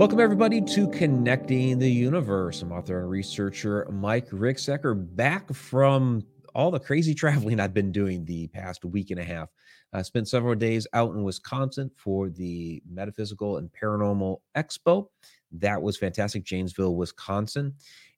Welcome, 0.00 0.18
everybody, 0.20 0.62
to 0.62 0.88
Connecting 0.88 1.78
the 1.78 1.90
Universe. 1.90 2.62
I'm 2.62 2.72
author 2.72 3.00
and 3.00 3.10
researcher 3.10 3.86
Mike 3.92 4.30
Ricksecker 4.30 4.94
back 5.14 5.52
from 5.52 6.22
all 6.54 6.70
the 6.70 6.80
crazy 6.80 7.14
traveling 7.14 7.60
I've 7.60 7.74
been 7.74 7.92
doing 7.92 8.24
the 8.24 8.46
past 8.46 8.82
week 8.86 9.10
and 9.10 9.20
a 9.20 9.24
half. 9.24 9.50
I 9.92 10.00
spent 10.00 10.26
several 10.26 10.54
days 10.54 10.86
out 10.94 11.14
in 11.14 11.22
Wisconsin 11.22 11.90
for 11.98 12.30
the 12.30 12.82
Metaphysical 12.90 13.58
and 13.58 13.68
Paranormal 13.70 14.38
Expo. 14.56 15.08
That 15.52 15.82
was 15.82 15.98
fantastic, 15.98 16.44
Janesville, 16.44 16.96
Wisconsin. 16.96 17.74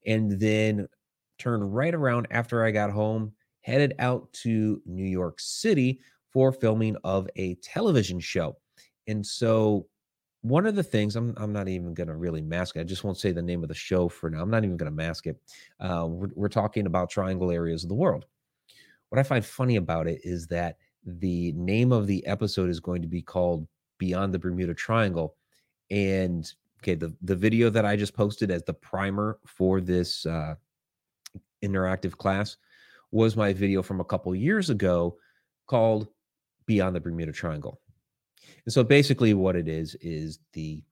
And 0.06 0.38
then 0.38 0.86
turned 1.40 1.74
right 1.74 1.96
around 1.96 2.28
after 2.30 2.64
I 2.64 2.70
got 2.70 2.90
home, 2.90 3.32
headed 3.62 3.94
out 3.98 4.32
to 4.44 4.80
New 4.86 5.02
York 5.02 5.40
City 5.40 5.98
for 6.32 6.52
filming 6.52 6.94
of 7.02 7.28
a 7.34 7.56
television 7.56 8.20
show. 8.20 8.56
And 9.08 9.26
so 9.26 9.88
one 10.42 10.66
of 10.66 10.74
the 10.74 10.82
things 10.82 11.16
I'm 11.16 11.34
I'm 11.36 11.52
not 11.52 11.68
even 11.68 11.94
going 11.94 12.08
to 12.08 12.16
really 12.16 12.42
mask 12.42 12.76
it. 12.76 12.80
I 12.80 12.84
just 12.84 13.04
won't 13.04 13.18
say 13.18 13.32
the 13.32 13.42
name 13.42 13.62
of 13.62 13.68
the 13.68 13.74
show 13.74 14.08
for 14.08 14.28
now. 14.28 14.42
I'm 14.42 14.50
not 14.50 14.64
even 14.64 14.76
going 14.76 14.90
to 14.90 14.96
mask 14.96 15.26
it. 15.26 15.40
Uh, 15.80 16.06
we're, 16.08 16.30
we're 16.34 16.48
talking 16.48 16.86
about 16.86 17.10
triangle 17.10 17.50
areas 17.50 17.84
of 17.84 17.88
the 17.88 17.94
world. 17.94 18.26
What 19.08 19.18
I 19.18 19.22
find 19.22 19.44
funny 19.44 19.76
about 19.76 20.08
it 20.08 20.20
is 20.24 20.46
that 20.48 20.78
the 21.04 21.52
name 21.52 21.92
of 21.92 22.06
the 22.06 22.26
episode 22.26 22.70
is 22.70 22.80
going 22.80 23.02
to 23.02 23.08
be 23.08 23.22
called 23.22 23.66
Beyond 23.98 24.34
the 24.34 24.38
Bermuda 24.38 24.74
Triangle, 24.74 25.36
and 25.90 26.52
okay, 26.82 26.96
the 26.96 27.14
the 27.22 27.36
video 27.36 27.70
that 27.70 27.84
I 27.84 27.94
just 27.94 28.14
posted 28.14 28.50
as 28.50 28.64
the 28.64 28.74
primer 28.74 29.38
for 29.46 29.80
this 29.80 30.26
uh, 30.26 30.56
interactive 31.62 32.16
class 32.16 32.56
was 33.12 33.36
my 33.36 33.52
video 33.52 33.82
from 33.82 34.00
a 34.00 34.04
couple 34.04 34.34
years 34.34 34.70
ago 34.70 35.16
called 35.66 36.08
Beyond 36.66 36.96
the 36.96 37.00
Bermuda 37.00 37.32
Triangle. 37.32 37.80
And 38.66 38.72
so 38.72 38.84
basically, 38.84 39.34
what 39.34 39.56
it 39.56 39.68
is 39.68 39.96
is 40.00 40.38
the 40.52 40.82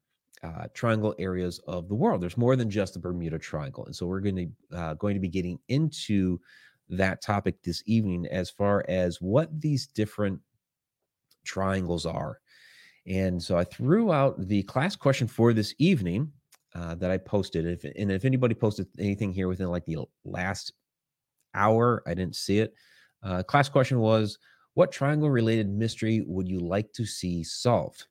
uh, 0.43 0.67
triangle 0.75 1.15
areas 1.19 1.61
of 1.69 1.89
the 1.89 1.95
world. 1.95 2.21
There's 2.21 2.37
more 2.37 2.57
than 2.57 2.71
just 2.71 2.95
the 2.95 3.01
Bermuda 3.01 3.39
Triangle, 3.39 3.85
and 3.87 3.95
so 3.95 4.07
we're 4.07 4.21
going 4.21 4.37
to 4.71 4.77
uh, 4.77 4.95
going 4.95 5.15
to 5.15 5.21
be 5.21 5.29
getting 5.29 5.59
into 5.69 6.41
that 6.89 7.23
topic 7.23 7.63
this 7.63 7.83
evening 7.87 8.27
as 8.31 8.51
far 8.51 8.85
as 8.89 9.21
what 9.21 9.49
these 9.61 9.87
different 9.87 10.41
triangles 11.45 12.07
are. 12.07 12.41
And 13.07 13.43
so 13.43 13.57
I 13.57 13.65
threw 13.65 14.13
out 14.13 14.49
the 14.49 14.63
class 14.65 14.97
question 14.97 15.27
for 15.27 15.53
this 15.53 15.75
evening 15.79 16.33
uh, 16.75 16.95
that 16.97 17.11
I 17.11 17.19
posted. 17.19 17.67
If, 17.67 17.85
and 17.97 18.11
if 18.11 18.25
anybody 18.25 18.55
posted 18.55 18.87
anything 18.99 19.33
here 19.33 19.49
within 19.49 19.69
like 19.69 19.85
the 19.85 19.99
last 20.25 20.73
hour, 21.55 22.03
I 22.07 22.15
didn't 22.15 22.37
see 22.37 22.59
it. 22.59 22.75
Uh, 23.23 23.43
class 23.43 23.69
question 23.69 24.01
was 24.01 24.39
what 24.75 24.93
triangle 24.93 25.31
related 25.31 25.69
mystery 25.69 26.23
would 26.27 26.49
you 26.49 26.61
like 26.61 26.93
to 26.95 27.05
see 27.05 27.43
solved? 27.43 28.07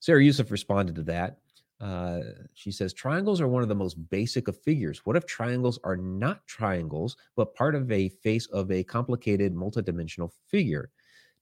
Sarah 0.00 0.22
Yusuf 0.22 0.50
responded 0.50 0.94
to 0.96 1.02
that. 1.02 1.38
Uh, 1.80 2.20
she 2.54 2.72
says 2.72 2.92
triangles 2.92 3.40
are 3.40 3.46
one 3.48 3.62
of 3.62 3.68
the 3.68 3.74
most 3.74 3.94
basic 4.10 4.48
of 4.48 4.60
figures. 4.62 5.06
What 5.06 5.16
if 5.16 5.26
triangles 5.26 5.78
are 5.84 5.96
not 5.96 6.44
triangles, 6.46 7.16
but 7.36 7.54
part 7.54 7.74
of 7.74 7.90
a 7.92 8.08
face 8.08 8.46
of 8.46 8.70
a 8.72 8.82
complicated 8.82 9.54
multidimensional 9.54 10.30
figure? 10.50 10.90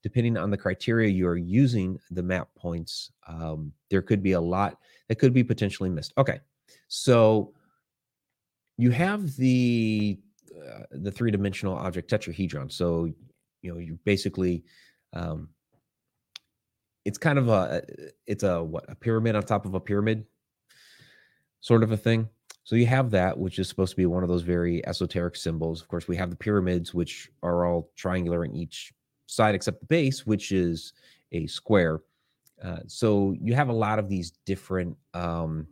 Depending 0.03 0.37
on 0.37 0.51
the 0.51 0.57
criteria 0.57 1.09
you 1.09 1.27
are 1.27 1.37
using, 1.37 1.99
the 2.11 2.21
map 2.21 2.49
points, 2.55 3.11
um, 3.27 3.73
there 3.89 4.03
could 4.03 4.21
be 4.21 4.33
a 4.33 4.41
lot 4.41 4.77
that 5.09 5.15
could 5.15 5.33
be 5.33 5.43
potentially 5.43 5.89
missed. 5.89 6.13
Okay, 6.19 6.39
so 6.87 7.53
you 8.77 8.91
have 8.91 9.35
the 9.37 10.19
uh, 10.55 10.83
the 10.91 11.11
three 11.11 11.31
dimensional 11.31 11.75
object 11.75 12.09
tetrahedron. 12.11 12.71
So 12.71 13.11
you 13.61 13.73
know 13.73 13.79
you're 13.79 13.97
basically 14.05 14.63
um, 15.13 15.49
it's 17.05 17.17
kind 17.17 17.39
of 17.39 17.47
a 17.47 17.81
it's 18.25 18.43
a 18.43 18.63
what 18.63 18.85
a 18.89 18.95
pyramid 18.95 19.35
on 19.35 19.43
top 19.43 19.65
of 19.65 19.73
a 19.73 19.79
pyramid 19.79 20.25
sort 21.61 21.83
of 21.83 21.91
a 21.91 21.97
thing. 21.97 22.27
So 22.63 22.75
you 22.75 22.85
have 22.85 23.11
that 23.11 23.37
which 23.37 23.59
is 23.59 23.69
supposed 23.69 23.91
to 23.91 23.95
be 23.97 24.05
one 24.05 24.23
of 24.23 24.29
those 24.29 24.41
very 24.41 24.85
esoteric 24.85 25.37
symbols. 25.37 25.81
Of 25.81 25.87
course 25.87 26.07
we 26.07 26.17
have 26.17 26.29
the 26.29 26.35
pyramids 26.35 26.93
which 26.93 27.29
are 27.41 27.65
all 27.65 27.91
triangular 27.95 28.43
in 28.43 28.53
each 28.53 28.93
side 29.25 29.55
except 29.55 29.79
the 29.79 29.85
base 29.85 30.25
which 30.25 30.51
is 30.51 30.93
a 31.31 31.47
square. 31.47 32.01
Uh, 32.61 32.79
so 32.87 33.35
you 33.39 33.53
have 33.53 33.69
a 33.69 33.73
lot 33.73 33.99
of 33.99 34.09
these 34.09 34.31
different 34.45 34.97
um, 35.13 35.65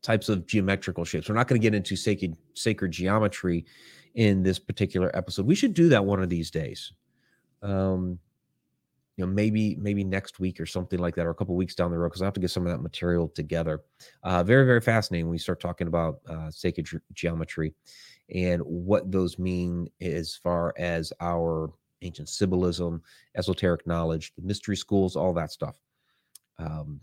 types 0.00 0.28
of 0.28 0.46
geometrical 0.46 1.04
shapes. 1.04 1.28
We're 1.28 1.34
not 1.34 1.48
going 1.48 1.60
to 1.60 1.62
get 1.62 1.74
into 1.74 1.96
sacred 1.96 2.36
sacred 2.54 2.92
geometry 2.92 3.66
in 4.14 4.42
this 4.42 4.58
particular 4.58 5.14
episode. 5.16 5.46
We 5.46 5.54
should 5.54 5.74
do 5.74 5.88
that 5.90 6.04
one 6.04 6.22
of 6.22 6.28
these 6.28 6.50
days. 6.50 6.92
Um, 7.62 8.18
you 9.16 9.24
know, 9.24 9.32
maybe 9.32 9.76
maybe 9.76 10.02
next 10.02 10.40
week 10.40 10.60
or 10.60 10.66
something 10.66 10.98
like 10.98 11.14
that, 11.14 11.26
or 11.26 11.30
a 11.30 11.34
couple 11.34 11.54
weeks 11.54 11.74
down 11.74 11.90
the 11.90 11.98
road, 11.98 12.08
because 12.08 12.22
I 12.22 12.24
have 12.24 12.34
to 12.34 12.40
get 12.40 12.50
some 12.50 12.66
of 12.66 12.72
that 12.72 12.82
material 12.82 13.28
together. 13.28 13.82
Uh, 14.24 14.42
very 14.42 14.66
very 14.66 14.80
fascinating 14.80 15.26
when 15.26 15.32
we 15.32 15.38
start 15.38 15.60
talking 15.60 15.86
about 15.86 16.20
uh, 16.28 16.50
sacred 16.50 16.86
ge- 16.86 17.12
geometry 17.12 17.74
and 18.34 18.60
what 18.62 19.10
those 19.12 19.38
mean 19.38 19.88
as 20.00 20.34
far 20.34 20.74
as 20.78 21.12
our 21.20 21.72
ancient 22.02 22.28
symbolism, 22.28 23.02
esoteric 23.36 23.86
knowledge, 23.86 24.32
the 24.36 24.42
mystery 24.42 24.76
schools, 24.76 25.14
all 25.14 25.32
that 25.32 25.52
stuff. 25.52 25.76
Um, 26.58 27.00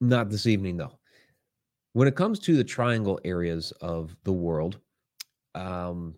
not 0.00 0.30
this 0.30 0.46
evening 0.46 0.76
though. 0.76 0.98
When 1.92 2.08
it 2.08 2.14
comes 2.14 2.38
to 2.40 2.56
the 2.56 2.64
triangle 2.64 3.20
areas 3.24 3.72
of 3.80 4.16
the 4.24 4.32
world, 4.32 4.78
um, 5.54 6.14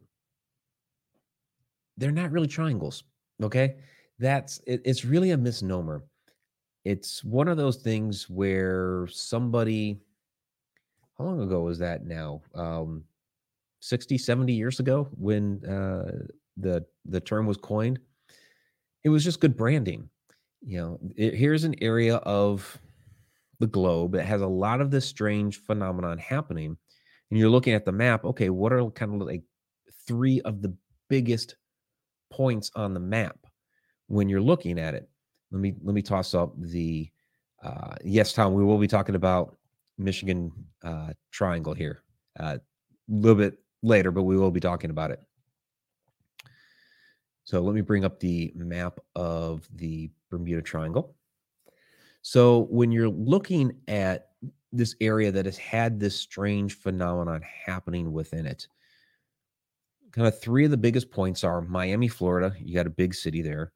they're 1.97 2.11
not 2.11 2.33
really 2.33 2.49
triangles. 2.49 3.05
Okay. 3.43 3.77
That's 4.19 4.61
it, 4.67 4.83
it's 4.85 5.05
really 5.05 5.31
a 5.31 5.37
misnomer. 5.37 6.05
It's 6.85 7.23
one 7.25 7.49
of 7.49 7.57
those 7.57 7.77
things 7.77 8.29
where 8.29 9.07
somebody, 9.11 10.01
how 11.17 11.25
long 11.25 11.41
ago 11.41 11.63
was 11.63 11.79
that 11.79 12.05
now? 12.05 12.43
Um, 12.55 13.05
60, 13.81 14.19
70 14.19 14.53
years 14.53 14.81
ago 14.81 15.09
when 15.17 15.65
uh, 15.65 16.25
the 16.57 16.85
the 17.05 17.21
term 17.21 17.47
was 17.47 17.57
coined. 17.57 17.99
It 19.05 19.09
was 19.09 19.25
just 19.25 19.41
good 19.41 19.57
branding. 19.57 20.09
You 20.61 20.79
know, 20.79 20.99
it, 21.17 21.35
here's 21.35 21.65
an 21.65 21.75
area 21.83 22.17
of 22.17 22.79
the 23.59 23.67
globe 23.67 24.13
that 24.13 24.25
has 24.25 24.41
a 24.41 24.47
lot 24.47 24.81
of 24.81 24.91
this 24.91 25.07
strange 25.07 25.59
phenomenon 25.59 26.19
happening 26.19 26.77
and 27.33 27.39
you're 27.39 27.49
looking 27.49 27.73
at 27.73 27.87
the 27.87 27.93
map, 27.93 28.27
okay, 28.27 28.51
what 28.51 28.75
are 28.75 28.91
kind 28.91 29.15
of 29.15 29.27
like 29.27 29.43
three 30.07 30.43
of 30.43 30.61
the 30.61 30.77
biggest 31.09 31.57
points 32.31 32.71
on 32.77 32.93
the 32.93 33.01
map 33.01 33.39
when 34.09 34.29
you're 34.29 34.39
looking 34.39 34.79
at 34.79 34.93
it? 34.93 35.09
Let 35.51 35.63
me 35.63 35.73
let 35.83 35.95
me 35.95 36.03
toss 36.03 36.35
up 36.35 36.53
the 36.59 37.11
uh, 37.65 37.95
yes, 38.05 38.35
Tom. 38.35 38.53
We 38.53 38.63
will 38.63 38.77
be 38.77 38.87
talking 38.87 39.15
about 39.15 39.57
Michigan 39.97 40.53
uh, 40.85 41.15
Triangle 41.31 41.73
here 41.73 42.03
uh, 42.39 42.59
a 42.59 42.61
little 43.09 43.39
bit 43.39 43.59
later, 43.83 44.11
but 44.11 44.25
we 44.25 44.37
will 44.37 44.51
be 44.51 44.61
talking 44.61 44.91
about 44.91 45.11
it. 45.11 45.21
So 47.45 47.63
let 47.63 47.75
me 47.75 47.81
bring 47.81 48.05
up 48.05 48.21
the 48.21 48.53
map 48.55 49.01
of 49.17 49.67
the 49.75 50.11
Bermuda 50.31 50.61
Triangle. 50.61 51.17
So 52.21 52.67
when 52.69 52.93
you're 52.93 53.09
looking 53.09 53.73
at 53.89 54.32
this 54.73 54.95
area 55.01 55.31
that 55.31 55.47
has 55.47 55.59
had 55.59 56.01
this 56.01 56.17
strange 56.17 56.75
phenomenon 56.75 57.43
happening 57.43 58.13
within 58.13 58.47
it. 58.47 58.67
Kind 60.13 60.27
of 60.27 60.41
three 60.41 60.65
of 60.65 60.71
the 60.71 60.77
biggest 60.77 61.11
points 61.11 61.45
are 61.45 61.61
Miami, 61.63 62.09
Florida. 62.09 62.55
You 62.59 62.75
got 62.75 62.87
a 62.87 62.91
big 62.91 63.15
city 63.15 63.43
there. 63.43 63.73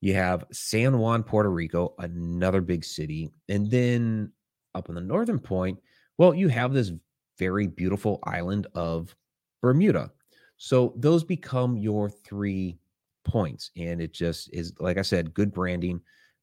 You 0.00 0.14
have 0.14 0.44
San 0.50 0.98
Juan, 0.98 1.22
Puerto 1.22 1.50
Rico, 1.50 1.94
another 1.98 2.60
big 2.60 2.84
city. 2.84 3.30
And 3.48 3.70
then 3.70 4.32
up 4.74 4.88
in 4.88 4.96
the 4.96 5.00
northern 5.00 5.38
point, 5.38 5.78
well, 6.18 6.34
you 6.34 6.48
have 6.48 6.72
this 6.72 6.92
very 7.38 7.66
beautiful 7.66 8.18
island 8.24 8.66
of 8.74 9.14
Bermuda. 9.60 10.10
So 10.56 10.92
those 10.96 11.24
become 11.24 11.76
your 11.76 12.10
three 12.10 12.78
points. 13.24 13.70
And 13.76 14.00
it 14.00 14.12
just 14.12 14.52
is, 14.52 14.72
like 14.80 14.98
I 14.98 15.02
said, 15.02 15.34
good 15.34 15.52
branding, 15.52 16.00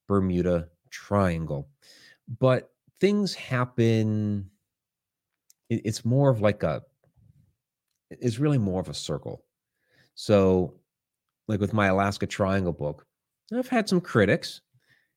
Bermuda 0.07 0.69
Triangle. 0.89 1.67
But 2.39 2.71
things 2.99 3.33
happen 3.33 4.49
it's 5.69 6.03
more 6.03 6.29
of 6.29 6.41
like 6.41 6.63
a 6.63 6.81
it's 8.09 8.39
really 8.39 8.57
more 8.57 8.81
of 8.81 8.89
a 8.89 8.93
circle. 8.93 9.43
So 10.15 10.79
like 11.49 11.59
with 11.59 11.73
my 11.73 11.87
alaska 11.87 12.27
triangle 12.27 12.71
book 12.71 13.05
i've 13.57 13.67
had 13.67 13.89
some 13.89 13.99
critics 13.99 14.61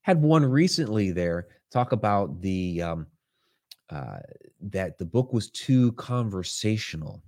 had 0.01 0.21
one 0.21 0.45
recently 0.45 1.13
there 1.13 1.47
talk 1.71 1.93
about 1.93 2.41
the 2.41 2.83
um 2.83 3.07
uh 3.91 4.19
that 4.61 4.99
the 4.99 5.05
book 5.05 5.33
was 5.33 5.51
too 5.51 5.93
conversational 5.93 7.23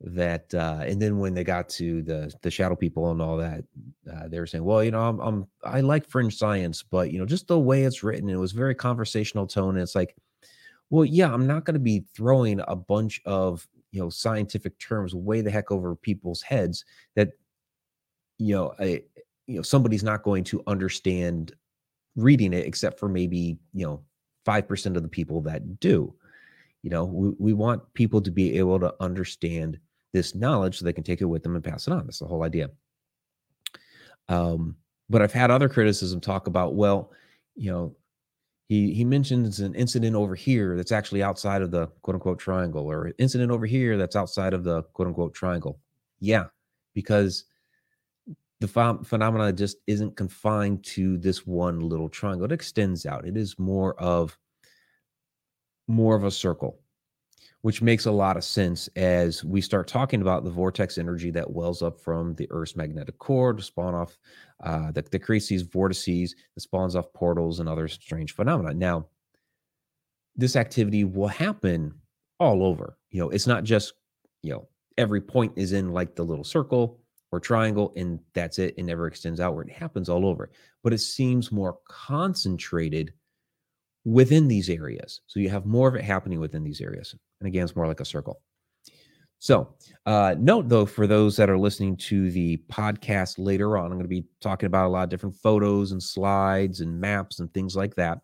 that 0.00 0.52
uh 0.54 0.80
and 0.82 1.00
then 1.00 1.18
when 1.18 1.34
they 1.34 1.44
got 1.44 1.68
to 1.68 2.02
the 2.02 2.32
the 2.42 2.50
shadow 2.50 2.74
people 2.74 3.10
and 3.10 3.22
all 3.22 3.36
that 3.36 3.64
uh, 4.12 4.28
they 4.28 4.38
were 4.38 4.46
saying 4.46 4.64
well 4.64 4.84
you 4.84 4.90
know 4.90 5.00
I'm, 5.00 5.20
I'm 5.20 5.46
i 5.64 5.80
like 5.80 6.06
fringe 6.06 6.36
science 6.36 6.82
but 6.82 7.10
you 7.10 7.18
know 7.18 7.24
just 7.24 7.46
the 7.46 7.58
way 7.58 7.84
it's 7.84 8.02
written 8.02 8.28
it 8.28 8.36
was 8.36 8.52
very 8.52 8.74
conversational 8.74 9.46
tone 9.46 9.76
and 9.76 9.82
it's 9.82 9.94
like 9.94 10.14
well 10.90 11.04
yeah 11.04 11.32
i'm 11.32 11.46
not 11.46 11.64
going 11.64 11.74
to 11.74 11.80
be 11.80 12.04
throwing 12.14 12.60
a 12.68 12.76
bunch 12.76 13.20
of 13.24 13.66
you 13.92 14.00
know 14.00 14.10
scientific 14.10 14.78
terms 14.78 15.14
way 15.14 15.40
the 15.40 15.50
heck 15.50 15.70
over 15.70 15.94
people's 15.94 16.42
heads 16.42 16.84
that 17.14 17.30
you 18.38 18.54
know 18.54 18.74
I, 18.78 19.02
you 19.46 19.56
know 19.56 19.62
somebody's 19.62 20.04
not 20.04 20.22
going 20.22 20.44
to 20.44 20.62
understand 20.66 21.54
reading 22.16 22.52
it, 22.52 22.66
except 22.66 22.98
for 22.98 23.08
maybe, 23.08 23.58
you 23.72 23.86
know, 23.86 24.02
5% 24.46 24.96
of 24.96 25.02
the 25.02 25.08
people 25.08 25.40
that 25.42 25.80
do. 25.80 26.14
You 26.84 26.90
know, 26.90 27.06
we, 27.06 27.30
we 27.38 27.52
want 27.54 27.82
people 27.94 28.20
to 28.20 28.30
be 28.30 28.58
able 28.58 28.78
to 28.78 28.94
understand 29.00 29.78
this 30.12 30.34
knowledge 30.34 30.78
so 30.78 30.84
they 30.84 30.92
can 30.92 31.02
take 31.02 31.22
it 31.22 31.24
with 31.24 31.42
them 31.42 31.54
and 31.54 31.64
pass 31.64 31.86
it 31.86 31.94
on. 31.94 32.04
That's 32.04 32.18
the 32.18 32.26
whole 32.26 32.42
idea. 32.42 32.68
Um, 34.28 34.76
but 35.08 35.22
I've 35.22 35.32
had 35.32 35.50
other 35.50 35.70
criticism 35.70 36.20
talk 36.20 36.46
about, 36.46 36.74
well, 36.74 37.10
you 37.56 37.72
know, 37.72 37.96
he 38.68 38.92
he 38.92 39.02
mentions 39.02 39.60
an 39.60 39.74
incident 39.74 40.14
over 40.14 40.34
here 40.34 40.76
that's 40.76 40.92
actually 40.92 41.22
outside 41.22 41.62
of 41.62 41.70
the 41.70 41.86
quote 42.02 42.16
unquote 42.16 42.38
triangle, 42.38 42.84
or 42.84 43.12
incident 43.18 43.50
over 43.50 43.64
here 43.64 43.96
that's 43.96 44.14
outside 44.14 44.52
of 44.52 44.62
the 44.62 44.82
quote 44.92 45.08
unquote 45.08 45.32
triangle. 45.32 45.80
Yeah, 46.20 46.48
because 46.92 47.44
the 48.60 48.68
ph- 48.68 49.06
phenomena 49.06 49.54
just 49.54 49.78
isn't 49.86 50.16
confined 50.16 50.84
to 50.84 51.16
this 51.16 51.46
one 51.46 51.80
little 51.80 52.10
triangle. 52.10 52.44
It 52.44 52.52
extends 52.52 53.06
out. 53.06 53.26
It 53.26 53.38
is 53.38 53.58
more 53.58 53.98
of 53.98 54.36
more 55.86 56.16
of 56.16 56.24
a 56.24 56.30
circle 56.30 56.78
which 57.64 57.80
makes 57.80 58.04
a 58.04 58.12
lot 58.12 58.36
of 58.36 58.44
sense 58.44 58.88
as 58.94 59.42
we 59.42 59.58
start 59.58 59.88
talking 59.88 60.20
about 60.20 60.44
the 60.44 60.50
vortex 60.50 60.98
energy 60.98 61.30
that 61.30 61.50
wells 61.50 61.80
up 61.80 61.98
from 61.98 62.34
the 62.34 62.46
Earth's 62.50 62.76
magnetic 62.76 63.16
core 63.16 63.54
to 63.54 63.62
spawn 63.62 63.94
off, 63.94 64.18
uh, 64.62 64.90
that, 64.90 65.10
that 65.10 65.20
creates 65.20 65.48
these 65.48 65.62
vortices, 65.62 66.34
that 66.54 66.60
spawns 66.60 66.94
off 66.94 67.10
portals 67.14 67.60
and 67.60 67.68
other 67.70 67.88
strange 67.88 68.34
phenomena. 68.34 68.74
Now, 68.74 69.06
this 70.36 70.56
activity 70.56 71.04
will 71.04 71.26
happen 71.26 71.94
all 72.38 72.62
over. 72.62 72.98
You 73.08 73.20
know, 73.20 73.30
it's 73.30 73.46
not 73.46 73.64
just, 73.64 73.94
you 74.42 74.52
know, 74.52 74.68
every 74.98 75.22
point 75.22 75.54
is 75.56 75.72
in 75.72 75.90
like 75.90 76.14
the 76.14 76.22
little 76.22 76.44
circle 76.44 77.00
or 77.32 77.40
triangle 77.40 77.94
and 77.96 78.20
that's 78.34 78.58
it. 78.58 78.74
It 78.76 78.82
never 78.82 79.06
extends 79.06 79.40
outward. 79.40 79.68
It 79.68 79.74
happens 79.76 80.10
all 80.10 80.26
over, 80.26 80.50
but 80.82 80.92
it 80.92 80.98
seems 80.98 81.50
more 81.50 81.78
concentrated 81.88 83.14
within 84.04 84.48
these 84.48 84.68
areas. 84.68 85.20
So 85.26 85.40
you 85.40 85.48
have 85.48 85.66
more 85.66 85.88
of 85.88 85.94
it 85.94 86.04
happening 86.04 86.40
within 86.40 86.62
these 86.62 86.80
areas. 86.80 87.14
And 87.40 87.46
again, 87.46 87.64
it's 87.64 87.76
more 87.76 87.86
like 87.86 88.00
a 88.00 88.04
circle. 88.04 88.40
So, 89.38 89.74
uh, 90.06 90.36
note 90.38 90.68
though, 90.68 90.86
for 90.86 91.06
those 91.06 91.36
that 91.36 91.50
are 91.50 91.58
listening 91.58 91.96
to 91.98 92.30
the 92.30 92.56
podcast 92.70 93.34
later 93.36 93.76
on, 93.76 93.86
I'm 93.86 93.98
going 93.98 94.04
to 94.04 94.08
be 94.08 94.24
talking 94.40 94.66
about 94.66 94.86
a 94.86 94.88
lot 94.88 95.04
of 95.04 95.10
different 95.10 95.36
photos 95.36 95.92
and 95.92 96.02
slides 96.02 96.80
and 96.80 96.98
maps 96.98 97.40
and 97.40 97.52
things 97.52 97.76
like 97.76 97.94
that. 97.96 98.20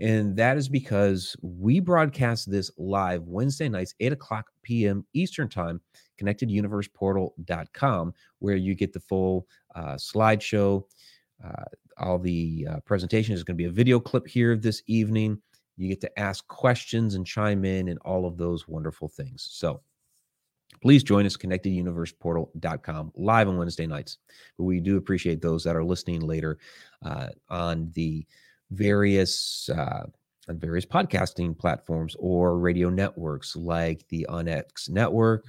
And 0.00 0.36
that 0.36 0.56
is 0.56 0.68
because 0.68 1.36
we 1.42 1.78
broadcast 1.78 2.50
this 2.50 2.70
live 2.76 3.28
Wednesday 3.28 3.68
nights, 3.68 3.94
8 4.00 4.12
o'clock 4.12 4.48
p.m. 4.62 5.06
Eastern 5.14 5.48
Time, 5.48 5.80
connecteduniverseportal.com, 6.20 8.14
where 8.40 8.56
you 8.56 8.74
get 8.74 8.92
the 8.92 9.00
full 9.00 9.46
uh, 9.74 9.94
slideshow. 9.94 10.82
Uh, 11.44 11.64
all 11.98 12.18
the 12.18 12.66
uh, 12.70 12.80
presentation 12.80 13.34
is 13.34 13.44
going 13.44 13.56
to 13.56 13.62
be 13.62 13.68
a 13.68 13.70
video 13.70 14.00
clip 14.00 14.26
here 14.26 14.56
this 14.56 14.82
evening. 14.86 15.40
You 15.76 15.88
get 15.88 16.00
to 16.02 16.18
ask 16.18 16.46
questions 16.48 17.14
and 17.14 17.26
chime 17.26 17.64
in 17.64 17.88
and 17.88 17.98
all 18.00 18.26
of 18.26 18.36
those 18.36 18.68
wonderful 18.68 19.08
things. 19.08 19.48
So 19.50 19.80
please 20.80 21.02
join 21.02 21.26
us, 21.26 21.36
connecteduniverseportal.com, 21.36 23.12
live 23.16 23.48
on 23.48 23.56
Wednesday 23.56 23.86
nights. 23.86 24.18
But 24.56 24.64
we 24.64 24.80
do 24.80 24.96
appreciate 24.96 25.40
those 25.40 25.64
that 25.64 25.76
are 25.76 25.84
listening 25.84 26.20
later 26.20 26.58
uh, 27.04 27.28
on 27.48 27.90
the 27.94 28.26
various 28.70 29.68
uh, 29.68 30.04
on 30.48 30.58
various 30.58 30.84
podcasting 30.84 31.56
platforms 31.56 32.16
or 32.18 32.58
radio 32.58 32.88
networks 32.88 33.54
like 33.54 34.06
the 34.08 34.26
OnX 34.28 34.90
Network, 34.90 35.44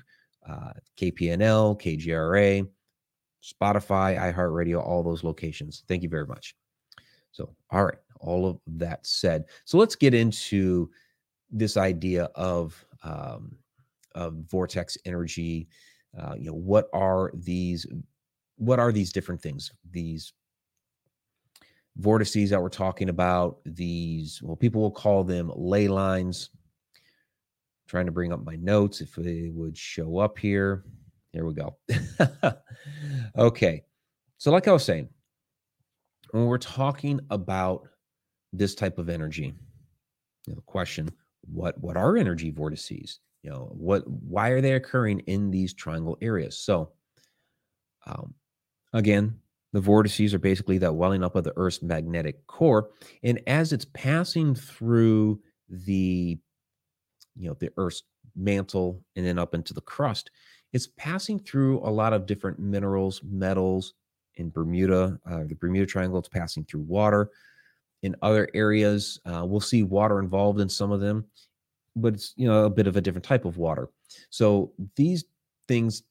uh, 0.48 0.74
KPNL, 0.98 1.82
KGRA, 1.82 2.68
Spotify, 3.44 4.18
iHeartRadio, 4.18 4.82
all 4.82 5.04
those 5.04 5.24
locations. 5.24 5.84
Thank 5.88 6.02
you 6.04 6.10
very 6.10 6.26
much. 6.26 6.56
So, 7.32 7.56
all 7.72 7.86
right 7.86 7.98
all 8.24 8.48
of 8.48 8.60
that 8.66 9.06
said, 9.06 9.46
so 9.66 9.78
let's 9.78 9.96
get 9.96 10.14
into 10.14 10.90
this 11.52 11.78
idea 11.78 12.26
of 12.36 12.84
um, 13.04 13.58
of 14.16 14.34
vortex 14.50 14.98
energy. 15.06 15.68
Uh, 16.18 16.36
you 16.38 16.46
know, 16.46 16.56
what 16.56 16.88
are 16.94 17.32
these? 17.36 17.86
What 18.58 18.80
are 18.80 18.92
these 18.92 19.12
different 19.12 19.42
things? 19.42 19.72
These 19.92 20.34
vortices 21.98 22.50
that 22.50 22.62
we're 22.62 22.70
talking 22.70 23.10
about. 23.10 23.60
These, 23.66 24.42
well, 24.42 24.56
people 24.56 24.82
will 24.82 24.92
call 24.92 25.24
them 25.24 25.52
ley 25.56 25.88
lines. 25.88 26.50
I'm 26.56 27.90
trying 27.90 28.06
to 28.06 28.12
bring 28.12 28.32
up 28.32 28.44
my 28.46 28.56
notes 28.56 29.02
if 29.02 29.16
they 29.16 29.50
would 29.54 29.78
show 29.78 30.18
up 30.18 30.38
here. 30.38 30.86
Here 31.34 31.46
we 31.46 31.54
go. 31.54 31.78
okay. 33.38 33.84
So, 34.38 34.52
like 34.52 34.68
I 34.68 34.72
was 34.72 34.86
saying, 34.86 35.10
when 36.32 36.46
we're 36.46 36.58
talking 36.58 37.20
about 37.30 37.88
this 38.54 38.76
type 38.76 39.00
of 39.00 39.10
energy. 39.10 39.54
You 40.46 40.54
know, 40.54 40.56
the 40.56 40.62
question: 40.62 41.10
What 41.42 41.78
what 41.82 41.98
are 41.98 42.16
energy 42.16 42.52
vortices? 42.52 43.20
You 43.42 43.50
know, 43.50 43.72
what 43.74 44.04
why 44.08 44.50
are 44.50 44.62
they 44.62 44.74
occurring 44.74 45.20
in 45.22 45.52
these 45.52 45.74
triangle 45.74 46.18
areas? 46.22 46.58
So, 46.60 46.92
um, 48.06 48.34
again, 48.94 49.38
the 49.74 49.82
vortices 49.82 50.34
are 50.34 50.40
basically 50.40 50.78
that 50.78 50.94
welling 50.94 51.24
up 51.24 51.36
of 51.36 51.44
the 51.44 51.54
Earth's 51.58 51.82
magnetic 51.82 52.46
core, 52.48 52.92
and 53.24 53.42
as 53.48 53.74
it's 53.74 53.88
passing 53.94 54.56
through 54.56 55.42
the, 55.68 56.38
you 57.36 57.48
know, 57.50 57.58
the 57.60 57.72
Earth's 57.78 58.04
mantle 58.36 59.04
and 59.16 59.26
then 59.26 59.40
up 59.40 59.56
into 59.56 59.74
the 59.74 59.82
crust, 59.82 60.30
it's 60.74 60.88
passing 60.98 61.40
through 61.40 61.80
a 61.80 61.90
lot 61.90 62.14
of 62.14 62.26
different 62.26 62.60
minerals, 62.60 63.22
metals. 63.24 63.94
In 64.38 64.50
Bermuda, 64.50 65.20
uh, 65.30 65.44
the 65.46 65.54
Bermuda 65.54 65.86
Triangle, 65.86 66.18
it's 66.18 66.28
passing 66.28 66.66
through 66.66 66.82
water 66.82 67.30
in 68.02 68.16
other 68.24 68.50
areas. 68.56 69.20
Uh, 69.26 69.46
we'll 69.46 69.62
see 69.62 69.84
water 69.84 70.20
involved 70.20 70.60
in 70.60 70.68
some 70.68 70.92
of 70.92 71.00
them, 71.00 71.24
but 71.96 72.16
it's 72.16 72.34
you 72.36 72.48
know 72.48 72.66
a 72.66 72.70
bit 72.70 72.88
of 72.88 72.98
a 72.98 73.02
different 73.02 73.26
type 73.26 73.46
of 73.46 73.58
water. 73.58 73.90
So 74.32 74.74
these 74.96 75.26
things, 75.68 76.02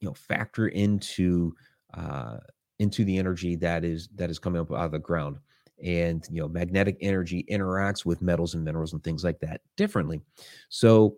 you 0.00 0.06
know, 0.06 0.14
factor 0.14 0.68
into 0.68 1.56
uh, 1.94 2.36
into 2.78 3.04
the 3.04 3.18
energy 3.18 3.56
that 3.56 3.84
is 3.84 4.08
that 4.14 4.30
is 4.30 4.38
coming 4.38 4.60
up 4.60 4.70
out 4.70 4.86
of 4.86 4.92
the 4.92 5.00
ground. 5.00 5.38
And 5.84 6.24
you 6.30 6.40
know, 6.40 6.48
magnetic 6.48 6.96
energy 7.00 7.44
interacts 7.50 8.04
with 8.04 8.22
metals 8.22 8.54
and 8.54 8.64
minerals 8.64 8.92
and 8.92 9.02
things 9.02 9.24
like 9.24 9.40
that 9.40 9.60
differently. 9.76 10.20
So 10.68 11.16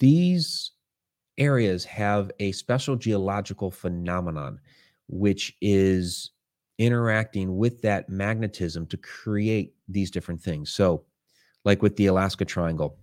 these 0.00 0.72
areas 1.38 1.84
have 1.84 2.30
a 2.40 2.52
special 2.52 2.96
geological 2.96 3.70
phenomenon, 3.70 4.60
which 5.08 5.56
is 5.60 6.32
interacting 6.78 7.56
with 7.56 7.82
that 7.82 8.08
magnetism 8.08 8.86
to 8.86 8.96
create 8.98 9.74
these 9.88 10.10
different 10.10 10.40
things. 10.40 10.70
So, 10.70 11.04
like 11.64 11.82
with 11.82 11.96
the 11.96 12.06
Alaska 12.06 12.44
Triangle, 12.44 12.98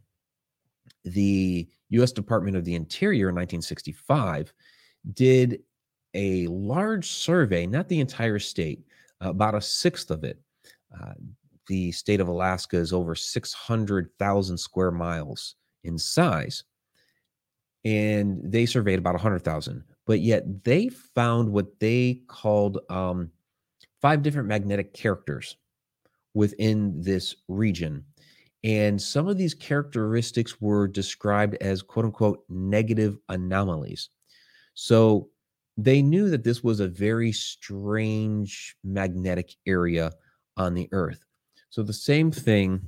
the 1.03 1.67
US 1.89 2.11
Department 2.11 2.57
of 2.57 2.65
the 2.65 2.75
Interior 2.75 3.29
in 3.29 3.35
1965 3.35 4.53
did 5.13 5.61
a 6.13 6.47
large 6.47 7.07
survey, 7.07 7.67
not 7.67 7.89
the 7.89 7.99
entire 7.99 8.39
state, 8.39 8.85
about 9.21 9.55
a 9.55 9.61
sixth 9.61 10.11
of 10.11 10.23
it. 10.23 10.39
Uh, 10.93 11.13
the 11.67 11.91
state 11.91 12.19
of 12.19 12.27
Alaska 12.27 12.77
is 12.77 12.93
over 12.93 13.15
600,000 13.15 14.57
square 14.57 14.91
miles 14.91 15.55
in 15.83 15.97
size. 15.97 16.63
And 17.85 18.41
they 18.43 18.65
surveyed 18.65 18.99
about 18.99 19.13
100,000. 19.13 19.83
But 20.05 20.19
yet 20.19 20.63
they 20.63 20.89
found 20.89 21.49
what 21.49 21.79
they 21.79 22.21
called 22.27 22.79
um, 22.89 23.31
five 24.01 24.21
different 24.21 24.47
magnetic 24.47 24.93
characters 24.93 25.55
within 26.33 26.99
this 27.01 27.35
region. 27.47 28.03
And 28.63 28.99
some 28.99 29.27
of 29.27 29.37
these 29.37 29.53
characteristics 29.53 30.59
were 30.59 30.87
described 30.87 31.55
as 31.61 31.81
quote 31.83 32.05
unquote 32.05 32.43
negative 32.49 33.17
anomalies. 33.29 34.09
So 34.73 35.29
they 35.77 36.01
knew 36.01 36.29
that 36.29 36.43
this 36.43 36.63
was 36.63 36.79
a 36.79 36.87
very 36.87 37.31
strange 37.31 38.75
magnetic 38.83 39.55
area 39.67 40.11
on 40.57 40.73
the 40.73 40.89
earth. 40.91 41.23
So 41.69 41.83
the 41.83 41.93
same 41.93 42.31
thing 42.31 42.81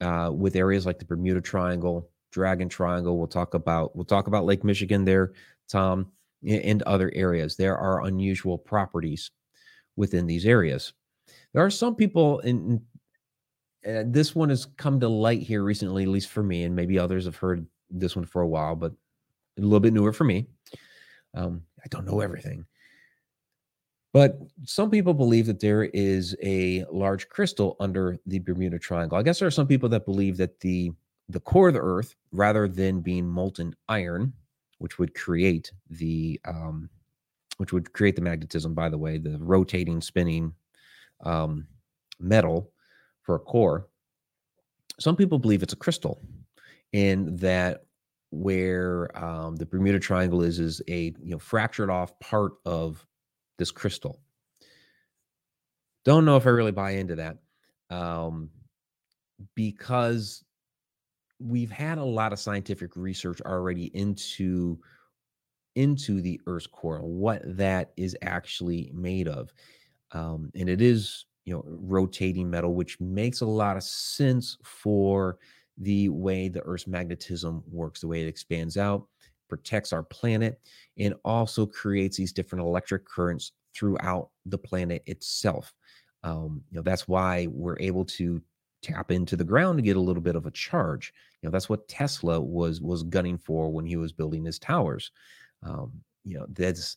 uh, 0.00 0.30
with 0.34 0.56
areas 0.56 0.86
like 0.86 0.98
the 0.98 1.04
Bermuda 1.04 1.40
Triangle, 1.40 2.10
Dragon 2.34 2.68
Triangle. 2.68 3.16
We'll 3.16 3.28
talk 3.28 3.54
about 3.54 3.94
we'll 3.94 4.04
talk 4.04 4.26
about 4.26 4.44
Lake 4.44 4.64
Michigan 4.64 5.04
there, 5.04 5.32
Tom, 5.68 6.10
and 6.44 6.82
other 6.82 7.12
areas. 7.14 7.56
There 7.56 7.78
are 7.78 8.06
unusual 8.06 8.58
properties 8.58 9.30
within 9.94 10.26
these 10.26 10.44
areas. 10.44 10.92
There 11.52 11.64
are 11.64 11.70
some 11.70 11.94
people, 11.94 12.40
and 12.40 12.80
uh, 13.88 14.02
this 14.06 14.34
one 14.34 14.48
has 14.48 14.66
come 14.76 14.98
to 14.98 15.08
light 15.08 15.42
here 15.42 15.62
recently, 15.62 16.02
at 16.02 16.08
least 16.08 16.28
for 16.28 16.42
me, 16.42 16.64
and 16.64 16.74
maybe 16.74 16.98
others 16.98 17.26
have 17.26 17.36
heard 17.36 17.64
this 17.88 18.16
one 18.16 18.24
for 18.24 18.42
a 18.42 18.48
while, 18.48 18.74
but 18.74 18.92
a 19.56 19.60
little 19.60 19.78
bit 19.78 19.92
newer 19.92 20.12
for 20.12 20.24
me. 20.24 20.48
Um, 21.34 21.62
I 21.78 21.86
don't 21.88 22.04
know 22.04 22.18
everything. 22.18 22.66
But 24.12 24.38
some 24.64 24.90
people 24.90 25.14
believe 25.14 25.46
that 25.46 25.60
there 25.60 25.84
is 25.84 26.36
a 26.42 26.84
large 26.90 27.28
crystal 27.28 27.76
under 27.78 28.18
the 28.26 28.40
Bermuda 28.40 28.80
Triangle. 28.80 29.18
I 29.18 29.22
guess 29.22 29.38
there 29.38 29.48
are 29.48 29.52
some 29.52 29.68
people 29.68 29.88
that 29.90 30.04
believe 30.04 30.36
that 30.38 30.58
the 30.58 30.90
the 31.28 31.40
core 31.40 31.68
of 31.68 31.74
the 31.74 31.80
Earth, 31.80 32.14
rather 32.32 32.68
than 32.68 33.00
being 33.00 33.26
molten 33.26 33.74
iron, 33.88 34.32
which 34.78 34.98
would 34.98 35.14
create 35.14 35.72
the 35.90 36.40
um, 36.46 36.88
which 37.58 37.72
would 37.72 37.92
create 37.92 38.16
the 38.16 38.22
magnetism, 38.22 38.74
by 38.74 38.88
the 38.88 38.98
way, 38.98 39.18
the 39.18 39.38
rotating, 39.38 40.00
spinning 40.00 40.52
um, 41.24 41.66
metal 42.18 42.72
for 43.22 43.36
a 43.36 43.40
core. 43.40 43.88
Some 45.00 45.16
people 45.16 45.38
believe 45.38 45.62
it's 45.62 45.72
a 45.72 45.76
crystal, 45.76 46.20
and 46.92 47.38
that 47.38 47.84
where 48.30 49.16
um, 49.16 49.56
the 49.56 49.66
Bermuda 49.66 50.00
Triangle 50.00 50.42
is 50.42 50.58
is 50.58 50.82
a 50.88 51.14
you 51.22 51.30
know 51.30 51.38
fractured 51.38 51.90
off 51.90 52.18
part 52.20 52.52
of 52.64 53.06
this 53.58 53.70
crystal. 53.70 54.20
Don't 56.04 56.24
know 56.24 56.36
if 56.36 56.46
I 56.46 56.50
really 56.50 56.72
buy 56.72 56.92
into 56.92 57.16
that 57.16 57.38
um, 57.90 58.50
because 59.54 60.44
we've 61.44 61.70
had 61.70 61.98
a 61.98 62.04
lot 62.04 62.32
of 62.32 62.38
scientific 62.40 62.96
research 62.96 63.40
already 63.42 63.86
into 63.96 64.80
into 65.74 66.20
the 66.20 66.40
Earth's 66.46 66.66
core, 66.66 67.00
what 67.00 67.42
that 67.56 67.92
is 67.96 68.16
actually 68.22 68.90
made 68.94 69.26
of, 69.28 69.52
um, 70.12 70.50
and 70.54 70.68
it 70.68 70.80
is 70.80 71.26
you 71.44 71.54
know 71.54 71.62
rotating 71.66 72.50
metal, 72.50 72.74
which 72.74 73.00
makes 73.00 73.40
a 73.40 73.46
lot 73.46 73.76
of 73.76 73.82
sense 73.82 74.56
for 74.64 75.38
the 75.78 76.08
way 76.10 76.48
the 76.48 76.62
Earth's 76.62 76.86
magnetism 76.86 77.62
works, 77.70 78.00
the 78.00 78.08
way 78.08 78.22
it 78.22 78.28
expands 78.28 78.76
out, 78.76 79.08
protects 79.48 79.92
our 79.92 80.02
planet, 80.04 80.60
and 80.98 81.14
also 81.24 81.66
creates 81.66 82.16
these 82.16 82.32
different 82.32 82.64
electric 82.64 83.04
currents 83.06 83.52
throughout 83.74 84.30
the 84.46 84.58
planet 84.58 85.02
itself. 85.06 85.74
Um, 86.22 86.64
you 86.70 86.76
know, 86.76 86.82
that's 86.82 87.08
why 87.08 87.48
we're 87.50 87.78
able 87.80 88.04
to 88.06 88.42
tap 88.84 89.10
into 89.10 89.36
the 89.36 89.44
ground 89.44 89.78
to 89.78 89.82
get 89.82 89.96
a 89.96 90.00
little 90.00 90.22
bit 90.22 90.36
of 90.36 90.46
a 90.46 90.50
charge. 90.50 91.12
You 91.40 91.48
know, 91.48 91.52
that's 91.52 91.68
what 91.68 91.88
Tesla 91.88 92.40
was 92.40 92.80
was 92.80 93.02
gunning 93.02 93.38
for 93.38 93.72
when 93.72 93.86
he 93.86 93.96
was 93.96 94.12
building 94.12 94.44
his 94.44 94.58
towers. 94.58 95.10
Um, 95.62 95.92
you 96.24 96.38
know, 96.38 96.46
that's 96.50 96.96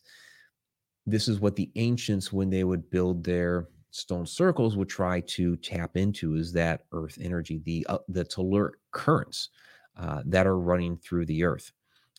this 1.06 1.26
is 1.26 1.40
what 1.40 1.56
the 1.56 1.70
ancients, 1.76 2.32
when 2.32 2.50
they 2.50 2.64
would 2.64 2.90
build 2.90 3.24
their 3.24 3.68
stone 3.90 4.26
circles, 4.26 4.76
would 4.76 4.88
try 4.88 5.20
to 5.20 5.56
tap 5.56 5.96
into 5.96 6.34
is 6.34 6.52
that 6.52 6.82
earth 6.92 7.18
energy, 7.20 7.60
the 7.64 7.86
uh, 7.88 7.98
the 8.08 8.24
telluric 8.24 8.74
currents 8.92 9.48
uh, 9.96 10.22
that 10.26 10.46
are 10.46 10.58
running 10.58 10.96
through 10.98 11.26
the 11.26 11.44
earth. 11.44 11.72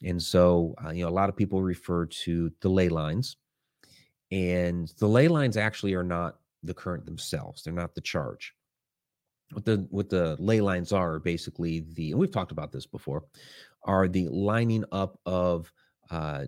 And 0.04 0.22
so, 0.22 0.76
uh, 0.84 0.92
you 0.92 1.04
know, 1.04 1.10
a 1.10 1.12
lot 1.12 1.30
of 1.30 1.36
people 1.36 1.62
refer 1.62 2.06
to 2.06 2.52
the 2.62 2.70
ley 2.70 2.90
lines, 2.90 3.38
and 4.32 4.92
the 4.98 5.08
ley 5.08 5.28
lines 5.28 5.58
actually 5.58 5.94
are 5.94 6.04
not 6.04 6.40
the 6.64 6.74
current 6.74 7.06
themselves; 7.06 7.64
they're 7.64 7.74
not 7.74 7.96
the 7.96 8.02
charge. 8.02 8.56
What 9.54 9.66
the 9.66 9.88
what 9.90 10.10
the 10.10 10.36
ley 10.40 10.62
lines 10.62 10.92
are 10.92 11.20
basically 11.20 11.86
the, 11.94 12.12
and 12.12 12.20
we've 12.20 12.32
talked 12.32 12.52
about 12.52 12.72
this 12.72 12.86
before, 12.86 13.24
are 13.84 14.08
the 14.08 14.28
lining 14.28 14.86
up 14.92 15.20
of 15.26 15.72
uh, 16.12 16.46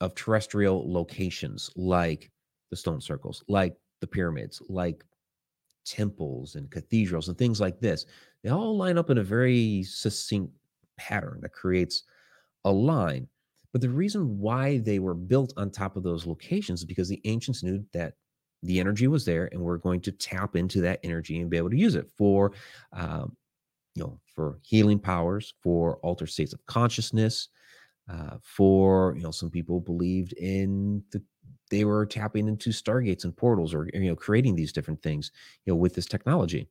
of 0.00 0.14
terrestrial 0.14 0.90
locations 0.92 1.70
like 1.76 2.30
the 2.70 2.76
stone 2.76 3.00
circles, 3.00 3.42
like 3.48 3.76
the 4.00 4.06
pyramids, 4.06 4.62
like 4.68 5.04
temples 5.84 6.54
and 6.54 6.70
cathedrals 6.70 7.28
and 7.28 7.36
things 7.38 7.60
like 7.60 7.80
this. 7.80 8.06
They 8.42 8.50
all 8.50 8.76
line 8.76 8.98
up 8.98 9.10
in 9.10 9.18
a 9.18 9.22
very 9.22 9.82
succinct 9.82 10.52
pattern 10.96 11.40
that 11.42 11.52
creates 11.52 12.04
a 12.64 12.70
line. 12.70 13.26
But 13.72 13.80
the 13.80 13.88
reason 13.90 14.38
why 14.38 14.78
they 14.78 14.98
were 14.98 15.14
built 15.14 15.52
on 15.56 15.70
top 15.70 15.96
of 15.96 16.02
those 16.02 16.26
locations 16.26 16.80
is 16.80 16.84
because 16.84 17.08
the 17.08 17.20
ancients 17.24 17.62
knew 17.62 17.84
that 17.92 18.14
the 18.62 18.80
energy 18.80 19.06
was 19.06 19.24
there 19.24 19.48
and 19.52 19.60
we're 19.60 19.78
going 19.78 20.00
to 20.00 20.12
tap 20.12 20.56
into 20.56 20.80
that 20.80 21.00
energy 21.02 21.40
and 21.40 21.50
be 21.50 21.56
able 21.56 21.70
to 21.70 21.78
use 21.78 21.94
it 21.94 22.10
for 22.16 22.52
um, 22.92 23.36
you 23.94 24.02
know 24.02 24.20
for 24.34 24.58
healing 24.62 24.98
powers 24.98 25.54
for 25.62 25.96
altered 25.98 26.28
states 26.28 26.52
of 26.52 26.64
consciousness 26.66 27.48
uh, 28.10 28.36
for 28.42 29.14
you 29.16 29.22
know 29.22 29.30
some 29.30 29.50
people 29.50 29.80
believed 29.80 30.32
in 30.34 31.02
the 31.12 31.22
they 31.70 31.84
were 31.84 32.04
tapping 32.04 32.48
into 32.48 32.70
stargates 32.70 33.24
and 33.24 33.36
portals 33.36 33.72
or 33.72 33.88
you 33.94 34.08
know 34.08 34.16
creating 34.16 34.56
these 34.56 34.72
different 34.72 35.00
things 35.02 35.30
you 35.64 35.72
know 35.72 35.76
with 35.76 35.94
this 35.94 36.06
technology. 36.06 36.68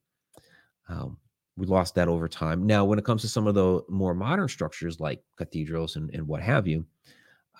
Um, 0.89 1.17
we 1.55 1.65
lost 1.67 1.95
that 1.95 2.07
over 2.07 2.27
time. 2.27 2.65
Now 2.65 2.85
when 2.85 2.99
it 2.99 3.05
comes 3.05 3.21
to 3.21 3.27
some 3.27 3.47
of 3.47 3.53
the 3.55 3.81
more 3.89 4.13
modern 4.13 4.47
structures 4.47 4.99
like 4.99 5.21
cathedrals 5.37 5.95
and, 5.95 6.09
and 6.13 6.27
what 6.27 6.41
have 6.41 6.67
you 6.67 6.85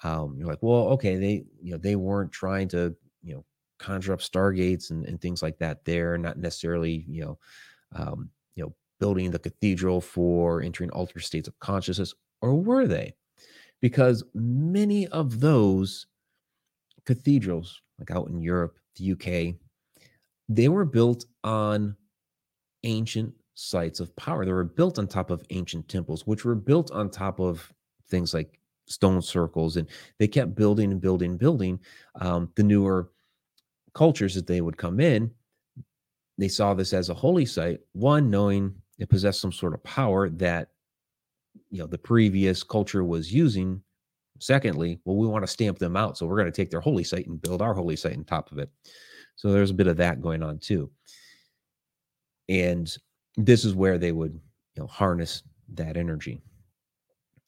um, 0.04 0.36
you're 0.38 0.48
like 0.48 0.62
well 0.62 0.88
okay 0.90 1.16
they 1.18 1.44
you 1.62 1.72
know 1.72 1.78
they 1.78 1.96
weren't 1.96 2.32
trying 2.32 2.68
to 2.70 2.96
conjure 3.80 4.14
up 4.14 4.20
stargates 4.20 4.92
and, 4.92 5.06
and 5.06 5.22
things 5.22 5.42
like 5.42 5.58
that 5.58 5.84
they're 5.86 6.18
not 6.18 6.38
necessarily 6.38 7.06
you 7.08 7.22
know 7.22 7.38
um, 7.96 8.30
you 8.56 8.64
know 8.64 8.74
building 9.00 9.32
the 9.32 9.40
cathedral 9.40 10.02
for 10.02 10.62
entering 10.62 10.90
altered 10.92 11.24
states 11.24 11.48
of 11.48 11.58
consciousness 11.60 12.14
or 12.42 12.56
were 12.56 12.88
they 12.88 13.14
because 13.82 14.24
many 14.34 15.08
of 15.08 15.40
those 15.40 16.08
cathedrals, 17.06 17.82
like 17.98 18.12
out 18.12 18.28
in 18.30 18.42
Europe, 18.42 18.78
the 18.96 19.12
UK, 19.14 19.56
they 20.48 20.68
were 20.68 20.86
built 20.86 21.26
on 21.44 21.96
ancient 22.84 23.34
sites 23.56 24.00
of 24.00 24.16
power. 24.16 24.46
They 24.46 24.52
were 24.52 24.64
built 24.64 25.00
on 25.00 25.08
top 25.08 25.32
of 25.32 25.44
ancient 25.50 25.88
temples, 25.88 26.26
which 26.26 26.46
were 26.46 26.56
built 26.56 26.92
on 26.92 27.10
top 27.10 27.40
of 27.40 27.72
things 28.10 28.34
like 28.34 28.60
stone 28.88 29.22
circles. 29.22 29.78
And 29.78 29.88
they 30.18 30.28
kept 30.28 30.56
building 30.56 30.92
and 30.92 31.02
building 31.02 31.32
and 31.32 31.40
building. 31.40 31.80
Um, 32.16 32.52
the 32.56 32.64
newer 32.64 33.12
cultures 33.94 34.36
that 34.36 34.48
they 34.48 34.62
would 34.62 34.78
come 34.78 35.00
in, 35.00 35.32
they 36.38 36.48
saw 36.48 36.74
this 36.74 36.94
as 36.94 37.10
a 37.10 37.14
holy 37.14 37.46
site, 37.46 37.82
one, 37.92 38.30
knowing 38.30 38.74
it 38.98 39.10
possessed 39.10 39.42
some 39.42 39.52
sort 39.52 39.74
of 39.74 39.84
power 39.84 40.30
that 40.30 40.70
you 41.70 41.80
know 41.80 41.88
the 41.88 41.98
previous 41.98 42.64
culture 42.64 43.04
was 43.04 43.34
using. 43.34 43.82
Secondly 44.42 45.00
well 45.04 45.18
we 45.18 45.28
want 45.28 45.44
to 45.44 45.52
stamp 45.52 45.80
them 45.80 45.98
out 45.98 46.18
so 46.18 46.26
we're 46.26 46.38
going 46.38 46.46
to 46.46 46.56
take 46.56 46.70
their 46.70 46.80
holy 46.80 47.04
site 47.04 47.28
and 47.28 47.42
build 47.42 47.62
our 47.62 47.74
holy 47.74 47.98
site 47.98 48.16
on 48.16 48.24
top 48.24 48.52
of 48.52 48.58
it. 48.58 48.70
So 49.36 49.52
there's 49.52 49.72
a 49.72 49.74
bit 49.74 49.88
of 49.88 49.98
that 49.98 50.22
going 50.22 50.44
on 50.44 50.60
too. 50.60 50.90
And 52.48 52.94
this 53.36 53.66
is 53.66 53.76
where 53.76 53.98
they 53.98 54.14
would 54.14 54.40
you 54.76 54.82
know 54.82 54.88
harness 54.88 55.44
that 55.74 55.98
energy. 55.98 56.42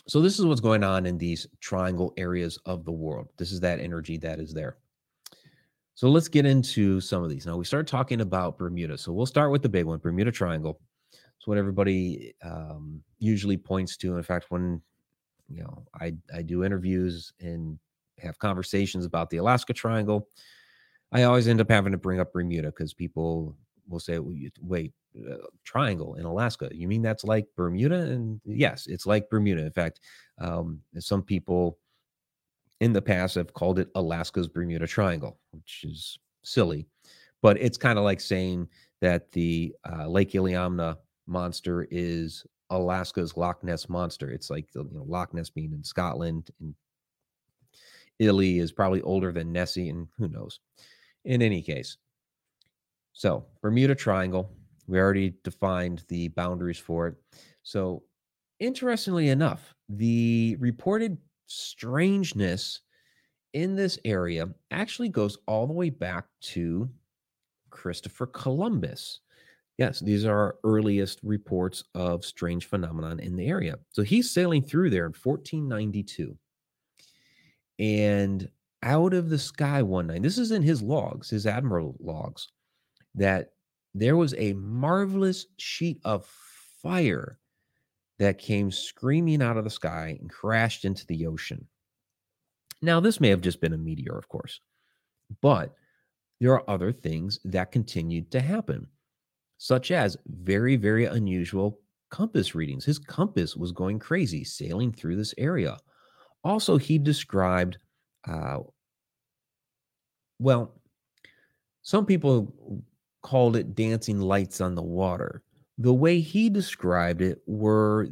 So 0.07 0.19
this 0.19 0.37
is 0.37 0.45
what's 0.45 0.59
going 0.59 0.83
on 0.83 1.05
in 1.05 1.17
these 1.17 1.47
triangle 1.61 2.13
areas 2.17 2.59
of 2.65 2.83
the 2.83 2.91
world. 2.91 3.29
This 3.37 3.53
is 3.53 3.61
that 3.61 3.79
energy 3.79 4.17
that 4.17 4.39
is 4.39 4.53
there 4.53 4.77
so 5.93 6.09
let's 6.09 6.27
get 6.27 6.45
into 6.45 6.99
some 7.01 7.23
of 7.23 7.29
these 7.29 7.45
now 7.45 7.57
we 7.57 7.65
start 7.65 7.87
talking 7.87 8.21
about 8.21 8.57
bermuda 8.57 8.97
so 8.97 9.11
we'll 9.11 9.25
start 9.25 9.51
with 9.51 9.61
the 9.61 9.69
big 9.69 9.85
one 9.85 9.99
bermuda 9.99 10.31
triangle 10.31 10.79
it's 11.41 11.47
what 11.47 11.57
everybody 11.57 12.35
um, 12.43 13.01
usually 13.17 13.57
points 13.57 13.97
to. 13.97 14.15
In 14.15 14.21
fact, 14.21 14.45
when 14.49 14.79
you 15.49 15.63
know 15.63 15.83
I 15.99 16.13
I 16.31 16.43
do 16.43 16.63
interviews 16.63 17.33
and 17.39 17.79
have 18.19 18.37
conversations 18.37 19.05
about 19.05 19.31
the 19.31 19.37
Alaska 19.37 19.73
Triangle, 19.73 20.27
I 21.11 21.23
always 21.23 21.47
end 21.47 21.59
up 21.59 21.71
having 21.71 21.93
to 21.93 21.97
bring 21.97 22.19
up 22.19 22.31
Bermuda 22.31 22.67
because 22.67 22.93
people 22.93 23.55
will 23.87 23.99
say, 23.99 24.19
"Wait, 24.19 24.93
uh, 25.27 25.37
triangle 25.63 26.13
in 26.13 26.25
Alaska? 26.25 26.69
You 26.71 26.87
mean 26.87 27.01
that's 27.01 27.23
like 27.23 27.47
Bermuda?" 27.57 28.11
And 28.11 28.39
yes, 28.45 28.85
it's 28.85 29.07
like 29.07 29.27
Bermuda. 29.27 29.65
In 29.65 29.71
fact, 29.71 29.99
um, 30.37 30.79
some 30.99 31.23
people 31.23 31.79
in 32.81 32.91
the 32.91 33.01
past 33.01 33.35
have 33.35 33.53
called 33.53 33.79
it 33.79 33.89
Alaska's 33.95 34.47
Bermuda 34.47 34.87
Triangle, 34.87 35.39
which 35.51 35.85
is 35.87 36.19
silly, 36.43 36.87
but 37.41 37.61
it's 37.61 37.77
kind 37.77 37.97
of 37.97 38.03
like 38.03 38.19
saying 38.19 38.67
that 39.01 39.31
the 39.31 39.73
uh, 39.89 40.07
Lake 40.07 40.31
Iliamna 40.31 40.97
monster 41.27 41.87
is 41.91 42.43
Alaska's 42.71 43.37
Loch 43.37 43.63
Ness 43.63 43.87
monster. 43.87 44.31
It's 44.31 44.49
like 44.49 44.67
you 44.73 44.89
know 44.91 45.05
Loch 45.07 45.33
Ness 45.33 45.49
being 45.49 45.71
in 45.73 45.83
Scotland 45.83 46.49
and 46.59 46.73
Italy 48.17 48.57
is 48.57 48.71
probably 48.71 49.01
older 49.01 49.31
than 49.31 49.51
Nessie, 49.51 49.89
and 49.89 50.07
who 50.17 50.27
knows. 50.27 50.59
In 51.23 51.43
any 51.43 51.61
case, 51.61 51.97
so 53.13 53.45
Bermuda 53.61 53.93
Triangle, 53.93 54.49
we 54.87 54.99
already 54.99 55.35
defined 55.43 56.03
the 56.07 56.29
boundaries 56.29 56.79
for 56.79 57.07
it. 57.07 57.15
So, 57.61 58.01
interestingly 58.59 59.29
enough, 59.29 59.75
the 59.87 60.55
reported 60.59 61.19
strangeness 61.51 62.81
in 63.53 63.75
this 63.75 63.99
area 64.05 64.47
actually 64.71 65.09
goes 65.09 65.37
all 65.47 65.67
the 65.67 65.73
way 65.73 65.89
back 65.89 66.25
to 66.41 66.89
Christopher 67.69 68.27
Columbus. 68.27 69.19
Yes, 69.77 69.99
these 69.99 70.25
are 70.25 70.37
our 70.37 70.55
earliest 70.63 71.19
reports 71.23 71.83
of 71.95 72.23
strange 72.23 72.65
phenomenon 72.67 73.19
in 73.19 73.35
the 73.35 73.47
area. 73.47 73.77
So 73.91 74.03
he's 74.03 74.31
sailing 74.31 74.61
through 74.61 74.91
there 74.91 75.05
in 75.05 75.13
1492. 75.13 76.37
And 77.79 78.49
out 78.83 79.13
of 79.13 79.29
the 79.29 79.39
sky 79.39 79.81
one 79.81 80.07
night, 80.07 80.21
this 80.21 80.37
is 80.37 80.51
in 80.51 80.61
his 80.61 80.81
logs, 80.81 81.29
his 81.29 81.47
admiral 81.47 81.95
logs, 81.99 82.49
that 83.15 83.53
there 83.93 84.15
was 84.15 84.35
a 84.37 84.53
marvelous 84.53 85.47
sheet 85.57 85.99
of 86.05 86.25
fire 86.81 87.39
that 88.21 88.37
came 88.37 88.69
screaming 88.69 89.41
out 89.41 89.57
of 89.57 89.63
the 89.63 89.69
sky 89.71 90.15
and 90.21 90.29
crashed 90.29 90.85
into 90.85 91.03
the 91.07 91.25
ocean. 91.25 91.65
Now, 92.83 92.99
this 92.99 93.19
may 93.19 93.29
have 93.29 93.41
just 93.41 93.59
been 93.59 93.73
a 93.73 93.77
meteor, 93.79 94.15
of 94.15 94.29
course, 94.29 94.61
but 95.41 95.73
there 96.39 96.53
are 96.53 96.69
other 96.69 96.91
things 96.91 97.39
that 97.45 97.71
continued 97.71 98.29
to 98.29 98.39
happen 98.39 98.85
such 99.57 99.89
as 99.89 100.17
very, 100.27 100.75
very 100.75 101.05
unusual 101.05 101.79
compass 102.11 102.53
readings. 102.53 102.85
His 102.85 102.99
compass 102.99 103.55
was 103.55 103.71
going 103.71 103.97
crazy 103.97 104.43
sailing 104.43 104.91
through 104.91 105.15
this 105.15 105.33
area. 105.39 105.79
Also, 106.43 106.77
he 106.77 106.99
described, 106.99 107.79
uh, 108.27 108.59
well, 110.37 110.79
some 111.81 112.05
people 112.05 112.83
called 113.23 113.55
it 113.55 113.73
dancing 113.73 114.19
lights 114.19 114.61
on 114.61 114.75
the 114.75 114.83
water. 114.83 115.41
The 115.81 115.93
way 115.93 116.19
he 116.19 116.47
described 116.47 117.23
it 117.23 117.41
were 117.47 118.07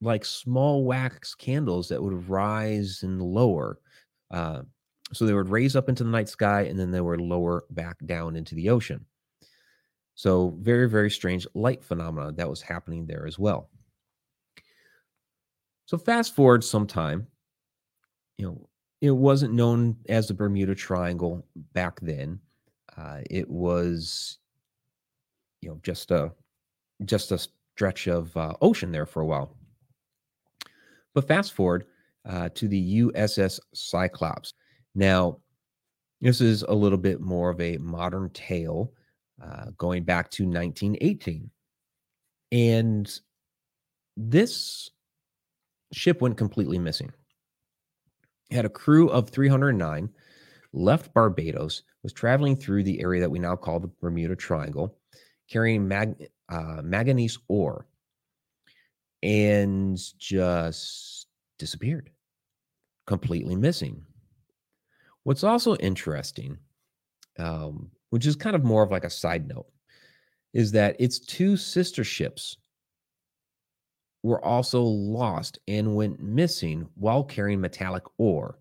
like 0.00 0.24
small 0.24 0.84
wax 0.84 1.36
candles 1.36 1.88
that 1.88 2.02
would 2.02 2.28
rise 2.28 3.04
and 3.04 3.22
lower. 3.22 3.78
Uh, 4.32 4.62
so 5.12 5.24
they 5.24 5.32
would 5.32 5.48
raise 5.48 5.76
up 5.76 5.88
into 5.88 6.02
the 6.02 6.10
night 6.10 6.28
sky 6.28 6.62
and 6.62 6.76
then 6.76 6.90
they 6.90 7.00
would 7.00 7.20
lower 7.20 7.64
back 7.70 7.96
down 8.06 8.34
into 8.34 8.56
the 8.56 8.70
ocean. 8.70 9.06
So 10.16 10.56
very, 10.58 10.88
very 10.88 11.08
strange 11.08 11.46
light 11.54 11.84
phenomena 11.84 12.32
that 12.32 12.50
was 12.50 12.60
happening 12.60 13.06
there 13.06 13.24
as 13.24 13.38
well. 13.38 13.70
So 15.84 15.98
fast 15.98 16.34
forward 16.34 16.64
some 16.64 16.88
time, 16.88 17.28
you 18.36 18.46
know, 18.46 18.68
it 19.00 19.12
wasn't 19.12 19.54
known 19.54 19.96
as 20.08 20.26
the 20.26 20.34
Bermuda 20.34 20.74
Triangle 20.74 21.46
back 21.72 22.00
then. 22.00 22.40
Uh, 22.96 23.20
it 23.30 23.48
was, 23.48 24.38
you 25.60 25.68
know, 25.68 25.78
just 25.84 26.10
a 26.10 26.32
just 27.04 27.32
a 27.32 27.38
stretch 27.38 28.06
of 28.06 28.36
uh, 28.36 28.54
ocean 28.60 28.90
there 28.90 29.06
for 29.06 29.20
a 29.20 29.26
while. 29.26 29.56
But 31.14 31.28
fast 31.28 31.52
forward 31.52 31.86
uh, 32.28 32.48
to 32.54 32.68
the 32.68 33.02
USS 33.02 33.60
Cyclops. 33.74 34.52
Now, 34.94 35.38
this 36.20 36.40
is 36.40 36.62
a 36.62 36.74
little 36.74 36.98
bit 36.98 37.20
more 37.20 37.50
of 37.50 37.60
a 37.60 37.76
modern 37.78 38.30
tale 38.30 38.92
uh, 39.42 39.66
going 39.76 40.04
back 40.04 40.30
to 40.30 40.44
1918. 40.44 41.50
And 42.52 43.20
this 44.16 44.90
ship 45.92 46.20
went 46.20 46.36
completely 46.36 46.78
missing. 46.78 47.12
It 48.50 48.56
had 48.56 48.64
a 48.64 48.70
crew 48.70 49.08
of 49.08 49.28
309, 49.30 50.08
left 50.72 51.12
Barbados, 51.12 51.82
was 52.02 52.12
traveling 52.12 52.56
through 52.56 52.84
the 52.84 53.00
area 53.00 53.20
that 53.20 53.30
we 53.30 53.38
now 53.38 53.56
call 53.56 53.80
the 53.80 53.90
Bermuda 54.00 54.36
Triangle, 54.36 54.96
carrying 55.50 55.86
mag- 55.86 56.28
uh, 56.48 56.80
manganese 56.82 57.38
ore, 57.48 57.86
and 59.22 59.98
just 60.18 61.26
disappeared, 61.58 62.10
completely 63.06 63.56
missing. 63.56 64.04
What's 65.24 65.44
also 65.44 65.76
interesting, 65.76 66.58
um, 67.38 67.90
which 68.10 68.26
is 68.26 68.36
kind 68.36 68.54
of 68.54 68.64
more 68.64 68.82
of 68.82 68.90
like 68.90 69.04
a 69.04 69.10
side 69.10 69.48
note, 69.48 69.66
is 70.54 70.72
that 70.72 70.96
its 71.00 71.18
two 71.18 71.56
sister 71.56 72.04
ships 72.04 72.56
were 74.22 74.44
also 74.44 74.82
lost 74.82 75.58
and 75.68 75.94
went 75.94 76.20
missing 76.20 76.88
while 76.94 77.22
carrying 77.22 77.60
metallic 77.60 78.02
ore. 78.18 78.58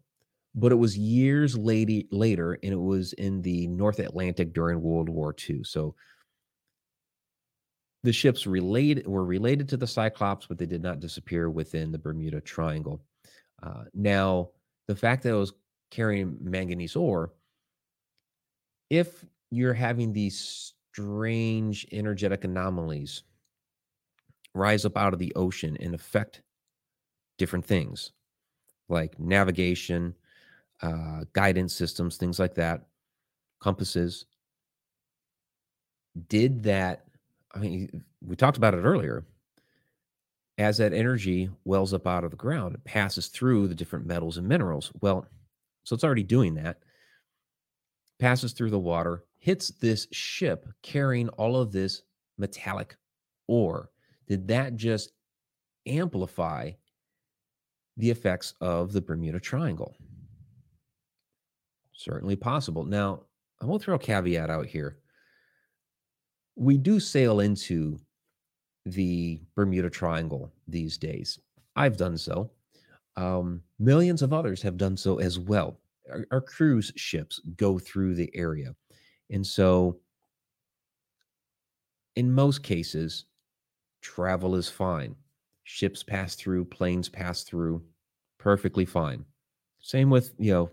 But 0.53 0.71
it 0.71 0.75
was 0.75 0.97
years 0.97 1.57
late, 1.57 2.07
later, 2.13 2.53
and 2.63 2.71
it 2.71 2.79
was 2.79 3.13
in 3.13 3.41
the 3.41 3.67
North 3.67 3.99
Atlantic 3.99 4.53
during 4.53 4.81
World 4.81 5.09
War 5.09 5.35
II. 5.49 5.63
So 5.63 5.95
the 8.05 8.13
ships 8.13 8.47
related 8.47 9.07
were 9.07 9.25
related 9.25 9.67
to 9.69 9.77
the 9.77 9.87
Cyclops, 9.87 10.45
but 10.45 10.57
they 10.57 10.65
did 10.65 10.81
not 10.81 10.99
disappear 10.99 11.49
within 11.49 11.91
the 11.91 11.97
Bermuda 11.97 12.39
Triangle. 12.39 13.01
Uh, 13.61 13.83
now, 13.93 14.49
the 14.87 14.95
fact 14.95 15.23
that 15.23 15.29
it 15.29 15.33
was 15.33 15.53
carrying 15.91 16.37
manganese 16.39 16.95
ore, 16.95 17.33
if 18.89 19.25
you're 19.51 19.73
having 19.73 20.13
these 20.13 20.73
strange 20.93 21.85
energetic 21.91 22.43
anomalies 22.43 23.23
rise 24.53 24.85
up 24.85 24.97
out 24.97 25.13
of 25.13 25.19
the 25.19 25.33
ocean 25.35 25.75
and 25.79 25.93
affect 25.93 26.41
different 27.37 27.65
things 27.65 28.11
like 28.87 29.19
navigation, 29.19 30.13
uh, 30.81 31.21
guidance 31.33 31.73
systems, 31.73 32.17
things 32.17 32.39
like 32.39 32.55
that, 32.55 32.85
compasses. 33.59 34.25
Did 36.29 36.63
that, 36.63 37.04
I 37.55 37.59
mean, 37.59 38.03
we 38.21 38.35
talked 38.35 38.57
about 38.57 38.73
it 38.73 38.81
earlier. 38.81 39.25
As 40.57 40.77
that 40.77 40.93
energy 40.93 41.49
wells 41.65 41.93
up 41.93 42.07
out 42.07 42.23
of 42.23 42.31
the 42.31 42.37
ground, 42.37 42.75
it 42.75 42.83
passes 42.83 43.27
through 43.27 43.67
the 43.67 43.75
different 43.75 44.05
metals 44.05 44.37
and 44.37 44.47
minerals. 44.47 44.91
Well, 45.01 45.27
so 45.83 45.93
it's 45.93 46.03
already 46.03 46.23
doing 46.23 46.55
that, 46.55 46.79
passes 48.19 48.53
through 48.53 48.69
the 48.69 48.79
water, 48.79 49.25
hits 49.37 49.69
this 49.69 50.07
ship 50.11 50.67
carrying 50.81 51.29
all 51.29 51.57
of 51.57 51.71
this 51.71 52.03
metallic 52.37 52.95
ore 53.47 53.89
did 54.27 54.47
that 54.47 54.75
just 54.75 55.11
amplify 55.85 56.71
the 57.97 58.09
effects 58.09 58.53
of 58.59 58.91
the 58.91 59.01
Bermuda 59.01 59.39
Triangle? 59.39 59.95
Certainly 61.93 62.35
possible. 62.37 62.83
Now, 62.83 63.21
I 63.61 63.65
will 63.65 63.79
throw 63.79 63.95
a 63.95 63.99
caveat 63.99 64.49
out 64.49 64.65
here. 64.65 64.97
We 66.55 66.77
do 66.77 66.99
sail 66.99 67.41
into 67.41 67.99
the 68.85 69.41
Bermuda 69.55 69.89
Triangle 69.89 70.51
these 70.67 70.97
days. 70.97 71.39
I've 71.75 71.97
done 71.97 72.17
so. 72.17 72.51
Um, 73.17 73.61
millions 73.79 74.21
of 74.21 74.33
others 74.33 74.61
have 74.61 74.77
done 74.77 74.97
so 74.97 75.19
as 75.19 75.39
well. 75.39 75.79
Our, 76.09 76.25
our 76.31 76.41
cruise 76.41 76.91
ships 76.95 77.39
go 77.57 77.79
through 77.79 78.15
the 78.15 78.29
area. 78.35 78.75
And 79.29 79.45
so, 79.45 79.99
in 82.15 82.31
most 82.31 82.63
cases, 82.63 83.25
travel 84.01 84.55
is 84.55 84.69
fine. 84.69 85.15
Ships 85.63 86.03
pass 86.03 86.35
through, 86.35 86.65
planes 86.65 87.09
pass 87.09 87.43
through, 87.43 87.83
perfectly 88.37 88.85
fine. 88.85 89.25
Same 89.81 90.09
with, 90.09 90.33
you 90.37 90.51
know, 90.51 90.71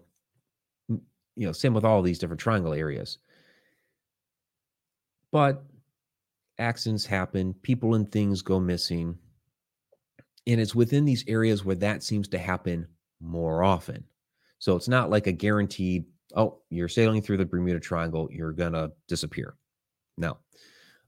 you 1.35 1.47
know, 1.47 1.53
same 1.53 1.73
with 1.73 1.85
all 1.85 2.03
these 2.03 2.19
different 2.19 2.41
triangle 2.41 2.75
areas. 2.75 3.19
But 5.31 5.65
accidents 6.59 7.07
happen, 7.07 7.55
people 7.63 7.95
and 7.95 8.11
things 8.11 8.43
go 8.43 8.61
missing. 8.61 9.19
And 10.47 10.61
it's 10.61 10.75
within 10.75 11.05
these 11.05 11.25
areas 11.29 11.65
where 11.65 11.77
that 11.77 12.03
seems 12.03 12.29
to 12.29 12.39
happen 12.39 12.87
more 13.21 13.63
often. 13.63 14.05
So 14.59 14.77
it's 14.77 14.89
not 14.89 15.11
like 15.11 15.27
a 15.27 15.33
guaranteed, 15.33 16.05
oh, 16.37 16.59
you're 16.71 16.89
sailing 16.89 17.23
through 17.23 17.39
the 17.39 17.45
Bermuda 17.45 17.81
Triangle, 17.81 18.29
you're 18.31 18.53
going 18.53 18.73
to 18.73 18.93
disappear. 19.09 19.55
No. 20.17 20.39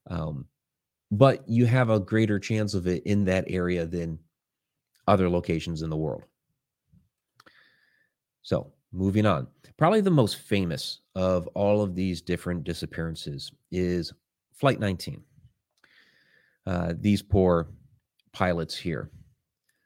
Um, 0.08 0.46
but 1.10 1.48
you 1.48 1.66
have 1.66 1.90
a 1.90 2.00
greater 2.00 2.38
chance 2.38 2.74
of 2.74 2.86
it 2.86 3.02
in 3.04 3.24
that 3.24 3.44
area 3.48 3.86
than 3.86 4.18
other 5.06 5.28
locations 5.28 5.82
in 5.82 5.90
the 5.90 5.96
world. 5.96 6.24
So, 8.42 8.72
moving 8.92 9.26
on. 9.26 9.46
Probably 9.76 10.00
the 10.00 10.10
most 10.10 10.36
famous 10.36 11.00
of 11.14 11.46
all 11.48 11.82
of 11.82 11.94
these 11.94 12.20
different 12.22 12.64
disappearances 12.64 13.52
is 13.70 14.12
Flight 14.54 14.80
19. 14.80 15.22
Uh, 16.66 16.94
these 16.98 17.22
poor 17.22 17.68
pilots 18.32 18.76
here. 18.76 19.10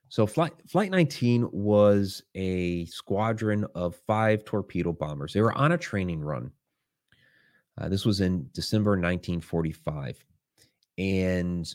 So, 0.09 0.27
Flight, 0.27 0.53
Flight 0.67 0.91
19 0.91 1.49
was 1.53 2.23
a 2.35 2.87
squadron 2.87 3.67
of 3.75 3.97
five 4.07 4.45
torpedo 4.45 4.93
bombers. 4.93 5.33
They 5.33 5.43
were 5.43 5.53
on 5.53 5.73
a 5.73 5.79
training 5.79 6.21
run. 6.21 6.51
Uh, 7.79 7.89
this 7.89 8.05
was 8.05 8.21
in 8.21 8.49
December 8.53 8.93
1945 8.93 10.25
and 10.97 11.73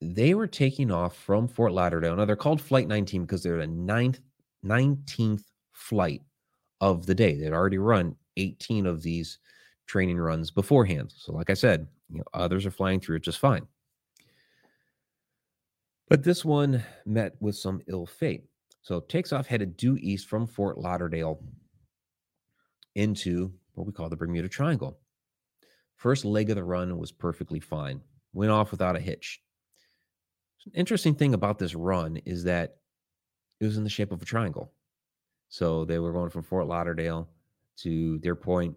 they 0.00 0.34
were 0.34 0.46
taking 0.46 0.90
off 0.90 1.16
from 1.16 1.46
Fort 1.48 1.72
Lauderdale. 1.72 2.16
Now 2.16 2.24
they're 2.24 2.36
called 2.36 2.60
Flight 2.60 2.88
19 2.88 3.22
because 3.22 3.42
they're 3.42 3.58
the 3.58 3.66
ninth, 3.66 4.20
19th 4.64 5.44
flight 5.72 6.22
of 6.80 7.06
the 7.06 7.14
day. 7.14 7.36
They'd 7.36 7.52
already 7.52 7.78
run 7.78 8.16
18 8.36 8.86
of 8.86 9.02
these 9.02 9.38
training 9.86 10.18
runs 10.18 10.50
beforehand. 10.50 11.14
So, 11.16 11.32
like 11.32 11.50
I 11.50 11.54
said, 11.54 11.86
you 12.10 12.18
know, 12.18 12.24
others 12.34 12.66
are 12.66 12.70
flying 12.70 13.00
through 13.00 13.16
it 13.16 13.22
just 13.22 13.38
fine. 13.38 13.66
But 16.08 16.22
this 16.22 16.44
one 16.44 16.84
met 17.06 17.34
with 17.40 17.56
some 17.56 17.80
ill 17.88 18.06
fate. 18.06 18.44
So 18.82 19.00
takes 19.00 19.32
off 19.32 19.46
headed 19.46 19.76
due 19.76 19.96
east 19.96 20.28
from 20.28 20.46
Fort 20.46 20.78
Lauderdale 20.78 21.40
into 22.94 23.52
what 23.72 23.86
we 23.86 23.92
call 23.92 24.08
the 24.10 24.16
Bermuda 24.16 24.48
Triangle. 24.48 24.98
First 25.96 26.24
leg 26.24 26.50
of 26.50 26.56
the 26.56 26.64
run 26.64 26.98
was 26.98 27.10
perfectly 27.10 27.60
fine 27.60 28.02
went 28.34 28.50
off 28.50 28.70
without 28.70 28.96
a 28.96 29.00
hitch. 29.00 29.40
An 30.66 30.72
Interesting 30.74 31.14
thing 31.14 31.32
about 31.32 31.58
this 31.58 31.74
run 31.74 32.18
is 32.26 32.44
that 32.44 32.76
it 33.60 33.64
was 33.64 33.78
in 33.78 33.84
the 33.84 33.90
shape 33.90 34.12
of 34.12 34.20
a 34.20 34.26
triangle. 34.26 34.72
So 35.48 35.84
they 35.84 35.98
were 35.98 36.12
going 36.12 36.30
from 36.30 36.42
Fort 36.42 36.66
Lauderdale 36.66 37.28
to 37.78 38.18
their 38.18 38.34
point 38.34 38.76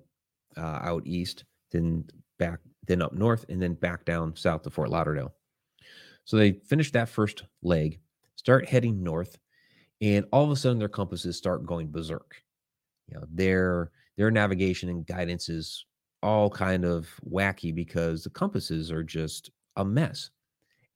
uh, 0.55 0.79
out 0.81 1.03
east, 1.05 1.43
then 1.71 2.05
back, 2.37 2.59
then 2.85 3.01
up 3.01 3.13
north, 3.13 3.45
and 3.49 3.61
then 3.61 3.73
back 3.73 4.05
down 4.05 4.35
south 4.35 4.61
to 4.63 4.69
Fort 4.69 4.89
Lauderdale. 4.89 5.33
So 6.27 6.37
they 6.37 6.53
finish 6.53 6.91
that 6.93 7.09
first 7.09 7.45
leg, 7.63 8.01
start 8.37 8.69
heading 8.69 9.03
north, 9.03 9.39
and 10.01 10.25
all 10.31 10.45
of 10.45 10.51
a 10.51 10.57
sudden 10.57 10.79
their 10.79 10.89
compasses 10.89 11.37
start 11.37 11.65
going 11.65 11.91
berserk. 11.91 12.43
You 13.07 13.17
know, 13.19 13.25
their 13.31 13.91
their 14.17 14.31
navigation 14.31 14.89
and 14.89 15.07
guidance 15.07 15.49
is 15.49 15.85
all 16.23 16.49
kind 16.51 16.85
of 16.85 17.09
wacky 17.29 17.73
because 17.75 18.23
the 18.23 18.29
compasses 18.31 18.91
are 18.91 19.03
just 19.03 19.51
a 19.77 19.85
mess. 19.85 20.31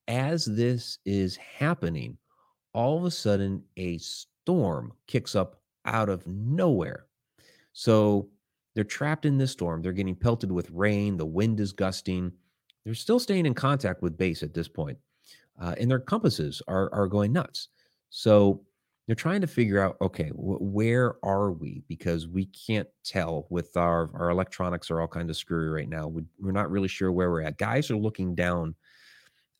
As 0.07 0.45
this 0.45 0.99
is 1.05 1.37
happening, 1.37 2.17
all 2.73 2.97
of 2.97 3.05
a 3.05 3.11
sudden 3.11 3.63
a 3.77 3.97
storm 3.99 4.93
kicks 5.07 5.35
up 5.35 5.61
out 5.85 6.09
of 6.09 6.27
nowhere. 6.27 7.07
So 7.73 8.29
They're 8.75 8.83
trapped 8.83 9.25
in 9.25 9.37
this 9.37 9.51
storm. 9.51 9.81
They're 9.81 9.93
getting 9.93 10.15
pelted 10.15 10.51
with 10.51 10.69
rain. 10.71 11.17
The 11.17 11.25
wind 11.25 11.59
is 11.59 11.73
gusting. 11.73 12.31
They're 12.85 12.95
still 12.95 13.19
staying 13.19 13.45
in 13.45 13.53
contact 13.53 14.01
with 14.01 14.17
base 14.17 14.43
at 14.43 14.53
this 14.53 14.67
point. 14.67 14.97
Uh, 15.61 15.75
and 15.79 15.89
their 15.89 15.99
compasses 15.99 16.61
are, 16.67 16.93
are 16.93 17.07
going 17.07 17.31
nuts. 17.31 17.69
So 18.09 18.63
they're 19.05 19.15
trying 19.15 19.41
to 19.41 19.47
figure 19.47 19.83
out 19.83 19.97
okay, 20.01 20.29
wh- 20.29 20.61
where 20.61 21.15
are 21.23 21.51
we? 21.51 21.83
Because 21.87 22.27
we 22.27 22.45
can't 22.45 22.87
tell 23.05 23.45
with 23.49 23.77
our, 23.77 24.09
our 24.15 24.29
electronics 24.29 24.89
are 24.89 25.01
all 25.01 25.07
kind 25.07 25.29
of 25.29 25.37
screwy 25.37 25.67
right 25.67 25.89
now. 25.89 26.07
We, 26.07 26.23
we're 26.39 26.51
not 26.51 26.71
really 26.71 26.87
sure 26.87 27.11
where 27.11 27.29
we're 27.29 27.43
at. 27.43 27.57
Guys 27.57 27.91
are 27.91 27.97
looking 27.97 28.35
down 28.35 28.75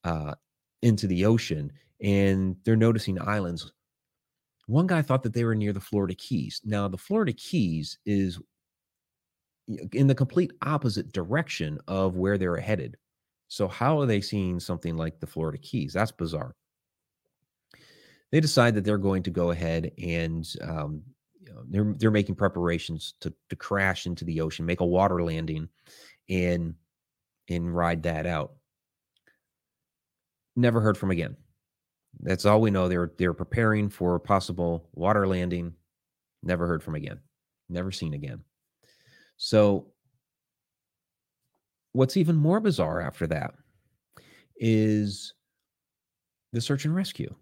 uh, 0.03 0.33
into 0.81 1.07
the 1.07 1.25
ocean 1.25 1.71
and 2.01 2.55
they're 2.65 2.75
noticing 2.75 3.21
islands. 3.21 3.71
One 4.67 4.87
guy 4.87 5.01
thought 5.01 5.23
that 5.23 5.33
they 5.33 5.43
were 5.43 5.55
near 5.55 5.73
the 5.73 5.79
Florida 5.79 6.15
Keys. 6.15 6.61
Now, 6.63 6.87
the 6.87 6.97
Florida 6.97 7.33
Keys 7.33 7.97
is 8.05 8.39
in 9.93 10.07
the 10.07 10.15
complete 10.15 10.51
opposite 10.61 11.11
direction 11.11 11.77
of 11.87 12.15
where 12.15 12.37
they're 12.37 12.57
headed. 12.57 12.97
So, 13.51 13.67
how 13.67 13.99
are 13.99 14.05
they 14.05 14.21
seeing 14.21 14.61
something 14.61 14.95
like 14.95 15.19
the 15.19 15.27
Florida 15.27 15.57
Keys? 15.57 15.91
That's 15.91 16.13
bizarre. 16.13 16.55
They 18.31 18.39
decide 18.39 18.75
that 18.75 18.85
they're 18.85 18.97
going 18.97 19.23
to 19.23 19.29
go 19.29 19.51
ahead 19.51 19.91
and 20.01 20.47
um, 20.61 21.01
you 21.45 21.53
know, 21.53 21.61
they're 21.67 21.93
they're 21.97 22.11
making 22.11 22.35
preparations 22.35 23.15
to 23.19 23.33
to 23.49 23.55
crash 23.57 24.05
into 24.05 24.23
the 24.23 24.39
ocean, 24.39 24.65
make 24.65 24.79
a 24.79 24.85
water 24.85 25.21
landing, 25.21 25.67
and 26.29 26.75
and 27.49 27.75
ride 27.75 28.03
that 28.03 28.25
out. 28.25 28.53
Never 30.55 30.79
heard 30.79 30.97
from 30.97 31.11
again. 31.11 31.35
That's 32.21 32.45
all 32.45 32.61
we 32.61 32.71
know. 32.71 32.87
They're 32.87 33.11
they're 33.17 33.33
preparing 33.33 33.89
for 33.89 34.15
a 34.15 34.19
possible 34.21 34.87
water 34.93 35.27
landing. 35.27 35.73
Never 36.41 36.67
heard 36.67 36.83
from 36.83 36.95
again. 36.95 37.19
Never 37.67 37.91
seen 37.91 38.13
again. 38.13 38.45
So, 39.35 39.90
what's 41.93 42.17
even 42.17 42.35
more 42.35 42.59
bizarre 42.59 43.01
after 43.01 43.27
that 43.27 43.53
is 44.57 45.33
the 46.53 46.61
search 46.61 46.85
and 46.85 46.95
rescue. 46.95 47.33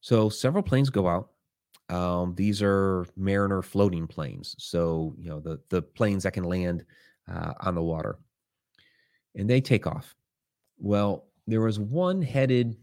So, 0.00 0.28
several 0.28 0.62
planes 0.62 0.90
go 0.90 1.08
out. 1.08 1.30
Um, 1.88 2.34
these 2.34 2.62
are 2.62 3.06
Mariner 3.16 3.62
floating 3.62 4.06
planes. 4.06 4.56
So, 4.58 5.14
you 5.18 5.28
know, 5.28 5.40
the, 5.40 5.60
the 5.68 5.82
planes 5.82 6.24
that 6.24 6.32
can 6.32 6.44
land 6.44 6.84
uh, 7.32 7.54
on 7.60 7.74
the 7.74 7.82
water. 7.82 8.18
And 9.36 9.48
they 9.48 9.60
take 9.60 9.86
off. 9.86 10.14
Well, 10.78 11.26
there 11.46 11.60
was 11.60 11.78
one 11.78 12.22
headed 12.22 12.76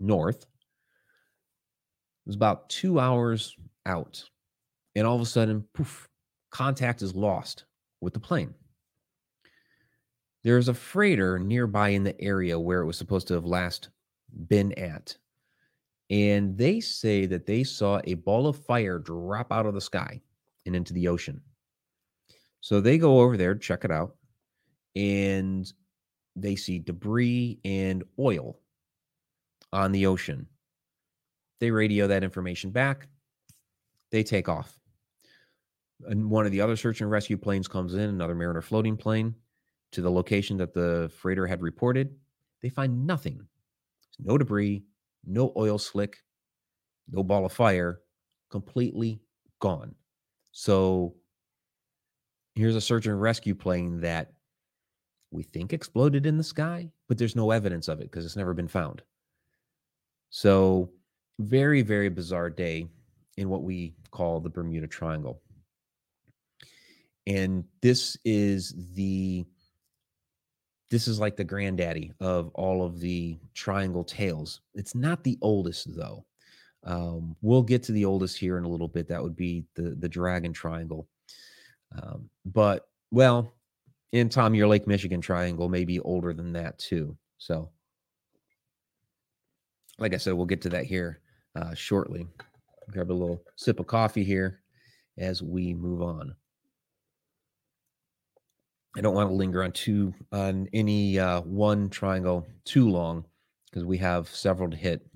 north. 0.00 0.42
It 0.42 2.26
was 2.26 2.36
about 2.36 2.68
two 2.68 2.98
hours 2.98 3.56
out. 3.84 4.24
And 4.96 5.06
all 5.06 5.14
of 5.14 5.22
a 5.22 5.26
sudden, 5.26 5.64
poof, 5.72 6.08
contact 6.50 7.02
is 7.02 7.14
lost 7.14 7.64
with 8.00 8.12
the 8.12 8.20
plane. 8.20 8.54
There's 10.46 10.68
a 10.68 10.74
freighter 10.74 11.40
nearby 11.40 11.88
in 11.88 12.04
the 12.04 12.20
area 12.20 12.56
where 12.56 12.80
it 12.80 12.86
was 12.86 12.96
supposed 12.96 13.26
to 13.26 13.34
have 13.34 13.44
last 13.44 13.88
been 14.46 14.72
at. 14.78 15.16
And 16.08 16.56
they 16.56 16.78
say 16.78 17.26
that 17.26 17.46
they 17.46 17.64
saw 17.64 18.00
a 18.04 18.14
ball 18.14 18.46
of 18.46 18.64
fire 18.64 19.00
drop 19.00 19.50
out 19.50 19.66
of 19.66 19.74
the 19.74 19.80
sky 19.80 20.22
and 20.64 20.76
into 20.76 20.92
the 20.92 21.08
ocean. 21.08 21.40
So 22.60 22.80
they 22.80 22.96
go 22.96 23.18
over 23.22 23.36
there, 23.36 23.56
check 23.56 23.84
it 23.84 23.90
out, 23.90 24.14
and 24.94 25.66
they 26.36 26.54
see 26.54 26.78
debris 26.78 27.58
and 27.64 28.04
oil 28.16 28.60
on 29.72 29.90
the 29.90 30.06
ocean. 30.06 30.46
They 31.58 31.72
radio 31.72 32.06
that 32.06 32.22
information 32.22 32.70
back. 32.70 33.08
They 34.12 34.22
take 34.22 34.48
off 34.48 34.78
and 36.04 36.30
one 36.30 36.46
of 36.46 36.52
the 36.52 36.60
other 36.60 36.76
search 36.76 37.00
and 37.00 37.10
rescue 37.10 37.36
planes 37.36 37.68
comes 37.68 37.94
in, 37.94 38.00
another 38.00 38.34
Mariner 38.34 38.62
floating 38.62 38.96
plane, 38.96 39.34
to 39.92 40.02
the 40.02 40.10
location 40.10 40.56
that 40.58 40.74
the 40.74 41.10
freighter 41.16 41.46
had 41.46 41.62
reported. 41.62 42.14
They 42.62 42.68
find 42.68 43.06
nothing 43.06 43.46
no 44.18 44.38
debris, 44.38 44.82
no 45.26 45.52
oil 45.58 45.76
slick, 45.76 46.22
no 47.10 47.22
ball 47.22 47.44
of 47.44 47.52
fire, 47.52 48.00
completely 48.50 49.20
gone. 49.60 49.94
So 50.52 51.14
here's 52.54 52.76
a 52.76 52.80
search 52.80 53.06
and 53.06 53.20
rescue 53.20 53.54
plane 53.54 54.00
that 54.00 54.32
we 55.30 55.42
think 55.42 55.74
exploded 55.74 56.24
in 56.24 56.38
the 56.38 56.44
sky, 56.44 56.90
but 57.08 57.18
there's 57.18 57.36
no 57.36 57.50
evidence 57.50 57.88
of 57.88 58.00
it 58.00 58.10
because 58.10 58.24
it's 58.24 58.36
never 58.36 58.54
been 58.54 58.68
found. 58.68 59.02
So, 60.30 60.90
very, 61.40 61.82
very 61.82 62.08
bizarre 62.08 62.48
day 62.48 62.88
in 63.36 63.50
what 63.50 63.64
we 63.64 63.92
call 64.10 64.40
the 64.40 64.48
Bermuda 64.48 64.86
Triangle 64.86 65.42
and 67.26 67.64
this 67.82 68.16
is 68.24 68.74
the 68.94 69.44
this 70.90 71.08
is 71.08 71.18
like 71.18 71.36
the 71.36 71.44
granddaddy 71.44 72.12
of 72.20 72.50
all 72.54 72.84
of 72.84 73.00
the 73.00 73.38
triangle 73.54 74.04
tales. 74.04 74.60
It's 74.74 74.94
not 74.94 75.24
the 75.24 75.38
oldest 75.42 75.94
though. 75.96 76.24
Um, 76.84 77.34
we'll 77.42 77.62
get 77.62 77.82
to 77.84 77.92
the 77.92 78.04
oldest 78.04 78.38
here 78.38 78.58
in 78.58 78.64
a 78.64 78.68
little 78.68 78.88
bit. 78.88 79.08
That 79.08 79.22
would 79.22 79.36
be 79.36 79.64
the 79.74 79.96
the 79.98 80.08
dragon 80.08 80.52
triangle. 80.52 81.08
Um, 82.00 82.28
but 82.44 82.88
well 83.10 83.52
in 84.12 84.28
tom 84.28 84.54
your 84.54 84.66
lake 84.66 84.86
michigan 84.86 85.20
triangle 85.20 85.68
may 85.68 85.84
be 85.84 86.00
older 86.00 86.32
than 86.32 86.52
that 86.52 86.78
too. 86.78 87.16
So 87.38 87.70
like 89.98 90.14
i 90.14 90.16
said 90.16 90.34
we'll 90.34 90.46
get 90.46 90.62
to 90.62 90.68
that 90.70 90.84
here 90.84 91.20
uh, 91.56 91.74
shortly. 91.74 92.26
Grab 92.90 93.10
a 93.10 93.12
little 93.12 93.42
sip 93.56 93.80
of 93.80 93.86
coffee 93.86 94.22
here 94.22 94.60
as 95.18 95.42
we 95.42 95.74
move 95.74 96.02
on 96.02 96.36
I 98.96 99.02
don't 99.02 99.14
want 99.14 99.28
to 99.28 99.34
linger 99.34 99.62
on 99.62 99.72
two 99.72 100.14
on 100.32 100.68
any 100.72 101.18
uh, 101.18 101.42
one 101.42 101.90
triangle 101.90 102.46
too 102.64 102.88
long 102.88 103.26
because 103.66 103.84
we 103.84 103.98
have 103.98 104.28
several 104.28 104.70
to 104.70 104.76
hit. 104.76 105.06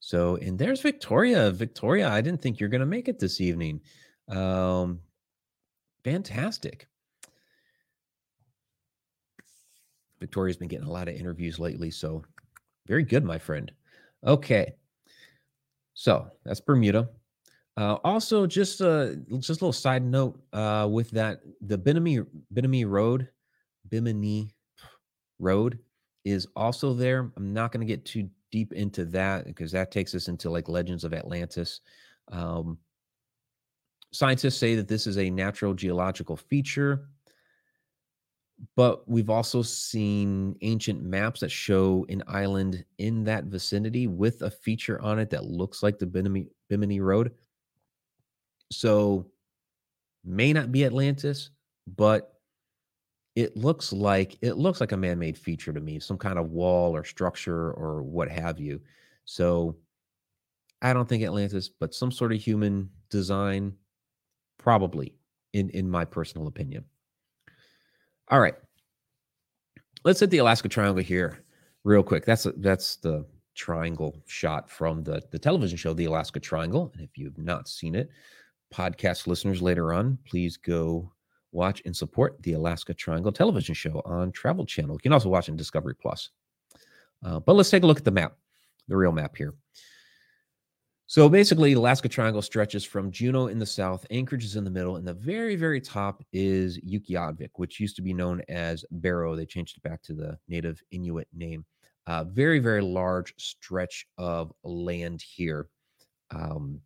So, 0.00 0.36
and 0.36 0.58
there's 0.58 0.82
Victoria. 0.82 1.50
Victoria, 1.50 2.10
I 2.10 2.20
didn't 2.20 2.42
think 2.42 2.60
you're 2.60 2.68
going 2.68 2.80
to 2.80 2.86
make 2.86 3.08
it 3.08 3.18
this 3.18 3.40
evening. 3.40 3.80
Um, 4.28 5.00
fantastic. 6.04 6.86
Victoria's 10.20 10.58
been 10.58 10.68
getting 10.68 10.86
a 10.86 10.92
lot 10.92 11.08
of 11.08 11.14
interviews 11.14 11.58
lately, 11.58 11.90
so 11.90 12.22
very 12.86 13.04
good, 13.04 13.24
my 13.24 13.38
friend. 13.38 13.72
Okay, 14.26 14.74
so 15.94 16.28
that's 16.44 16.60
Bermuda. 16.60 17.08
Uh, 17.76 17.94
also, 18.04 18.46
just 18.46 18.80
uh, 18.80 19.14
just 19.38 19.50
a 19.50 19.64
little 19.64 19.72
side 19.72 20.04
note 20.04 20.38
uh, 20.52 20.88
with 20.90 21.10
that, 21.10 21.40
the 21.60 21.76
Bimini 21.76 22.20
Bimini 22.52 22.84
Road, 22.84 23.28
Bimini 23.88 24.54
Road 25.40 25.78
is 26.24 26.46
also 26.54 26.94
there. 26.94 27.32
I'm 27.36 27.52
not 27.52 27.72
going 27.72 27.86
to 27.86 27.92
get 27.92 28.04
too 28.04 28.28
deep 28.52 28.72
into 28.72 29.04
that 29.06 29.44
because 29.44 29.72
that 29.72 29.90
takes 29.90 30.14
us 30.14 30.28
into 30.28 30.50
like 30.50 30.68
Legends 30.68 31.02
of 31.02 31.12
Atlantis. 31.12 31.80
Um, 32.30 32.78
scientists 34.12 34.56
say 34.56 34.76
that 34.76 34.86
this 34.86 35.08
is 35.08 35.18
a 35.18 35.28
natural 35.28 35.74
geological 35.74 36.36
feature, 36.36 37.08
but 38.76 39.08
we've 39.08 39.30
also 39.30 39.62
seen 39.62 40.54
ancient 40.62 41.02
maps 41.02 41.40
that 41.40 41.50
show 41.50 42.06
an 42.08 42.22
island 42.28 42.84
in 42.98 43.24
that 43.24 43.46
vicinity 43.46 44.06
with 44.06 44.42
a 44.42 44.50
feature 44.50 45.02
on 45.02 45.18
it 45.18 45.30
that 45.30 45.44
looks 45.44 45.82
like 45.82 45.98
the 45.98 46.06
Bimini, 46.06 46.46
Bimini 46.68 47.00
Road. 47.00 47.32
So 48.70 49.26
may 50.24 50.52
not 50.52 50.72
be 50.72 50.84
Atlantis, 50.84 51.50
but 51.86 52.34
it 53.36 53.56
looks 53.56 53.92
like 53.92 54.38
it 54.42 54.56
looks 54.56 54.80
like 54.80 54.92
a 54.92 54.96
man-made 54.96 55.36
feature 55.36 55.72
to 55.72 55.80
me, 55.80 55.98
some 55.98 56.18
kind 56.18 56.38
of 56.38 56.50
wall 56.50 56.94
or 56.94 57.04
structure 57.04 57.72
or 57.72 58.02
what 58.02 58.28
have 58.28 58.60
you. 58.60 58.80
So 59.24 59.76
I 60.82 60.92
don't 60.92 61.08
think 61.08 61.24
Atlantis, 61.24 61.68
but 61.68 61.94
some 61.94 62.12
sort 62.12 62.32
of 62.32 62.40
human 62.40 62.90
design, 63.10 63.74
probably, 64.58 65.14
in 65.52 65.70
in 65.70 65.88
my 65.88 66.04
personal 66.04 66.46
opinion. 66.46 66.84
All 68.28 68.40
right, 68.40 68.54
let's 70.04 70.20
hit 70.20 70.30
the 70.30 70.38
Alaska 70.38 70.68
Triangle 70.68 71.02
here, 71.02 71.44
real 71.82 72.02
quick. 72.02 72.24
That's 72.24 72.46
a, 72.46 72.52
that's 72.52 72.96
the 72.96 73.26
triangle 73.54 74.16
shot 74.26 74.70
from 74.70 75.02
the 75.02 75.22
the 75.30 75.38
television 75.38 75.76
show, 75.76 75.92
The 75.92 76.06
Alaska 76.06 76.38
Triangle. 76.40 76.92
And 76.94 77.02
if 77.02 77.18
you've 77.18 77.38
not 77.38 77.68
seen 77.68 77.94
it, 77.94 78.10
podcast 78.74 79.26
listeners 79.26 79.62
later 79.62 79.92
on, 79.92 80.18
please 80.26 80.56
go 80.56 81.12
watch 81.52 81.80
and 81.84 81.96
support 81.96 82.42
the 82.42 82.54
Alaska 82.54 82.92
Triangle 82.92 83.32
television 83.32 83.74
show 83.74 84.02
on 84.04 84.32
Travel 84.32 84.66
Channel. 84.66 84.94
You 84.96 85.00
can 85.00 85.12
also 85.12 85.28
watch 85.28 85.48
on 85.48 85.56
Discovery 85.56 85.94
Plus. 85.94 86.30
Uh, 87.24 87.38
but 87.38 87.54
let's 87.54 87.70
take 87.70 87.84
a 87.84 87.86
look 87.86 87.98
at 87.98 88.04
the 88.04 88.10
map, 88.10 88.36
the 88.88 88.96
real 88.96 89.12
map 89.12 89.36
here. 89.36 89.54
So 91.06 91.28
basically, 91.28 91.74
Alaska 91.74 92.08
Triangle 92.08 92.42
stretches 92.42 92.84
from 92.84 93.12
Juneau 93.12 93.46
in 93.46 93.58
the 93.58 93.66
south, 93.66 94.06
Anchorage 94.10 94.44
is 94.44 94.56
in 94.56 94.64
the 94.64 94.70
middle, 94.70 94.96
and 94.96 95.06
the 95.06 95.14
very, 95.14 95.54
very 95.54 95.80
top 95.80 96.24
is 96.32 96.78
Utqiagvik, 96.80 97.50
which 97.56 97.78
used 97.78 97.94
to 97.96 98.02
be 98.02 98.14
known 98.14 98.42
as 98.48 98.84
Barrow. 98.90 99.36
They 99.36 99.46
changed 99.46 99.76
it 99.76 99.82
back 99.88 100.02
to 100.02 100.14
the 100.14 100.38
native 100.48 100.82
Inuit 100.90 101.28
name. 101.32 101.64
Uh, 102.06 102.24
very, 102.24 102.58
very 102.58 102.82
large 102.82 103.34
stretch 103.38 104.06
of 104.18 104.52
land 104.64 105.22
here. 105.22 105.68
Um, 106.30 106.80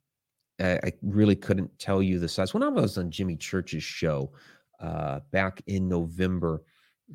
I, 0.60 0.92
really 1.02 1.36
couldn't 1.36 1.76
tell 1.78 2.02
you 2.02 2.18
the 2.18 2.28
size. 2.28 2.52
When 2.52 2.62
I 2.62 2.68
was 2.68 2.98
on 2.98 3.10
Jimmy 3.10 3.36
Church's 3.36 3.84
show 3.84 4.30
uh, 4.80 5.20
back 5.30 5.62
in 5.66 5.88
November, 5.88 6.62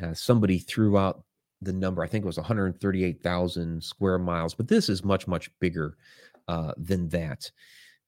uh, 0.02 0.14
somebody 0.14 0.60
threw 0.60 0.98
out 0.98 1.24
the 1.62 1.74
number. 1.74 2.04
I 2.04 2.08
think 2.08 2.24
it 2.24 2.28
was 2.28 2.38
138,000 2.38 3.84
square 3.84 4.20
miles, 4.20 4.54
but 4.54 4.68
this 4.68 4.90
is 4.90 5.04
much 5.04 5.28
much 5.28 5.50
bigger 5.60 5.98
uh, 6.48 6.74
than 6.78 7.10
that. 7.10 7.50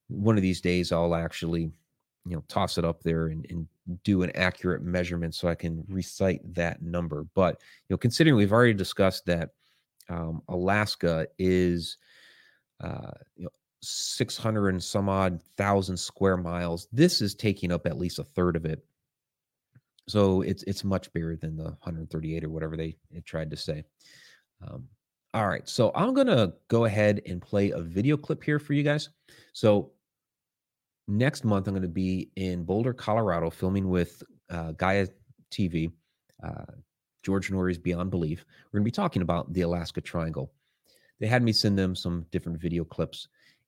One 0.07 0.37
of 0.37 0.41
these 0.41 0.61
days, 0.61 0.91
I'll 0.91 1.15
actually, 1.15 1.71
you 2.25 2.35
know, 2.35 2.43
toss 2.47 2.77
it 2.77 2.85
up 2.85 3.01
there 3.03 3.27
and, 3.27 3.45
and 3.49 3.67
do 4.03 4.23
an 4.23 4.31
accurate 4.35 4.83
measurement 4.83 5.35
so 5.35 5.47
I 5.47 5.55
can 5.55 5.83
recite 5.87 6.41
that 6.53 6.81
number. 6.81 7.25
But 7.35 7.61
you 7.87 7.93
know, 7.93 7.97
considering 7.97 8.35
we've 8.35 8.53
already 8.53 8.73
discussed 8.73 9.25
that 9.25 9.51
um, 10.09 10.41
Alaska 10.49 11.27
is, 11.39 11.97
uh, 12.83 13.11
you 13.35 13.45
know, 13.45 13.49
600 13.87 14.69
and 14.69 14.83
some 14.83 15.09
odd 15.09 15.41
thousand 15.57 15.97
square 15.97 16.37
miles. 16.37 16.87
This 16.91 17.21
is 17.21 17.35
taking 17.35 17.71
up 17.71 17.85
at 17.85 17.97
least 17.97 18.19
a 18.19 18.23
third 18.23 18.55
of 18.55 18.65
it. 18.65 18.83
So 20.07 20.41
it's 20.41 20.63
it's 20.63 20.83
much 20.83 21.11
bigger 21.13 21.35
than 21.35 21.57
the 21.57 21.63
138 21.63 22.43
or 22.43 22.49
whatever 22.49 22.77
they, 22.77 22.95
tried 23.25 23.49
to 23.51 23.57
say. 23.57 23.83
Um, 24.65 24.87
all 25.33 25.47
right, 25.47 25.67
so 25.67 25.91
I'm 25.95 26.13
gonna 26.13 26.53
go 26.67 26.85
ahead 26.85 27.21
and 27.25 27.41
play 27.41 27.71
a 27.71 27.81
video 27.81 28.15
clip 28.15 28.43
here 28.43 28.59
for 28.59 28.73
you 28.73 28.83
guys. 28.83 29.09
So 29.53 29.91
next 31.07 31.43
month 31.43 31.67
I'm 31.67 31.73
going 31.73 31.83
to 31.83 31.87
be 31.87 32.31
in 32.35 32.63
Boulder, 32.63 32.93
Colorado, 32.93 33.49
filming 33.49 33.89
with 33.89 34.23
uh, 34.49 34.71
Gaia 34.73 35.07
TV, 35.51 35.91
uh, 36.43 36.65
George 37.23 37.51
Noory's 37.51 37.77
Beyond 37.77 38.11
Belief. 38.11 38.45
We're 38.71 38.79
to 38.79 38.85
be 38.85 38.91
talking 38.91 39.21
about 39.21 39.51
the 39.53 39.61
Alaska 39.61 40.01
Triangle. 40.01 40.51
They 41.19 41.27
had 41.27 41.43
me 41.43 41.53
send 41.53 41.77
them 41.77 41.95
some 41.95 42.25
different 42.31 42.59
video 42.59 42.83
clips, 42.83 43.27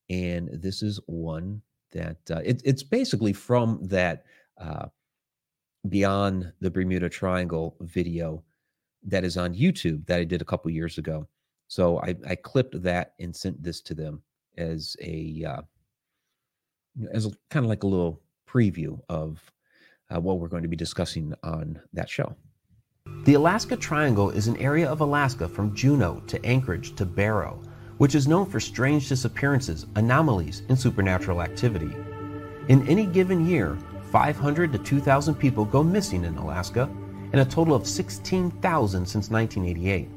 and 0.10 0.50
this 0.54 0.82
is 0.82 1.00
one 1.08 1.62
that 1.92 2.18
uh, 2.32 2.42
it, 2.44 2.62
it's 2.66 2.84
basically 2.84 3.34
from 3.34 3.80
that 3.84 4.26
uh, 4.60 4.88
Beyond 5.90 6.52
the 6.60 6.72
Bermuda 6.72 7.08
Triangle 7.08 7.76
video 7.82 8.44
that 9.04 9.24
is 9.24 9.38
on 9.38 9.54
YouTube 9.54 10.06
that 10.08 10.20
I 10.20 10.24
did 10.24 10.42
a 10.42 10.46
couple 10.46 10.70
years 10.72 10.98
ago. 10.98 11.28
So 11.68 12.00
I, 12.00 12.16
I 12.28 12.36
clipped 12.36 12.82
that 12.82 13.14
and 13.20 13.36
sent 13.36 13.62
this 13.62 13.82
to 13.82 13.94
them 13.94 14.22
as 14.58 14.96
a 15.02 15.46
uh, 15.48 15.62
as 17.14 17.26
a, 17.26 17.32
kind 17.50 17.66
of 17.66 17.70
like 17.70 17.84
a 17.84 17.88
little 17.88 18.22
preview 18.50 19.00
of 19.10 19.52
uh, 20.14 20.20
what 20.20 20.40
we're 20.40 20.48
going 20.48 20.64
to 20.64 20.70
be 20.70 20.76
discussing 20.76 21.34
on 21.44 21.80
that 21.94 22.10
show. 22.10 22.36
The 23.24 23.36
Alaska 23.36 23.78
Triangle 23.78 24.30
is 24.30 24.48
an 24.48 24.58
area 24.58 24.90
of 24.90 25.02
Alaska 25.02 25.48
from 25.48 25.76
Juneau 25.76 26.22
to 26.28 26.44
Anchorage 26.46 26.96
to 26.96 27.06
Barrow, 27.06 27.62
which 27.98 28.16
is 28.16 28.28
known 28.28 28.46
for 28.46 28.60
strange 28.60 29.10
disappearances, 29.10 29.86
anomalies, 29.96 30.62
and 30.70 30.80
supernatural 30.80 31.42
activity. 31.42 31.92
In 32.68 32.88
any 32.88 33.06
given 33.06 33.46
year, 33.46 33.78
500 34.12 34.72
to 34.72 34.78
2,000 34.78 35.36
people 35.36 35.66
go 35.66 35.84
missing 35.84 36.24
in 36.24 36.38
Alaska, 36.38 36.90
and 37.32 37.42
a 37.42 37.46
total 37.46 37.74
of 37.74 37.88
16,000 37.88 39.06
since 39.06 39.30
1988. 39.30 40.10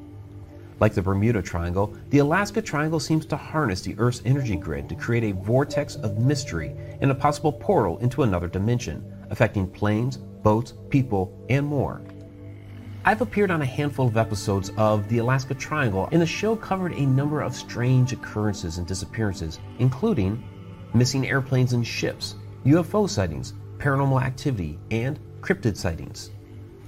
Like 0.79 0.95
the 0.95 1.03
Bermuda 1.03 1.43
Triangle, 1.43 1.95
the 2.09 2.19
Alaska 2.19 2.63
Triangle 2.63 3.01
seems 3.01 3.27
to 3.27 3.37
harness 3.37 3.83
the 3.83 3.95
Earth's 3.99 4.23
energy 4.25 4.57
grid 4.57 4.89
to 4.89 4.95
create 4.95 5.25
a 5.25 5.39
vortex 5.43 5.97
of 5.97 6.19
mystery 6.19 6.75
and 7.01 7.11
a 7.11 7.15
possible 7.15 7.53
portal 7.53 7.99
into 7.99 8.23
another 8.23 8.49
dimension, 8.49 9.05
affecting 9.29 9.67
planes, 9.67 10.17
boats, 10.17 10.73
people, 10.89 11.39
and 11.51 11.67
more. 11.67 12.01
I've 13.03 13.23
appeared 13.23 13.51
on 13.51 13.63
a 13.63 13.67
handful 13.67 14.09
of 14.09 14.19
episodes 14.19 14.71
of 14.77 15.09
The 15.09 15.19
Alaska 15.19 15.55
Triangle, 15.55 16.11
and 16.13 16.21
the 16.21 16.27
show 16.27 16.55
covered 16.55 16.93
a 16.93 17.07
number 17.07 17.41
of 17.41 17.57
strange 17.57 18.13
occurrences 18.13 18.77
and 18.77 18.87
disappearances, 18.87 19.59
including 19.79 20.45
missing 20.93 21.27
airplanes 21.27 21.73
and 21.73 21.87
ships, 21.87 22.35
UFO 22.67 23.09
sightings, 23.09 23.55
paranormal 23.79 24.23
activity, 24.23 24.79
and 24.91 25.19
cryptid 25.41 25.79
sightings. 25.79 26.31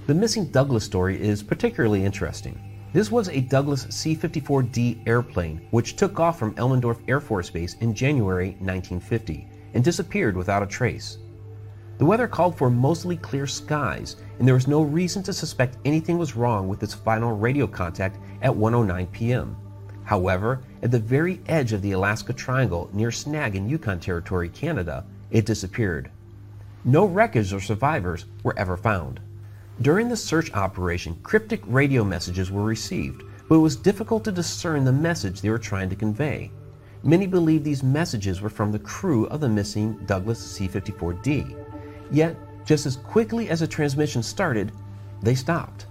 The 0.05 0.13
missing 0.13 0.51
Douglas 0.51 0.83
story 0.83 1.19
is 1.19 1.41
particularly 1.41 2.05
interesting. 2.05 2.59
This 2.93 3.09
was 3.09 3.29
a 3.29 3.41
Douglas 3.41 3.87
C 3.89 4.15
54D 4.15 5.07
airplane 5.07 5.65
which 5.71 5.95
took 5.95 6.19
off 6.19 6.37
from 6.37 6.53
Elmendorf 6.55 6.99
Air 7.07 7.21
Force 7.21 7.49
Base 7.49 7.73
in 7.81 7.95
January 7.95 8.49
1950 8.59 9.47
and 9.73 9.83
disappeared 9.83 10.37
without 10.37 10.61
a 10.61 10.67
trace. 10.67 11.17
The 11.99 12.05
weather 12.05 12.27
called 12.27 12.57
for 12.57 12.69
mostly 12.69 13.17
clear 13.17 13.45
skies, 13.45 14.15
and 14.39 14.47
there 14.47 14.55
was 14.55 14.67
no 14.67 14.81
reason 14.81 15.21
to 15.23 15.33
suspect 15.33 15.77
anything 15.85 16.17
was 16.17 16.35
wrong 16.35 16.67
with 16.67 16.81
its 16.81 16.93
final 16.93 17.37
radio 17.37 17.67
contact 17.67 18.17
at 18.41 18.51
1:09 18.51 19.11
p.m. 19.11 19.55
However, 20.03 20.61
at 20.81 20.91
the 20.91 20.99
very 20.99 21.39
edge 21.47 21.71
of 21.71 21.81
the 21.81 21.91
Alaska 21.91 22.33
Triangle 22.33 22.89
near 22.93 23.11
Snag 23.11 23.55
in 23.55 23.69
Yukon 23.69 23.99
Territory, 23.99 24.49
Canada, 24.49 25.05
it 25.31 25.45
disappeared. 25.45 26.09
No 26.83 27.05
wreckage 27.05 27.53
or 27.53 27.61
survivors 27.61 28.25
were 28.43 28.57
ever 28.57 28.75
found. 28.75 29.19
During 29.81 30.09
the 30.09 30.17
search 30.17 30.51
operation, 30.53 31.15
cryptic 31.23 31.61
radio 31.67 32.03
messages 32.03 32.51
were 32.51 32.63
received, 32.63 33.23
but 33.47 33.55
it 33.55 33.59
was 33.59 33.75
difficult 33.75 34.23
to 34.25 34.31
discern 34.31 34.83
the 34.83 34.91
message 34.91 35.41
they 35.41 35.49
were 35.49 35.59
trying 35.59 35.89
to 35.89 35.95
convey. 35.95 36.51
Many 37.03 37.27
believe 37.27 37.63
these 37.63 37.83
messages 37.83 38.41
were 38.41 38.49
from 38.49 38.71
the 38.71 38.79
crew 38.79 39.25
of 39.27 39.41
the 39.41 39.49
missing 39.49 39.99
Douglas 40.05 40.39
C 40.39 40.67
54D. 40.67 41.62
Yet, 42.11 42.37
just 42.65 42.85
as 42.85 42.97
quickly 42.97 43.49
as 43.49 43.59
the 43.59 43.67
transmission 43.67 44.23
started, 44.23 44.71
they 45.21 45.35
stopped. 45.35 45.87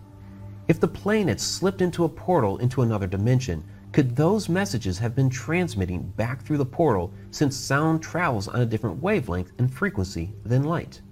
If 0.69 0.81
the 0.81 0.89
plane 0.89 1.29
had 1.29 1.41
slipped 1.41 1.83
into 1.83 2.05
a 2.05 2.09
portal 2.09 2.59
into 2.59 2.83
another 2.83 3.07
dimension, 3.07 3.65
could 3.93 4.17
those 4.17 4.49
messages 4.49 4.99
have 4.99 5.15
been 5.15 5.29
transmitting 5.29 6.03
back 6.17 6.43
through 6.43 6.59
the 6.59 6.65
portal 6.65 7.13
since 7.31 7.57
sound 7.57 8.03
travels 8.03 8.49
on 8.49 8.61
a 8.61 8.67
different 8.67 9.03
wavelength 9.03 9.53
and 9.59 9.73
frequency 9.73 10.33
than 10.45 10.65
light? 10.65 11.03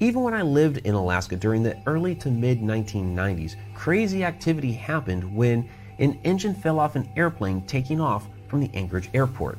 Even 0.00 0.22
when 0.22 0.34
I 0.34 0.42
lived 0.42 0.78
in 0.78 0.94
Alaska 0.94 1.36
during 1.36 1.62
the 1.62 1.76
early 1.86 2.14
to 2.16 2.30
mid 2.30 2.60
1990s, 2.60 3.56
crazy 3.74 4.24
activity 4.24 4.72
happened 4.72 5.34
when 5.34 5.68
an 5.98 6.18
engine 6.24 6.54
fell 6.54 6.78
off 6.78 6.96
an 6.96 7.08
airplane 7.16 7.62
taking 7.66 8.00
off 8.00 8.26
from 8.48 8.60
the 8.60 8.70
Anchorage 8.74 9.10
airport. 9.14 9.58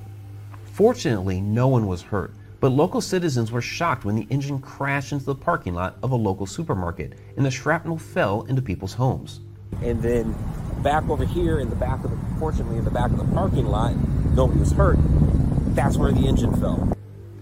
Fortunately, 0.65 1.41
no 1.41 1.67
one 1.67 1.87
was 1.87 2.01
hurt, 2.01 2.33
but 2.61 2.69
local 2.69 3.01
citizens 3.01 3.51
were 3.51 3.61
shocked 3.61 4.05
when 4.05 4.15
the 4.15 4.27
engine 4.29 4.59
crashed 4.59 5.11
into 5.11 5.25
the 5.25 5.35
parking 5.35 5.73
lot 5.73 5.97
of 6.03 6.11
a 6.11 6.15
local 6.15 6.45
supermarket 6.45 7.13
and 7.35 7.43
the 7.43 7.51
shrapnel 7.51 7.97
fell 7.97 8.43
into 8.43 8.61
people's 8.61 8.93
homes. 8.93 9.41
And 9.81 9.99
then 10.01 10.35
back 10.83 11.09
over 11.09 11.25
here 11.25 11.59
in 11.59 11.71
the 11.71 11.75
back 11.75 12.03
of 12.03 12.11
the, 12.11 12.39
fortunately 12.39 12.77
in 12.77 12.85
the 12.85 12.91
back 12.91 13.09
of 13.09 13.17
the 13.17 13.33
parking 13.33 13.65
lot, 13.65 13.95
nobody 14.35 14.59
was 14.59 14.71
hurt. 14.71 14.99
That's 15.73 15.97
where 15.97 16.11
the 16.11 16.27
engine 16.27 16.53
fell. 16.61 16.95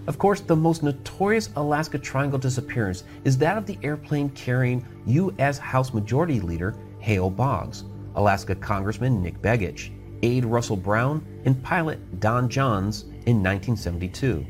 Of 0.08 0.18
course, 0.18 0.40
the 0.40 0.56
most 0.56 0.84
notorious 0.84 1.50
Alaska 1.58 2.00
Triangle 2.00 2.40
disappearance 2.40 3.04
is 3.26 3.38
that 3.40 3.58
of 3.58 3.66
the 3.66 3.78
airplane 3.84 4.30
carrying 4.30 4.86
U.S. 5.06 5.58
House 5.58 5.94
Majority 5.94 6.40
Leader 6.40 6.76
Hale 7.00 7.30
Boggs, 7.30 7.84
Alaska 8.16 8.56
Congressman 8.56 9.22
Nick 9.22 9.42
Begich, 9.42 9.92
aide 10.24 10.46
Russell 10.46 10.78
Brown, 10.78 11.26
and 11.44 11.62
pilot 11.62 12.20
Don 12.22 12.50
Jonz 12.50 13.04
in 13.26 13.44
1972. 13.44 14.46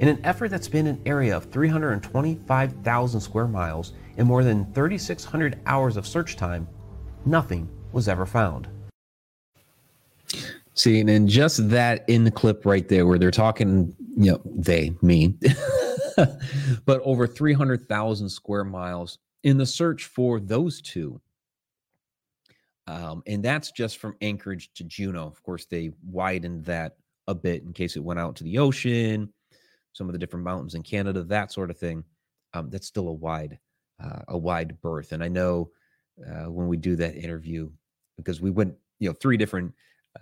In 0.00 0.08
an 0.08 0.18
effort 0.24 0.48
that 0.48 0.64
spanned 0.64 0.88
an 0.88 1.00
area 1.04 1.36
of 1.36 1.44
325,000 1.52 3.20
square 3.20 3.46
miles 3.46 3.92
and 4.16 4.26
more 4.26 4.42
than 4.42 4.64
3,600 4.72 5.60
hours 5.66 5.98
of 5.98 6.06
search 6.06 6.36
time, 6.36 6.66
nothing 7.26 7.68
was 7.92 8.08
ever 8.08 8.24
found. 8.24 8.66
See, 10.72 11.00
and 11.00 11.28
just 11.28 11.68
that 11.68 12.08
in 12.08 12.24
the 12.24 12.30
clip 12.30 12.64
right 12.64 12.88
there, 12.88 13.06
where 13.06 13.18
they're 13.18 13.30
talking, 13.30 13.94
you 14.16 14.32
know, 14.32 14.40
they, 14.46 14.94
me, 15.02 15.34
but 16.86 17.02
over 17.02 17.26
300,000 17.26 18.30
square 18.30 18.64
miles 18.64 19.18
in 19.42 19.58
the 19.58 19.66
search 19.66 20.06
for 20.06 20.40
those 20.40 20.80
two. 20.80 21.20
Um, 22.86 23.22
and 23.26 23.42
that's 23.42 23.70
just 23.70 23.98
from 23.98 24.16
Anchorage 24.22 24.72
to 24.76 24.84
Juneau. 24.84 25.26
Of 25.26 25.42
course, 25.42 25.66
they 25.66 25.90
widened 26.06 26.64
that 26.64 26.96
a 27.28 27.34
bit 27.34 27.62
in 27.64 27.74
case 27.74 27.96
it 27.96 28.02
went 28.02 28.18
out 28.18 28.36
to 28.36 28.44
the 28.44 28.56
ocean, 28.56 29.30
some 29.92 30.08
of 30.08 30.12
the 30.12 30.18
different 30.18 30.44
mountains 30.44 30.74
in 30.74 30.82
Canada, 30.82 31.22
that 31.24 31.52
sort 31.52 31.70
of 31.70 31.78
thing. 31.78 32.04
Um, 32.52 32.68
that's 32.70 32.86
still 32.86 33.08
a 33.08 33.12
wide, 33.12 33.58
uh, 34.02 34.20
a 34.28 34.36
wide 34.36 34.80
berth. 34.80 35.12
And 35.12 35.22
I 35.22 35.28
know 35.28 35.70
uh, 36.26 36.50
when 36.50 36.66
we 36.66 36.76
do 36.76 36.96
that 36.96 37.14
interview, 37.14 37.70
because 38.16 38.40
we 38.40 38.50
went, 38.50 38.74
you 38.98 39.08
know, 39.08 39.14
three 39.20 39.36
different 39.36 39.72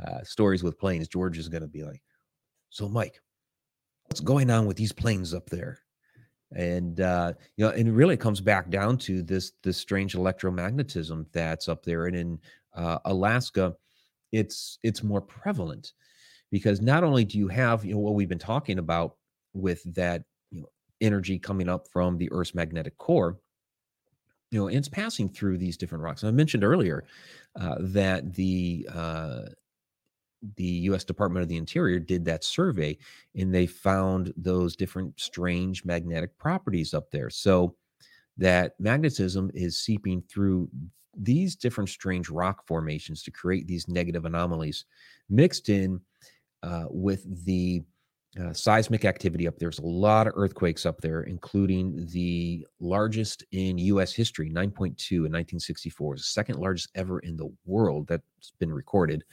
uh, 0.07 0.23
stories 0.23 0.63
with 0.63 0.79
planes, 0.79 1.09
George 1.09 1.39
is 1.39 1.49
going 1.49 1.63
to 1.63 1.69
be 1.69 1.85
like, 1.85 2.03
"So, 2.69 2.89
Mike, 2.89 3.21
what's 4.07 4.21
going 4.21 4.51
on 4.51 4.67
with 4.67 4.77
these 4.77 4.93
planes 4.93 5.33
up 5.33 5.49
there?" 5.49 5.81
And 6.55 7.01
uh, 7.01 7.33
you 7.57 7.65
know, 7.65 7.73
and 7.73 7.89
it 7.89 7.93
really 7.93 8.17
comes 8.17 8.41
back 8.41 8.71
down 8.71 8.99
to 8.99 9.23
this 9.23 9.53
this 9.63 9.79
strange 9.79 10.15
electromagnetism 10.15 11.27
that's 11.33 11.69
up 11.69 11.83
there, 11.83 12.07
and 12.07 12.17
in 12.17 12.39
uh, 12.75 12.99
Alaska, 13.07 13.75
it's 14.33 14.79
it's 14.83 15.03
more 15.03 15.21
prevalent 15.21 15.93
because 16.51 16.81
not 16.81 17.05
only 17.05 17.25
do 17.25 17.39
you 17.39 17.49
have 17.49 17.85
you 17.85 17.95
know 17.95 18.01
what 18.01 18.15
we've 18.15 18.29
been 18.29 18.39
talking 18.39 18.79
about 18.79 19.17
with 19.55 19.83
that 19.95 20.25
you 20.51 20.61
know 20.61 20.69
energy 21.01 21.39
coming 21.39 21.69
up 21.69 21.89
from 21.89 22.19
the 22.19 22.31
Earth's 22.33 22.55
magnetic 22.55 22.97
core, 22.99 23.39
you 24.51 24.59
know, 24.59 24.69
and 24.69 24.77
it's 24.77 24.89
passing 24.89 25.29
through 25.29 25.59
these 25.59 25.77
different 25.77 26.03
rocks. 26.03 26.23
And 26.23 26.29
I 26.29 26.33
mentioned 26.33 26.65
earlier 26.65 27.05
uh, 27.59 27.77
that 27.81 28.35
the 28.35 28.89
uh, 28.93 29.41
the 30.57 30.65
U.S. 30.65 31.05
Department 31.05 31.43
of 31.43 31.49
the 31.49 31.57
Interior 31.57 31.99
did 31.99 32.25
that 32.25 32.45
survey, 32.45 32.97
and 33.35 33.53
they 33.53 33.67
found 33.67 34.33
those 34.37 34.77
different 34.77 35.19
strange 35.19 35.85
magnetic 35.85 36.37
properties 36.39 36.95
up 36.95 37.11
there. 37.11 37.31
So 37.31 37.75
that 38.37 38.79
magnetism 38.79 39.51
is 39.53 39.83
seeping 39.83 40.23
through 40.23 40.69
these 41.17 41.57
different 41.57 41.91
strange 41.91 42.31
rock 42.31 42.65
formations 42.67 43.23
to 43.25 43.33
create 43.33 43.67
these 43.67 43.89
negative 43.89 44.25
anomalies, 44.25 44.85
mixed 45.29 45.69
in 45.69 46.01
uh, 46.63 46.85
with 46.89 47.45
the 47.45 47.83
uh, 48.41 48.53
seismic 48.53 49.05
activity 49.05 49.47
up 49.47 49.59
there. 49.59 49.69
There's 49.69 49.79
a 49.79 49.87
lot 49.87 50.27
of 50.27 50.35
earthquakes 50.37 50.85
up 50.87 51.01
there, 51.01 51.23
including 51.23 52.07
the 52.13 52.67
largest 52.79 53.45
in 53.53 53.79
U.S. 53.79 54.13
history, 54.13 54.51
9.2 54.51 55.11
in 55.11 55.33
1964, 55.33 56.17
is 56.17 56.21
the 56.21 56.25
second 56.25 56.59
largest 56.59 56.91
ever 56.95 57.21
in 57.21 57.37
the 57.37 57.53
world 57.65 58.07
that's 58.07 58.53
been 58.59 58.73
recorded. 58.73 59.25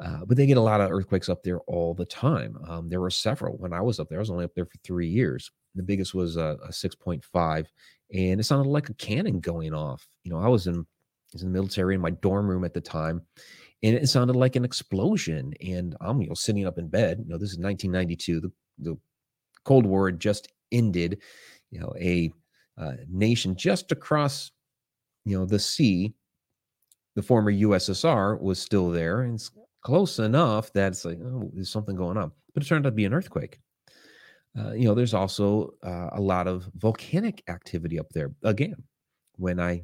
Uh, 0.00 0.24
but 0.26 0.36
they 0.36 0.46
get 0.46 0.56
a 0.56 0.60
lot 0.60 0.80
of 0.80 0.90
earthquakes 0.90 1.28
up 1.28 1.42
there 1.42 1.60
all 1.60 1.92
the 1.94 2.04
time. 2.04 2.56
Um, 2.68 2.88
there 2.88 3.00
were 3.00 3.10
several 3.10 3.56
when 3.56 3.72
I 3.72 3.80
was 3.80 3.98
up 3.98 4.08
there. 4.08 4.18
I 4.18 4.20
was 4.20 4.30
only 4.30 4.44
up 4.44 4.54
there 4.54 4.66
for 4.66 4.78
three 4.84 5.08
years. 5.08 5.50
The 5.74 5.82
biggest 5.82 6.14
was 6.14 6.36
a, 6.36 6.56
a 6.64 6.68
6.5, 6.68 7.66
and 8.14 8.40
it 8.40 8.44
sounded 8.44 8.70
like 8.70 8.88
a 8.88 8.94
cannon 8.94 9.40
going 9.40 9.74
off. 9.74 10.08
You 10.22 10.32
know, 10.32 10.38
I 10.38 10.48
was 10.48 10.66
in, 10.66 10.76
I 10.76 10.84
was 11.32 11.42
in 11.42 11.52
the 11.52 11.58
military 11.58 11.94
in 11.94 12.00
my 12.00 12.10
dorm 12.10 12.48
room 12.48 12.64
at 12.64 12.74
the 12.74 12.80
time, 12.80 13.22
and 13.82 13.94
it 13.94 14.08
sounded 14.08 14.36
like 14.36 14.56
an 14.56 14.64
explosion. 14.64 15.52
And 15.64 15.96
I'm, 16.00 16.20
you 16.20 16.28
know, 16.28 16.34
sitting 16.34 16.66
up 16.66 16.78
in 16.78 16.88
bed. 16.88 17.18
You 17.24 17.30
know, 17.30 17.38
this 17.38 17.50
is 17.50 17.58
1992. 17.58 18.40
The, 18.40 18.52
the 18.78 18.98
Cold 19.64 19.86
War 19.86 20.08
had 20.08 20.20
just 20.20 20.48
ended. 20.72 21.22
You 21.70 21.80
know, 21.80 21.92
a 22.00 22.32
uh, 22.78 22.92
nation 23.10 23.56
just 23.56 23.92
across, 23.92 24.50
you 25.24 25.38
know, 25.38 25.44
the 25.44 25.58
sea, 25.58 26.14
the 27.14 27.22
former 27.22 27.52
USSR 27.52 28.40
was 28.40 28.58
still 28.58 28.90
there, 28.90 29.22
and 29.22 29.34
it's 29.34 29.50
close 29.82 30.18
enough 30.18 30.72
that 30.72 30.92
it's 30.92 31.04
like, 31.04 31.18
oh, 31.22 31.50
there's 31.52 31.70
something 31.70 31.96
going 31.96 32.16
on. 32.16 32.32
But 32.54 32.62
it 32.62 32.66
turned 32.66 32.86
out 32.86 32.90
to 32.90 32.94
be 32.94 33.04
an 33.04 33.12
earthquake. 33.12 33.58
Uh, 34.58 34.72
you 34.72 34.84
know, 34.84 34.94
there's 34.94 35.14
also 35.14 35.74
uh, 35.84 36.10
a 36.12 36.20
lot 36.20 36.46
of 36.46 36.68
volcanic 36.76 37.42
activity 37.48 37.98
up 37.98 38.08
there. 38.14 38.32
Again, 38.42 38.76
when 39.36 39.60
I 39.60 39.82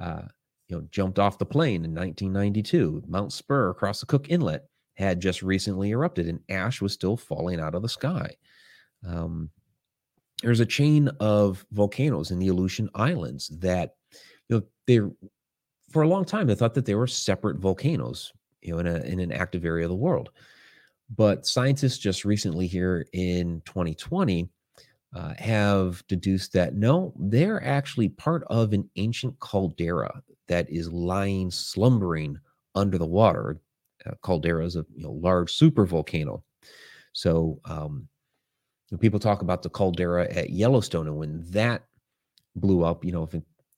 uh, 0.00 0.22
you 0.68 0.76
know, 0.76 0.86
jumped 0.90 1.18
off 1.18 1.38
the 1.38 1.46
plane 1.46 1.84
in 1.84 1.94
1992. 1.94 3.02
Mount 3.08 3.32
Spurr 3.32 3.70
across 3.70 4.00
the 4.00 4.06
Cook 4.06 4.30
Inlet 4.30 4.68
had 4.94 5.20
just 5.20 5.42
recently 5.42 5.90
erupted, 5.90 6.28
and 6.28 6.40
ash 6.48 6.80
was 6.80 6.92
still 6.92 7.16
falling 7.16 7.60
out 7.60 7.74
of 7.74 7.82
the 7.82 7.88
sky. 7.88 8.34
Um, 9.06 9.50
there's 10.42 10.60
a 10.60 10.66
chain 10.66 11.08
of 11.20 11.64
volcanoes 11.72 12.30
in 12.30 12.38
the 12.38 12.48
Aleutian 12.48 12.90
Islands 12.94 13.48
that, 13.58 13.96
you 14.48 14.58
know, 14.58 14.62
they 14.86 15.00
for 15.90 16.02
a 16.02 16.08
long 16.08 16.24
time 16.24 16.46
they 16.46 16.54
thought 16.54 16.74
that 16.74 16.84
they 16.84 16.94
were 16.94 17.06
separate 17.06 17.58
volcanoes, 17.58 18.32
you 18.60 18.72
know, 18.72 18.78
in 18.80 18.86
a 18.86 18.96
in 19.00 19.20
an 19.20 19.32
active 19.32 19.64
area 19.64 19.86
of 19.86 19.90
the 19.90 19.96
world. 19.96 20.30
But 21.16 21.46
scientists 21.46 21.98
just 21.98 22.24
recently 22.24 22.66
here 22.66 23.06
in 23.14 23.62
2020 23.64 24.48
uh, 25.14 25.34
have 25.38 26.06
deduced 26.06 26.52
that 26.52 26.74
no, 26.74 27.14
they're 27.18 27.64
actually 27.64 28.10
part 28.10 28.44
of 28.48 28.72
an 28.72 28.88
ancient 28.96 29.38
caldera 29.40 30.22
that 30.48 30.68
is 30.70 30.92
lying 30.92 31.50
slumbering 31.50 32.38
under 32.74 32.98
the 32.98 33.06
water. 33.06 33.60
Uh, 34.06 34.12
caldera 34.22 34.64
is 34.64 34.76
a 34.76 34.84
you 34.94 35.02
know, 35.02 35.12
large 35.12 35.52
super 35.52 35.86
volcano. 35.86 36.42
So 37.12 37.60
um, 37.64 38.08
people 39.00 39.18
talk 39.18 39.42
about 39.42 39.62
the 39.62 39.70
caldera 39.70 40.30
at 40.32 40.50
Yellowstone, 40.50 41.06
and 41.06 41.16
when 41.16 41.44
that 41.50 41.84
blew 42.56 42.84
up, 42.84 43.04
you 43.04 43.12
know, 43.12 43.28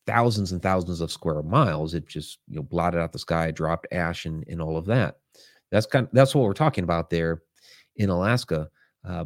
thousands 0.06 0.52
and 0.52 0.62
thousands 0.62 1.00
of 1.00 1.12
square 1.12 1.42
miles, 1.42 1.94
it 1.94 2.06
just 2.06 2.38
you 2.48 2.56
know 2.56 2.62
blotted 2.62 3.00
out 3.00 3.12
the 3.12 3.18
sky, 3.18 3.50
dropped 3.50 3.86
ash, 3.92 4.26
and, 4.26 4.44
and 4.48 4.60
all 4.60 4.76
of 4.76 4.86
that. 4.86 5.18
That's 5.70 5.86
kind 5.86 6.06
of, 6.06 6.12
that's 6.12 6.34
what 6.34 6.44
we're 6.44 6.52
talking 6.52 6.84
about 6.84 7.10
there 7.10 7.42
in 7.96 8.10
Alaska. 8.10 8.68
Uh, 9.04 9.24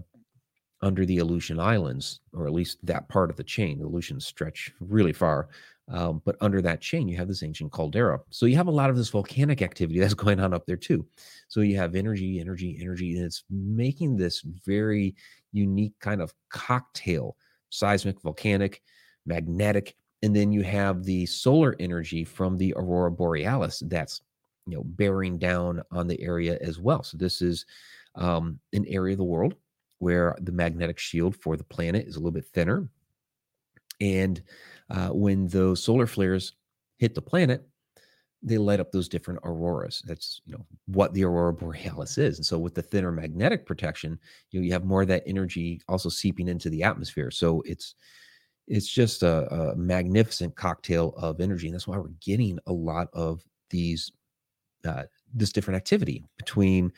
under 0.85 1.07
the 1.07 1.19
Aleutian 1.19 1.59
Islands, 1.59 2.21
or 2.35 2.47
at 2.47 2.53
least 2.53 2.77
that 2.85 3.09
part 3.09 3.31
of 3.31 3.37
the 3.37 3.43
chain. 3.43 3.79
The 3.79 3.87
Aleutians 3.87 4.27
stretch 4.27 4.71
really 4.81 5.15
far. 5.15 5.49
Um, 5.89 6.23
but 6.25 6.37
under 6.41 6.63
that 6.63 6.81
chain, 6.81 7.09
you 7.09 7.17
have 7.19 7.29
this 7.29 7.43
ancient 7.43 7.71
caldera. 7.71 8.19
So 8.31 8.47
you 8.47 8.57
have 8.57 8.69
a 8.69 8.73
lot 8.73 8.89
of 8.89 8.97
this 8.97 9.11
volcanic 9.11 9.61
activity 9.61 10.01
that's 10.01 10.15
going 10.15 10.41
on 10.41 10.55
up 10.55 10.67
there 10.67 10.77
too. 10.77 11.07
So 11.49 11.61
you 11.61 11.77
have 11.77 11.95
energy, 11.95 12.41
energy, 12.41 12.79
energy, 12.81 13.17
and 13.17 13.25
it's 13.25 13.45
making 13.51 14.17
this 14.17 14.41
very 14.41 15.15
unique 15.53 15.95
kind 16.01 16.23
of 16.23 16.33
cocktail 16.51 17.37
seismic, 17.71 18.21
volcanic, 18.23 18.83
magnetic. 19.27 19.97
And 20.23 20.35
then 20.35 20.53
you 20.53 20.63
have 20.63 21.05
the 21.05 21.27
solar 21.27 21.77
energy 21.81 22.25
from 22.25 22.57
the 22.57 22.73
aurora 22.77 23.11
borealis 23.11 23.83
that's 23.87 24.23
you 24.67 24.77
know 24.77 24.85
bearing 24.85 25.39
down 25.39 25.83
on 25.91 26.07
the 26.07 26.21
area 26.23 26.57
as 26.61 26.79
well. 26.79 27.03
So 27.03 27.19
this 27.19 27.43
is 27.43 27.67
um, 28.15 28.59
an 28.73 28.87
area 28.89 29.13
of 29.13 29.19
the 29.19 29.25
world 29.25 29.57
where 29.99 30.37
the 30.41 30.53
magnetic 30.53 30.99
shield 30.99 31.37
for 31.37 31.57
the 31.57 31.65
planet 31.65 32.07
is 32.07 32.17
a 32.17 32.19
little 32.19 32.33
bit 32.33 32.47
thinner. 32.47 32.89
And 34.01 34.43
uh, 34.91 35.09
when 35.09 35.47
those 35.49 35.83
solar 35.83 36.07
flares 36.07 36.55
hit 36.99 37.15
the 37.15 37.23
planet, 37.23 37.67
they 38.43 38.59
light 38.59 38.81
up 38.81 38.93
those 38.93 39.09
different 39.09 39.41
auroras. 39.43 40.03
That's 40.07 40.43
you 40.45 40.53
know 40.53 40.67
what 40.87 41.15
the 41.15 41.25
aurora 41.25 41.53
borealis 41.55 42.19
is. 42.19 42.39
And 42.39 42.47
so 42.47 42.59
with 42.59 42.75
the 42.75 42.83
thinner 42.83 43.13
magnetic 43.13 43.67
protection, 43.67 44.19
you 44.51 44.61
know 44.61 44.65
you 44.65 44.73
have 44.73 44.85
more 44.85 45.03
of 45.03 45.09
that 45.09 45.25
energy 45.27 45.81
also 45.89 46.09
seeping 46.09 46.49
into 46.49 46.69
the 46.69 46.83
atmosphere. 46.83 47.31
So 47.31 47.63
it's 47.67 47.95
it's 48.67 48.89
just 48.89 49.23
a, 49.23 49.53
a 49.53 49.77
magnificent 49.77 50.57
cocktail 50.57 51.15
of 51.17 51.41
energy, 51.41 51.67
and 51.67 51.75
that's 51.75 51.89
why 51.89 51.99
we're 51.99 52.09
getting 52.21 52.59
a 52.67 52.73
lot 52.73 53.09
of 53.13 53.43
these 53.71 54.13
uh, 54.87 55.05
this 55.33 55.53
different 55.53 55.77
activity 55.77 56.25
between 56.37 56.93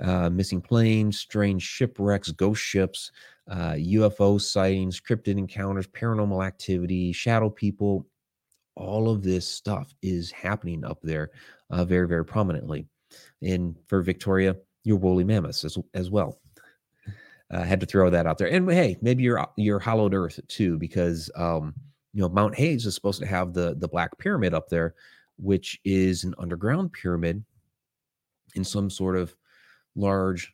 uh, 0.00 0.30
missing 0.30 0.60
planes, 0.60 1.18
strange 1.18 1.62
shipwrecks, 1.62 2.30
ghost 2.32 2.62
ships, 2.62 3.12
uh, 3.50 3.72
UFO 3.72 4.40
sightings, 4.40 5.00
cryptid 5.00 5.38
encounters, 5.38 5.86
paranormal 5.86 6.46
activity, 6.46 7.12
shadow 7.12 7.50
people. 7.50 8.06
All 8.76 9.10
of 9.10 9.22
this 9.22 9.46
stuff 9.46 9.92
is 10.02 10.30
happening 10.30 10.84
up 10.84 11.00
there 11.02 11.30
uh, 11.70 11.84
very, 11.84 12.08
very 12.08 12.24
prominently. 12.24 12.86
And 13.42 13.76
for 13.86 14.02
Victoria, 14.02 14.56
your 14.84 14.96
woolly 14.96 15.24
mammoths 15.24 15.64
as, 15.64 15.76
as 15.94 16.10
well. 16.10 16.40
Uh, 17.52 17.64
had 17.64 17.80
to 17.80 17.86
throw 17.86 18.08
that 18.10 18.26
out 18.26 18.38
there. 18.38 18.48
And 18.48 18.70
hey, 18.70 18.96
maybe 19.02 19.24
your 19.24 19.44
your 19.56 19.80
hollowed 19.80 20.14
earth 20.14 20.38
too, 20.46 20.78
because 20.78 21.28
um, 21.34 21.74
you 22.14 22.22
know 22.22 22.28
Mount 22.28 22.54
Hayes 22.54 22.86
is 22.86 22.94
supposed 22.94 23.20
to 23.20 23.26
have 23.26 23.52
the 23.52 23.74
the 23.76 23.88
Black 23.88 24.16
Pyramid 24.18 24.54
up 24.54 24.68
there, 24.68 24.94
which 25.36 25.80
is 25.84 26.22
an 26.22 26.32
underground 26.38 26.92
pyramid 26.92 27.44
in 28.54 28.62
some 28.62 28.88
sort 28.88 29.16
of 29.16 29.34
large 30.00 30.52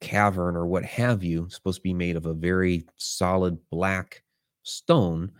cavern 0.00 0.56
or 0.56 0.66
what 0.66 0.84
have 0.84 1.22
you, 1.22 1.48
supposed 1.50 1.78
to 1.78 1.82
be 1.82 1.94
made 1.94 2.16
of 2.16 2.26
a 2.26 2.34
very 2.34 2.86
solid 2.96 3.58
black 3.70 4.22
stone 4.62 5.30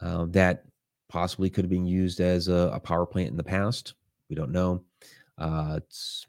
uh, 0.00 0.26
that 0.28 0.64
possibly 1.08 1.50
could 1.50 1.64
have 1.64 1.70
been 1.70 1.86
used 1.86 2.20
as 2.20 2.48
a, 2.48 2.70
a, 2.74 2.80
power 2.80 3.06
plant 3.06 3.30
in 3.30 3.36
the 3.36 3.42
past. 3.42 3.94
We 4.28 4.36
don't 4.36 4.52
know. 4.52 4.84
Uh, 5.38 5.80
it's 5.82 6.26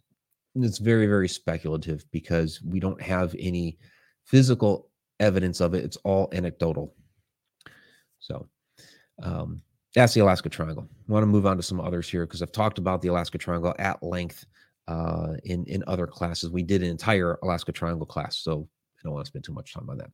it's 0.56 0.78
very 0.78 1.06
very 1.06 1.28
speculative 1.28 2.06
because 2.12 2.62
we 2.62 2.80
don't 2.80 3.02
have 3.02 3.36
any 3.38 3.78
physical 4.26 4.90
evidence 5.20 5.60
of 5.60 5.74
it. 5.74 5.84
It's 5.84 5.98
all 5.98 6.30
anecdotal. 6.34 6.94
So 8.20 8.48
um, 9.22 9.62
that's 9.94 10.14
the 10.14 10.22
Alaska 10.22 10.50
Triangle. 10.50 10.88
I 11.08 11.12
want 11.12 11.24
to 11.24 11.28
move 11.28 11.46
on 11.46 11.58
to 11.58 11.64
some 11.64 11.80
others 11.80 12.10
here 12.10 12.26
because 12.26 12.42
I've 12.42 12.52
talked 12.52 12.78
about 12.78 13.02
the 13.02 13.10
Alaska 13.10 13.38
Triangle 13.38 13.76
at 13.80 14.02
length 14.02 14.46
uh, 14.88 15.34
in 15.44 15.66
in 15.66 15.84
other 15.88 16.08
classes. 16.08 16.52
We 16.52 16.64
did 16.64 16.82
an 16.84 16.90
entire 16.90 17.38
Alaska 17.44 17.72
Triangle 17.72 18.06
class, 18.06 18.38
so 18.38 18.68
I 19.00 19.02
don't 19.04 19.14
want 19.14 19.26
to 19.26 19.30
spend 19.30 19.46
too 19.46 19.54
much 19.54 19.74
time 19.74 19.90
on 19.90 19.98
that. 19.98 20.12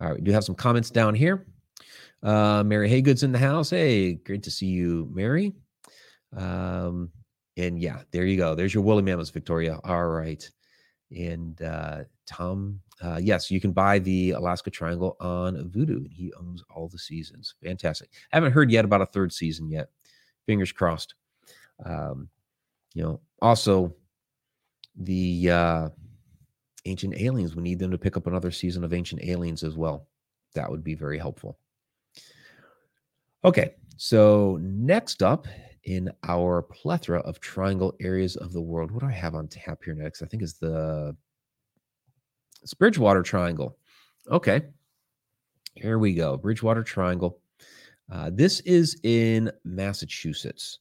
All 0.00 0.08
right, 0.08 0.16
we 0.16 0.22
do 0.22 0.32
have 0.32 0.44
some 0.44 0.54
comments 0.54 0.90
down 0.90 1.14
here. 1.14 1.46
Uh, 2.22 2.62
Mary 2.64 2.88
Haygood's 2.90 3.22
in 3.22 3.32
the 3.32 3.38
house. 3.38 3.70
Hey, 3.70 4.14
great 4.14 4.42
to 4.42 4.50
see 4.50 4.66
you, 4.66 5.08
Mary. 5.12 5.52
Um, 6.36 7.10
and 7.56 7.80
yeah, 7.80 8.02
there 8.10 8.26
you 8.26 8.36
go. 8.36 8.54
There's 8.54 8.74
your 8.74 8.82
woolly 8.82 9.02
mammoths, 9.02 9.30
Victoria. 9.30 9.78
All 9.84 10.08
right. 10.08 10.48
And 11.10 11.60
uh, 11.62 12.04
Tom, 12.26 12.80
uh, 13.02 13.18
yes, 13.22 13.50
you 13.50 13.60
can 13.60 13.72
buy 13.72 13.98
the 13.98 14.32
Alaska 14.32 14.70
Triangle 14.70 15.16
on 15.20 15.56
Vudu. 15.70 15.96
And 15.96 16.12
he 16.12 16.32
owns 16.34 16.62
all 16.74 16.88
the 16.88 16.98
seasons. 16.98 17.54
Fantastic. 17.62 18.10
I 18.32 18.36
haven't 18.36 18.52
heard 18.52 18.70
yet 18.70 18.84
about 18.84 19.02
a 19.02 19.06
third 19.06 19.32
season 19.32 19.70
yet. 19.70 19.88
Fingers 20.46 20.72
crossed. 20.72 21.14
Um, 21.84 22.28
you 22.96 23.02
know, 23.02 23.20
also 23.42 23.94
the 24.96 25.50
uh, 25.50 25.88
Ancient 26.86 27.14
Aliens. 27.20 27.54
We 27.54 27.62
need 27.62 27.78
them 27.78 27.90
to 27.90 27.98
pick 27.98 28.16
up 28.16 28.26
another 28.26 28.50
season 28.50 28.84
of 28.84 28.94
Ancient 28.94 29.22
Aliens 29.22 29.62
as 29.62 29.76
well. 29.76 30.08
That 30.54 30.70
would 30.70 30.82
be 30.82 30.94
very 30.94 31.18
helpful. 31.18 31.58
Okay, 33.44 33.74
so 33.98 34.58
next 34.62 35.22
up 35.22 35.46
in 35.84 36.10
our 36.26 36.62
plethora 36.62 37.20
of 37.20 37.38
triangle 37.38 37.94
areas 38.00 38.36
of 38.36 38.54
the 38.54 38.62
world, 38.62 38.90
what 38.90 39.00
do 39.00 39.08
I 39.08 39.12
have 39.12 39.34
on 39.34 39.46
tap 39.46 39.84
here 39.84 39.94
next? 39.94 40.22
I 40.22 40.26
think 40.26 40.42
is 40.42 40.54
the 40.54 41.14
Bridgewater 42.78 43.22
Triangle. 43.22 43.76
Okay, 44.30 44.62
here 45.74 45.98
we 45.98 46.14
go. 46.14 46.38
Bridgewater 46.38 46.82
Triangle. 46.82 47.40
Uh, 48.10 48.30
this 48.32 48.60
is 48.60 48.98
in 49.02 49.52
Massachusetts. 49.64 50.78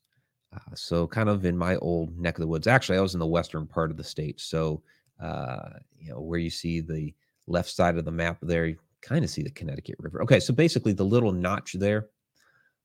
Uh, 0.55 0.75
so 0.75 1.07
kind 1.07 1.27
of 1.27 1.43
in 1.45 1.57
my 1.57 1.75
old 1.77 2.17
neck 2.17 2.37
of 2.37 2.41
the 2.41 2.47
woods. 2.47 2.67
Actually, 2.67 2.97
I 2.97 3.01
was 3.01 3.13
in 3.13 3.19
the 3.19 3.27
western 3.27 3.67
part 3.67 3.91
of 3.91 3.97
the 3.97 4.03
state. 4.03 4.39
So 4.39 4.81
uh, 5.21 5.69
you 5.99 6.11
know 6.11 6.21
where 6.21 6.39
you 6.39 6.49
see 6.49 6.81
the 6.81 7.13
left 7.47 7.69
side 7.69 7.97
of 7.97 8.05
the 8.05 8.11
map 8.11 8.37
there, 8.41 8.65
you 8.65 8.77
kind 9.01 9.23
of 9.23 9.29
see 9.29 9.43
the 9.43 9.51
Connecticut 9.51 9.95
River. 9.99 10.21
Okay, 10.23 10.39
so 10.39 10.53
basically 10.53 10.93
the 10.93 11.03
little 11.03 11.31
notch 11.31 11.73
there 11.73 12.07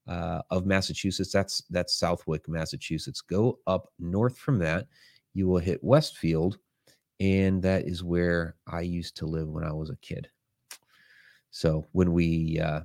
uh, 0.07 0.41
of 0.49 0.65
Massachusetts, 0.65 1.31
that's 1.31 1.63
that's 1.69 1.95
Southwick, 1.95 2.47
Massachusetts. 2.47 3.21
Go 3.21 3.59
up 3.67 3.91
north 3.99 4.37
from 4.37 4.59
that, 4.59 4.87
you 5.33 5.47
will 5.47 5.59
hit 5.59 5.83
Westfield, 5.83 6.57
and 7.19 7.61
that 7.63 7.87
is 7.87 8.03
where 8.03 8.55
I 8.67 8.81
used 8.81 9.17
to 9.17 9.25
live 9.25 9.47
when 9.47 9.63
I 9.63 9.71
was 9.71 9.89
a 9.89 9.97
kid. 9.97 10.29
So 11.51 11.85
when 11.91 12.13
we 12.13 12.59
uh, 12.59 12.81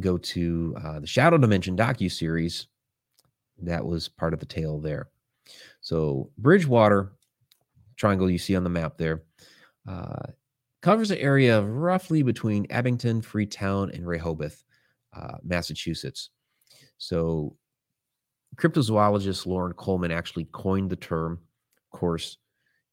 go 0.00 0.18
to 0.18 0.76
uh, 0.82 1.00
the 1.00 1.06
Shadow 1.06 1.38
Dimension 1.38 1.76
docu 1.76 2.10
series, 2.10 2.66
that 3.62 3.84
was 3.84 4.08
part 4.08 4.34
of 4.34 4.40
the 4.40 4.46
tale 4.46 4.80
there. 4.80 5.08
So 5.80 6.30
Bridgewater 6.38 7.12
triangle 7.96 8.30
you 8.30 8.38
see 8.38 8.56
on 8.56 8.64
the 8.64 8.70
map 8.70 8.98
there 8.98 9.22
uh, 9.88 10.26
covers 10.82 11.10
an 11.10 11.18
area 11.18 11.58
of 11.58 11.68
roughly 11.68 12.22
between 12.22 12.66
Abington, 12.70 13.22
Freetown, 13.22 13.90
and 13.90 14.06
Rehoboth, 14.06 14.62
uh, 15.14 15.38
Massachusetts. 15.42 16.30
So 16.98 17.56
cryptozoologist 18.56 19.46
Loren 19.46 19.72
Coleman 19.74 20.10
actually 20.10 20.48
coined 20.52 20.90
the 20.90 20.96
term. 20.96 21.40
Of 21.92 21.98
course, 21.98 22.38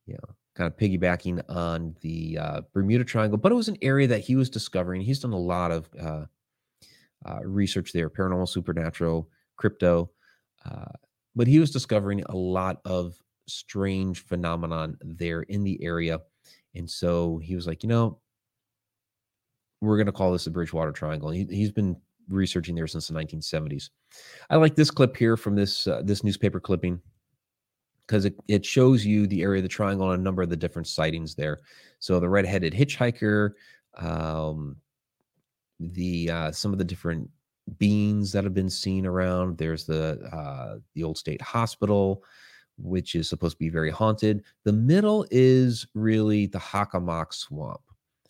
you 0.05 0.14
know, 0.14 0.36
kind 0.55 0.72
of 0.72 0.78
piggybacking 0.78 1.41
on 1.49 1.95
the 2.01 2.38
uh, 2.39 2.61
Bermuda 2.74 3.03
Triangle, 3.03 3.38
but 3.38 3.51
it 3.51 3.55
was 3.55 3.70
an 3.70 3.78
area 3.82 4.07
that 4.07 4.22
he 4.22 4.36
was 4.36 4.49
discovering. 4.49 5.01
He's 5.01 5.20
done 5.20 5.34
a 5.34 5.38
lot 5.38 5.72
of 5.72 5.89
uh, 5.99 6.26
uh, 7.26 7.39
research 7.43 7.91
there, 7.91 8.09
paranormal, 8.09 8.49
supernatural, 8.49 9.30
crypto, 9.57 10.11
uh, 10.70 10.91
but 11.36 11.47
he 11.47 11.59
was 11.59 11.72
discovering 11.72 12.24
a 12.30 12.36
lot 12.36 12.80
of 12.86 13.16
strange 13.47 14.24
phenomenon 14.24 14.97
there 15.01 15.41
in 15.43 15.64
the 15.64 15.84
area, 15.84 16.20
and 16.76 16.89
so 16.89 17.38
he 17.38 17.55
was 17.55 17.68
like, 17.68 17.84
you 17.84 17.89
know, 17.89 18.20
we're 19.82 19.97
going 19.97 20.07
to 20.07 20.11
call 20.11 20.32
this 20.32 20.45
the 20.45 20.51
Bridgewater 20.51 20.91
Triangle. 20.91 21.30
He, 21.30 21.45
he's 21.49 21.72
been 21.72 21.97
researching 22.30 22.76
there 22.76 22.88
since 22.88 23.07
the 23.07 23.14
1970s. 23.14 23.89
I 24.49 24.55
like 24.55 24.76
this 24.76 24.91
clip 24.91 25.18
here 25.18 25.36
from 25.36 25.55
this 25.55 25.88
uh, 25.88 26.01
this 26.03 26.24
newspaper 26.24 26.59
clipping 26.59 27.01
because 28.07 28.26
it, 28.26 28.36
it 28.47 28.66
shows 28.66 29.05
you 29.05 29.28
the 29.28 29.41
area 29.41 29.59
of 29.59 29.64
the 29.64 29.70
triangle 29.70 30.11
and 30.11 30.20
a 30.20 30.24
number 30.24 30.41
of 30.41 30.49
the 30.49 30.57
different 30.57 30.88
sightings 30.88 31.36
there. 31.36 31.59
So 31.99 32.20
the 32.20 32.30
red-headed 32.30 32.74
hitchhiker, 32.74 33.51
um, 33.97 34.76
the 35.80 36.30
uh, 36.30 36.51
some 36.51 36.74
of 36.74 36.80
the 36.80 36.86
different 36.86 37.30
beings 37.78 38.32
that 38.32 38.43
have 38.43 38.53
been 38.53 38.70
seen 38.70 39.05
around. 39.05 39.57
There's 39.57 39.86
the 39.86 40.20
uh, 40.34 40.80
the 40.93 41.03
old 41.03 41.18
state 41.18 41.41
hospital, 41.41 42.24
which 42.78 43.16
is 43.16 43.30
supposed 43.30 43.55
to 43.55 43.59
be 43.59 43.70
very 43.70 43.91
haunted. 43.91 44.43
The 44.64 44.74
middle 44.74 45.26
is 45.32 45.88
really 45.93 46.47
the 46.47 46.59
Hockomock 46.59 47.34
Swamp. 47.34 47.82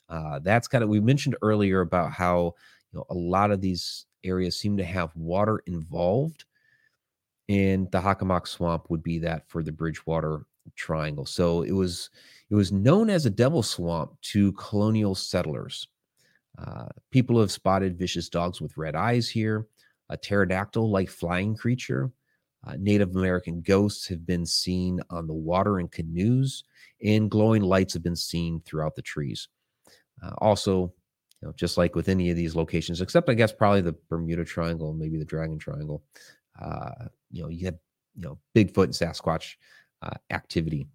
Uh, 0.09 0.39
that's 0.39 0.67
kind 0.67 0.84
of 0.84 0.89
we 0.89 0.99
mentioned 0.99 1.36
earlier 1.41 1.81
about 1.81 2.11
how 2.11 2.53
you 2.91 2.99
know 2.99 3.05
a 3.09 3.15
lot 3.15 3.51
of 3.51 3.61
these 3.61 4.05
areas 4.23 4.57
seem 4.57 4.77
to 4.77 4.84
have 4.84 5.15
water 5.15 5.61
involved 5.65 6.45
and 7.49 7.91
the 7.91 7.99
Hockomock 7.99 8.47
Swamp 8.47 8.89
would 8.89 9.03
be 9.03 9.19
that 9.19 9.47
for 9.47 9.63
the 9.63 9.71
Bridgewater 9.71 10.45
Triangle. 10.75 11.25
So 11.25 11.63
it 11.63 11.71
was 11.71 12.09
it 12.49 12.55
was 12.55 12.71
known 12.71 13.09
as 13.09 13.25
a 13.25 13.31
devil 13.31 13.63
swamp 13.63 14.19
to 14.21 14.51
colonial 14.53 15.15
settlers. 15.15 15.88
Uh, 16.57 16.87
people 17.11 17.39
have 17.39 17.51
spotted 17.51 17.97
vicious 17.97 18.29
dogs 18.29 18.61
with 18.61 18.77
red 18.77 18.95
eyes 18.95 19.27
here, 19.29 19.67
a 20.09 20.17
pterodactyl-like 20.17 21.09
flying 21.09 21.55
creature. 21.55 22.11
Uh, 22.65 22.75
Native 22.79 23.15
American 23.15 23.61
ghosts 23.61 24.07
have 24.07 24.25
been 24.25 24.45
seen 24.45 25.01
on 25.09 25.27
the 25.27 25.33
water 25.33 25.79
in 25.79 25.87
canoes, 25.87 26.63
and 27.03 27.29
glowing 27.29 27.61
lights 27.61 27.93
have 27.93 28.03
been 28.03 28.15
seen 28.15 28.61
throughout 28.65 28.95
the 28.95 29.01
trees. 29.01 29.49
Uh, 30.23 30.31
also, 30.37 30.93
you 31.41 31.47
know, 31.47 31.53
just 31.57 31.77
like 31.77 31.95
with 31.95 32.07
any 32.07 32.29
of 32.29 32.37
these 32.37 32.55
locations, 32.55 33.01
except 33.01 33.27
I 33.29 33.33
guess 33.33 33.51
probably 33.51 33.81
the 33.81 33.95
Bermuda 34.09 34.45
Triangle, 34.45 34.93
maybe 34.93 35.17
the 35.17 35.25
Dragon 35.25 35.57
Triangle, 35.57 36.03
uh, 36.61 37.07
you 37.31 37.43
know, 37.43 37.49
you 37.49 37.65
have, 37.65 37.75
you 38.15 38.21
know, 38.21 38.37
Bigfoot 38.55 38.83
and 38.83 38.93
Sasquatch 38.93 39.55
uh, 40.01 40.15
activity 40.29 40.87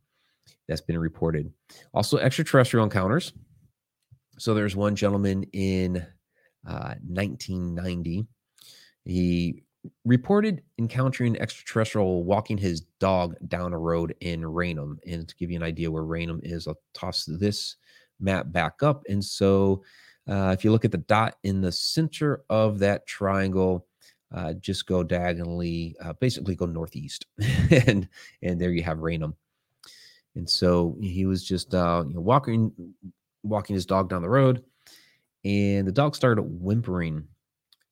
that's 0.69 0.81
been 0.81 0.99
reported. 0.99 1.53
Also, 1.93 2.17
extraterrestrial 2.17 2.85
encounters. 2.85 3.33
So 4.39 4.55
there's 4.55 4.77
one 4.77 4.97
gentleman 4.97 5.45
in 5.53 5.97
uh, 6.67 6.95
1990. 7.07 8.27
He 9.05 9.63
reported 10.05 10.63
encountering 10.79 11.41
extraterrestrial 11.41 12.25
walking 12.25 12.59
his 12.59 12.83
dog 13.01 13.37
down 13.49 13.73
a 13.73 13.79
road 13.79 14.15
in 14.21 14.45
Raynham. 14.45 14.99
And 15.07 15.29
to 15.29 15.37
give 15.37 15.51
you 15.51 15.57
an 15.57 15.63
idea 15.63 15.91
where 15.91 16.05
Raynham 16.05 16.41
is, 16.43 16.67
I'll 16.67 16.79
toss 16.95 17.25
this 17.25 17.77
map 18.21 18.51
back 18.53 18.83
up. 18.83 19.03
And 19.09 19.25
so 19.25 19.83
uh, 20.29 20.55
if 20.57 20.65
you 20.65 20.71
look 20.71 20.85
at 20.85 20.93
the 20.93 20.99
dot 20.99 21.37
in 21.43 21.61
the 21.61 21.73
center 21.73 22.43
of 22.51 22.79
that 22.81 23.07
triangle, 23.07 23.87
uh, 24.35 24.53
just 24.55 24.87
go 24.87 25.03
diagonally, 25.03 25.97
uh, 26.03 26.13
basically 26.15 26.55
go 26.55 26.67
northeast, 26.67 27.25
and 27.71 28.07
and 28.43 28.61
there 28.61 28.73
you 28.73 28.83
have 28.83 28.99
Raynham. 28.99 29.35
And 30.35 30.49
so 30.49 30.99
he 31.01 31.25
was 31.25 31.43
just 31.43 31.75
uh, 31.75 32.05
you 32.07 32.15
know 32.15 32.21
walking 32.21 32.73
walking 33.43 33.75
his 33.75 33.87
dog 33.87 34.09
down 34.09 34.23
the 34.23 34.29
road, 34.29 34.65
and 35.45 35.87
the 35.87 35.93
dog 35.93 36.15
started 36.15 36.43
whimpering. 36.43 37.27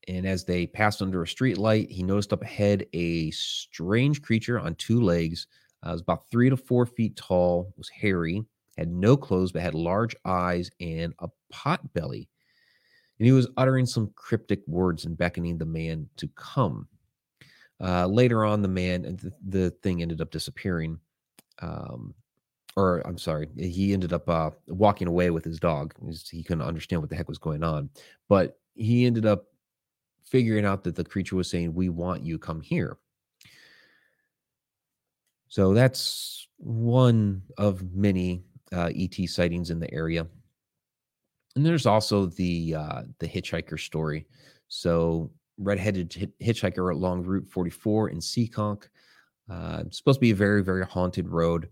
And 0.08 0.26
as 0.26 0.44
they 0.44 0.66
passed 0.66 1.02
under 1.02 1.22
a 1.22 1.28
street 1.28 1.58
light, 1.58 1.90
he 1.90 2.02
noticed 2.02 2.32
up 2.32 2.42
ahead 2.42 2.86
a 2.92 3.30
strange 3.32 4.22
creature 4.22 4.60
on 4.60 4.76
two 4.76 5.00
legs. 5.00 5.48
Uh, 5.84 5.90
it 5.90 5.92
was 5.92 6.00
about 6.00 6.30
three 6.30 6.48
to 6.48 6.56
four 6.56 6.86
feet 6.86 7.16
tall, 7.16 7.72
was 7.76 7.88
hairy, 7.88 8.44
had 8.78 8.88
no 8.88 9.16
clothes, 9.16 9.50
but 9.50 9.62
had 9.62 9.74
large 9.74 10.14
eyes 10.24 10.70
and 10.80 11.12
a 11.18 11.28
pot 11.50 11.92
belly 11.92 12.28
and 13.18 13.26
he 13.26 13.32
was 13.32 13.48
uttering 13.56 13.86
some 13.86 14.10
cryptic 14.14 14.60
words 14.66 15.04
and 15.04 15.16
beckoning 15.16 15.58
the 15.58 15.64
man 15.64 16.08
to 16.16 16.28
come. 16.28 16.86
Uh, 17.80 18.06
later 18.06 18.44
on, 18.44 18.62
the 18.62 18.68
man 18.68 19.04
and 19.04 19.18
the, 19.18 19.32
the 19.48 19.70
thing 19.82 20.02
ended 20.02 20.20
up 20.20 20.30
disappearing. 20.30 20.98
Um, 21.60 22.14
or 22.76 23.00
I'm 23.06 23.18
sorry, 23.18 23.48
he 23.56 23.92
ended 23.92 24.12
up 24.12 24.28
uh, 24.28 24.50
walking 24.68 25.08
away 25.08 25.30
with 25.30 25.44
his 25.44 25.58
dog. 25.58 25.94
He 26.30 26.42
couldn't 26.42 26.66
understand 26.66 27.02
what 27.02 27.10
the 27.10 27.16
heck 27.16 27.28
was 27.28 27.38
going 27.38 27.64
on, 27.64 27.90
but 28.28 28.58
he 28.74 29.06
ended 29.06 29.26
up 29.26 29.46
figuring 30.24 30.64
out 30.66 30.84
that 30.84 30.96
the 30.96 31.04
creature 31.04 31.36
was 31.36 31.48
saying, 31.48 31.74
"We 31.74 31.88
want 31.88 32.22
you, 32.22 32.38
come 32.38 32.60
here." 32.60 32.98
So 35.48 35.72
that's 35.72 36.48
one 36.58 37.42
of 37.56 37.82
many 37.94 38.42
uh, 38.72 38.90
ET 38.94 39.14
sightings 39.28 39.70
in 39.70 39.80
the 39.80 39.92
area 39.92 40.26
and 41.56 41.64
there's 41.64 41.86
also 41.86 42.26
the 42.26 42.74
uh, 42.74 43.02
the 43.18 43.26
hitchhiker 43.26 43.80
story. 43.80 44.26
So 44.68 45.30
redheaded 45.58 46.30
hitchhiker 46.40 46.92
along 46.92 47.24
Route 47.24 47.48
44 47.48 48.10
in 48.10 48.18
Seekonk. 48.18 48.84
Uh, 49.50 49.84
supposed 49.90 50.16
to 50.16 50.20
be 50.20 50.30
a 50.30 50.36
very 50.36 50.62
very 50.62 50.84
haunted 50.84 51.28
road. 51.28 51.68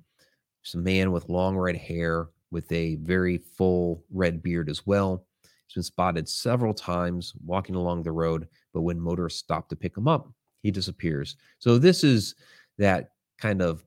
It's 0.65 0.75
a 0.75 0.79
man 0.79 1.13
with 1.13 1.29
long 1.29 1.57
red 1.57 1.77
hair 1.77 2.29
with 2.51 2.71
a 2.73 2.95
very 2.97 3.37
full 3.39 4.03
red 4.11 4.43
beard 4.43 4.71
as 4.71 4.87
well. 4.87 5.27
He's 5.67 5.75
been 5.75 5.83
spotted 5.83 6.29
several 6.29 6.73
times 6.73 7.35
walking 7.45 7.75
along 7.75 8.03
the 8.03 8.13
road, 8.13 8.49
but 8.73 8.81
when 8.81 8.99
motorists 8.99 9.41
stop 9.41 9.69
to 9.69 9.77
pick 9.77 9.97
him 9.97 10.09
up, 10.09 10.33
he 10.63 10.71
disappears. 10.71 11.37
So 11.59 11.77
this 11.77 12.03
is 12.03 12.35
that 12.79 13.11
kind 13.39 13.61
of 13.61 13.85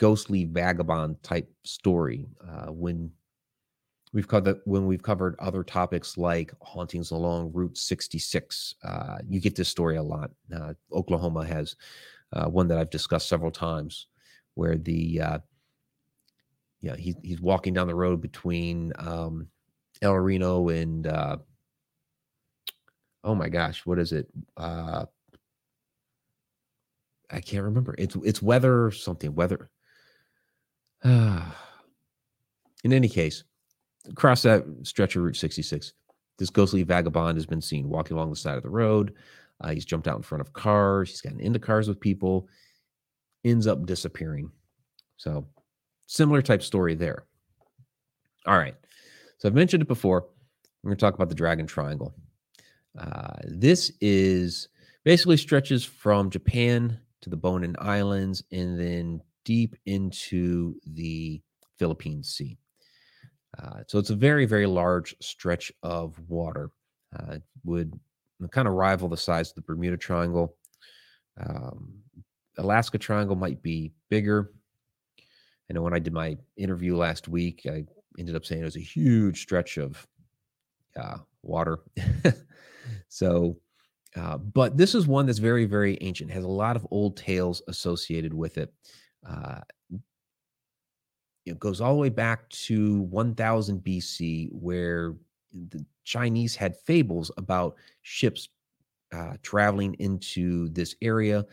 ghostly 0.00 0.44
vagabond 0.46 1.22
type 1.22 1.48
story. 1.64 2.26
Uh, 2.46 2.72
when 2.72 3.10
We've 4.12 4.26
covered 4.26 4.60
when 4.64 4.86
we've 4.86 5.02
covered 5.02 5.36
other 5.40 5.62
topics 5.62 6.16
like 6.16 6.54
hauntings 6.62 7.10
along 7.10 7.50
Route 7.52 7.76
66. 7.76 8.76
Uh, 8.82 9.18
you 9.28 9.40
get 9.40 9.56
this 9.56 9.68
story 9.68 9.96
a 9.96 10.02
lot. 10.02 10.30
Uh, 10.54 10.72
Oklahoma 10.90 11.44
has 11.44 11.76
uh, 12.32 12.46
one 12.46 12.66
that 12.68 12.78
I've 12.78 12.88
discussed 12.88 13.28
several 13.28 13.50
times, 13.50 14.06
where 14.54 14.78
the 14.78 15.20
uh, 16.88 16.94
yeah 16.94 16.96
he, 16.96 17.14
he's 17.22 17.40
walking 17.40 17.74
down 17.74 17.86
the 17.86 17.94
road 17.94 18.20
between 18.20 18.92
um, 18.98 19.48
El 20.02 20.14
Reno 20.14 20.68
and 20.68 21.06
uh, 21.06 21.36
oh 23.26 23.34
my 23.34 23.48
gosh, 23.48 23.84
what 23.84 23.98
is 23.98 24.12
it? 24.12 24.28
Uh, 24.56 25.04
I 27.30 27.40
can't 27.40 27.64
remember. 27.64 27.94
It's 27.98 28.16
it's 28.24 28.40
weather 28.40 28.90
something 28.90 29.34
weather. 29.34 29.68
in 31.04 31.42
any 32.84 33.08
case, 33.08 33.44
across 34.08 34.42
that 34.42 34.64
stretch 34.82 35.16
of 35.16 35.22
Route 35.22 35.36
66, 35.36 35.92
this 36.38 36.50
ghostly 36.50 36.84
vagabond 36.84 37.36
has 37.36 37.46
been 37.46 37.60
seen 37.60 37.88
walking 37.88 38.16
along 38.16 38.30
the 38.30 38.36
side 38.36 38.56
of 38.56 38.62
the 38.62 38.70
road. 38.70 39.12
Uh, 39.60 39.70
he's 39.70 39.84
jumped 39.84 40.06
out 40.06 40.16
in 40.16 40.22
front 40.22 40.40
of 40.40 40.52
cars. 40.52 41.10
He's 41.10 41.20
gotten 41.20 41.40
into 41.40 41.58
cars 41.58 41.88
with 41.88 42.00
people, 42.00 42.48
ends 43.44 43.66
up 43.66 43.86
disappearing. 43.86 44.50
So, 45.16 45.46
similar 46.06 46.42
type 46.42 46.62
story 46.62 46.94
there. 46.94 47.26
All 48.46 48.58
right. 48.58 48.74
So, 49.38 49.48
I've 49.48 49.54
mentioned 49.54 49.82
it 49.82 49.88
before. 49.88 50.26
We're 50.82 50.90
going 50.90 50.96
to 50.96 51.00
talk 51.00 51.14
about 51.14 51.28
the 51.28 51.34
Dragon 51.34 51.66
Triangle. 51.66 52.14
Uh, 52.98 53.34
this 53.44 53.92
is 54.00 54.68
basically 55.04 55.36
stretches 55.36 55.84
from 55.84 56.30
Japan 56.30 56.98
to 57.22 57.30
the 57.30 57.36
Bonin 57.36 57.76
Islands, 57.78 58.42
and 58.52 58.78
then 58.78 59.20
deep 59.44 59.76
into 59.86 60.76
the 60.86 61.40
Philippine 61.78 62.22
Sea. 62.22 62.58
Uh, 63.58 63.80
so 63.86 63.98
it's 63.98 64.10
a 64.10 64.16
very, 64.16 64.44
very 64.46 64.66
large 64.66 65.14
stretch 65.20 65.72
of 65.82 66.18
water. 66.28 66.70
Uh, 67.18 67.38
would 67.64 67.98
kind 68.50 68.68
of 68.68 68.74
rival 68.74 69.08
the 69.08 69.16
size 69.16 69.48
of 69.50 69.54
the 69.54 69.62
Bermuda 69.62 69.96
Triangle. 69.96 70.56
Um, 71.40 71.94
Alaska 72.58 72.98
Triangle 72.98 73.36
might 73.36 73.62
be 73.62 73.92
bigger. 74.08 74.52
I 75.68 75.74
know 75.74 75.82
when 75.82 75.94
I 75.94 75.98
did 75.98 76.12
my 76.12 76.36
interview 76.56 76.96
last 76.96 77.28
week, 77.28 77.66
I 77.66 77.84
ended 78.18 78.36
up 78.36 78.44
saying 78.44 78.62
it 78.62 78.64
was 78.64 78.76
a 78.76 78.80
huge 78.80 79.42
stretch 79.42 79.78
of 79.78 80.06
uh, 80.96 81.18
water. 81.42 81.80
so, 83.08 83.56
uh, 84.16 84.38
but 84.38 84.76
this 84.76 84.94
is 84.94 85.06
one 85.06 85.26
that's 85.26 85.38
very, 85.38 85.64
very 85.64 85.98
ancient, 86.00 86.30
has 86.30 86.44
a 86.44 86.48
lot 86.48 86.76
of 86.76 86.86
old 86.90 87.16
tales 87.16 87.62
associated 87.68 88.32
with 88.32 88.58
it. 88.58 88.72
Uh, 89.28 89.60
it 91.44 91.58
goes 91.60 91.80
all 91.80 91.94
the 91.94 92.00
way 92.00 92.08
back 92.08 92.48
to 92.50 93.02
1000 93.02 93.82
BC, 93.82 94.50
where 94.52 95.14
the 95.70 95.84
Chinese 96.04 96.56
had 96.56 96.76
fables 96.76 97.30
about 97.36 97.76
ships 98.02 98.48
uh, 99.12 99.34
traveling 99.42 99.94
into 99.94 100.68
this 100.70 100.96
area, 101.02 101.44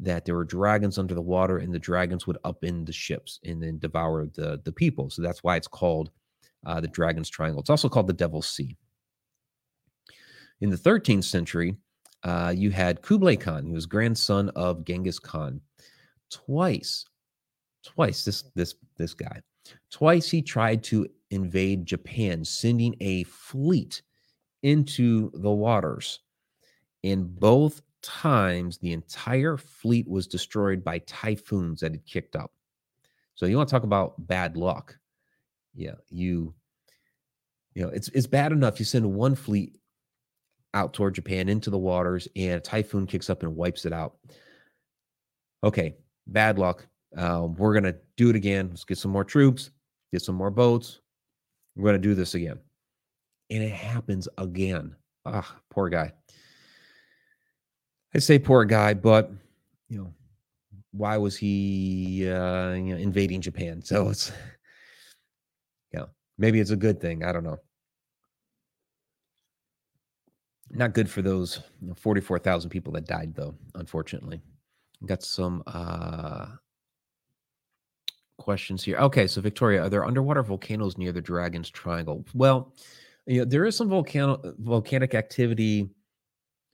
that 0.00 0.24
there 0.24 0.34
were 0.34 0.44
dragons 0.44 0.98
under 0.98 1.14
the 1.14 1.20
water, 1.20 1.58
and 1.58 1.72
the 1.72 1.78
dragons 1.78 2.26
would 2.26 2.38
up 2.44 2.64
in 2.64 2.84
the 2.84 2.92
ships 2.92 3.38
and 3.44 3.62
then 3.62 3.78
devour 3.78 4.26
the, 4.26 4.60
the 4.64 4.72
people. 4.72 5.10
So 5.10 5.22
that's 5.22 5.42
why 5.42 5.56
it's 5.56 5.68
called 5.68 6.10
uh, 6.64 6.80
the 6.80 6.88
Dragon's 6.88 7.28
Triangle. 7.28 7.60
It's 7.60 7.70
also 7.70 7.88
called 7.88 8.06
the 8.06 8.12
Devil's 8.12 8.48
Sea. 8.48 8.76
In 10.60 10.70
the 10.70 10.76
13th 10.76 11.24
century, 11.24 11.76
uh, 12.22 12.52
you 12.54 12.70
had 12.70 13.02
Kublai 13.02 13.36
Khan, 13.36 13.66
who 13.66 13.72
was 13.72 13.86
grandson 13.86 14.50
of 14.50 14.84
Genghis 14.84 15.18
Khan. 15.18 15.60
Twice, 16.30 17.04
twice 17.84 18.24
this 18.24 18.44
this 18.54 18.74
this 18.96 19.14
guy, 19.14 19.40
twice 19.90 20.30
he 20.30 20.42
tried 20.42 20.84
to 20.84 21.08
invade 21.30 21.86
Japan, 21.86 22.44
sending 22.44 22.94
a 23.00 23.24
fleet 23.24 24.02
into 24.62 25.30
the 25.34 25.50
waters. 25.50 26.20
In 27.02 27.24
both 27.24 27.80
times, 28.02 28.78
the 28.78 28.92
entire 28.92 29.56
fleet 29.56 30.08
was 30.08 30.26
destroyed 30.26 30.82
by 30.84 30.98
typhoons 31.00 31.80
that 31.80 31.92
had 31.92 32.04
kicked 32.06 32.36
up. 32.36 32.52
So 33.34 33.46
you 33.46 33.56
want 33.56 33.68
to 33.68 33.74
talk 33.74 33.84
about 33.84 34.26
bad 34.26 34.56
luck? 34.56 34.96
Yeah, 35.74 35.94
you 36.10 36.54
you 37.74 37.82
know 37.82 37.88
it's 37.88 38.08
it's 38.08 38.26
bad 38.26 38.52
enough 38.52 38.78
you 38.78 38.84
send 38.84 39.10
one 39.10 39.34
fleet 39.34 39.78
out 40.74 40.92
toward 40.92 41.14
Japan 41.14 41.48
into 41.48 41.70
the 41.70 41.78
waters, 41.78 42.28
and 42.36 42.54
a 42.54 42.60
typhoon 42.60 43.06
kicks 43.06 43.30
up 43.30 43.42
and 43.42 43.56
wipes 43.56 43.84
it 43.84 43.92
out. 43.92 44.18
Okay, 45.64 45.96
bad 46.26 46.58
luck. 46.58 46.86
Um, 47.16 47.54
we're 47.54 47.74
gonna 47.74 47.96
do 48.16 48.30
it 48.30 48.36
again. 48.36 48.68
Let's 48.70 48.84
get 48.84 48.98
some 48.98 49.10
more 49.10 49.24
troops, 49.24 49.70
get 50.12 50.22
some 50.22 50.34
more 50.34 50.50
boats. 50.50 51.00
We're 51.76 51.86
gonna 51.86 51.98
do 51.98 52.14
this 52.14 52.34
again, 52.34 52.58
and 53.50 53.62
it 53.62 53.72
happens 53.72 54.28
again. 54.38 54.94
Ah, 55.24 55.56
poor 55.70 55.88
guy. 55.88 56.12
I 58.14 58.18
say 58.18 58.38
poor 58.38 58.64
guy, 58.64 58.94
but 58.94 59.30
you 59.88 59.98
know, 59.98 60.12
why 60.92 61.16
was 61.16 61.36
he 61.36 62.28
uh, 62.28 62.72
you 62.72 62.94
know, 62.94 62.96
invading 62.96 63.40
Japan? 63.40 63.82
So 63.84 64.08
it's 64.08 64.32
yeah, 65.92 66.06
maybe 66.38 66.60
it's 66.60 66.70
a 66.70 66.76
good 66.76 67.00
thing. 67.00 67.24
I 67.24 67.32
don't 67.32 67.44
know 67.44 67.58
not 70.70 70.94
good 70.94 71.10
for 71.10 71.22
those 71.22 71.60
you 71.80 71.88
know, 71.88 71.94
44,000 71.94 72.70
people 72.70 72.92
that 72.92 73.06
died, 73.06 73.34
though, 73.34 73.54
unfortunately. 73.74 74.40
Got 75.06 75.22
some 75.22 75.62
uh, 75.66 76.46
questions 78.38 78.84
here. 78.84 78.98
Okay, 78.98 79.26
so 79.26 79.40
Victoria, 79.40 79.82
are 79.82 79.88
there 79.88 80.04
underwater 80.04 80.42
volcanoes 80.42 80.98
near 80.98 81.12
the 81.12 81.20
Dragon's 81.20 81.70
Triangle? 81.70 82.24
Well, 82.34 82.74
you 83.26 83.40
know, 83.40 83.44
there 83.44 83.64
is 83.64 83.76
some 83.76 83.88
volcano 83.88 84.40
volcanic 84.58 85.14
activity 85.14 85.88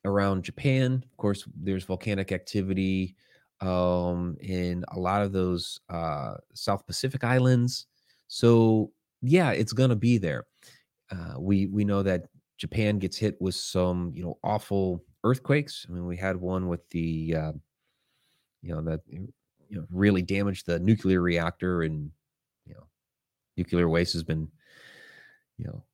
around 0.06 0.44
Japan. 0.44 1.04
Of 1.04 1.16
course, 1.18 1.46
there's 1.54 1.84
volcanic 1.84 2.32
activity 2.32 3.16
um, 3.60 4.36
in 4.40 4.84
a 4.92 4.98
lot 4.98 5.22
of 5.22 5.32
those 5.32 5.80
uh, 5.88 6.34
South 6.54 6.86
Pacific 6.86 7.24
islands. 7.24 7.86
So 8.28 8.92
yeah, 9.22 9.50
it's 9.52 9.72
gonna 9.72 9.96
be 9.96 10.18
there. 10.18 10.44
Uh, 11.10 11.34
we 11.38 11.66
we 11.66 11.84
know 11.84 12.02
that 12.02 12.26
Japan 12.58 12.98
gets 12.98 13.16
hit 13.16 13.36
with 13.40 13.54
some, 13.54 14.12
you 14.14 14.22
know, 14.22 14.38
awful 14.42 15.04
earthquakes. 15.24 15.86
I 15.88 15.92
mean, 15.92 16.06
we 16.06 16.16
had 16.16 16.36
one 16.36 16.68
with 16.68 16.88
the, 16.90 17.34
uh, 17.36 17.52
you 18.62 18.74
know, 18.74 18.82
that 18.82 19.00
you 19.08 19.32
know 19.70 19.84
really 19.90 20.22
damaged 20.22 20.66
the 20.66 20.78
nuclear 20.78 21.20
reactor, 21.20 21.82
and 21.82 22.10
you 22.66 22.74
know, 22.74 22.86
nuclear 23.56 23.88
waste 23.88 24.14
has 24.14 24.24
been, 24.24 24.48
you 25.58 25.66
know, 25.66 25.84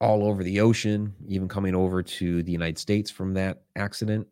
all 0.00 0.24
over 0.24 0.42
the 0.42 0.60
ocean, 0.60 1.14
even 1.28 1.48
coming 1.48 1.74
over 1.74 2.02
to 2.02 2.42
the 2.42 2.52
United 2.52 2.78
States 2.78 3.10
from 3.10 3.34
that 3.34 3.62
accident. 3.76 4.26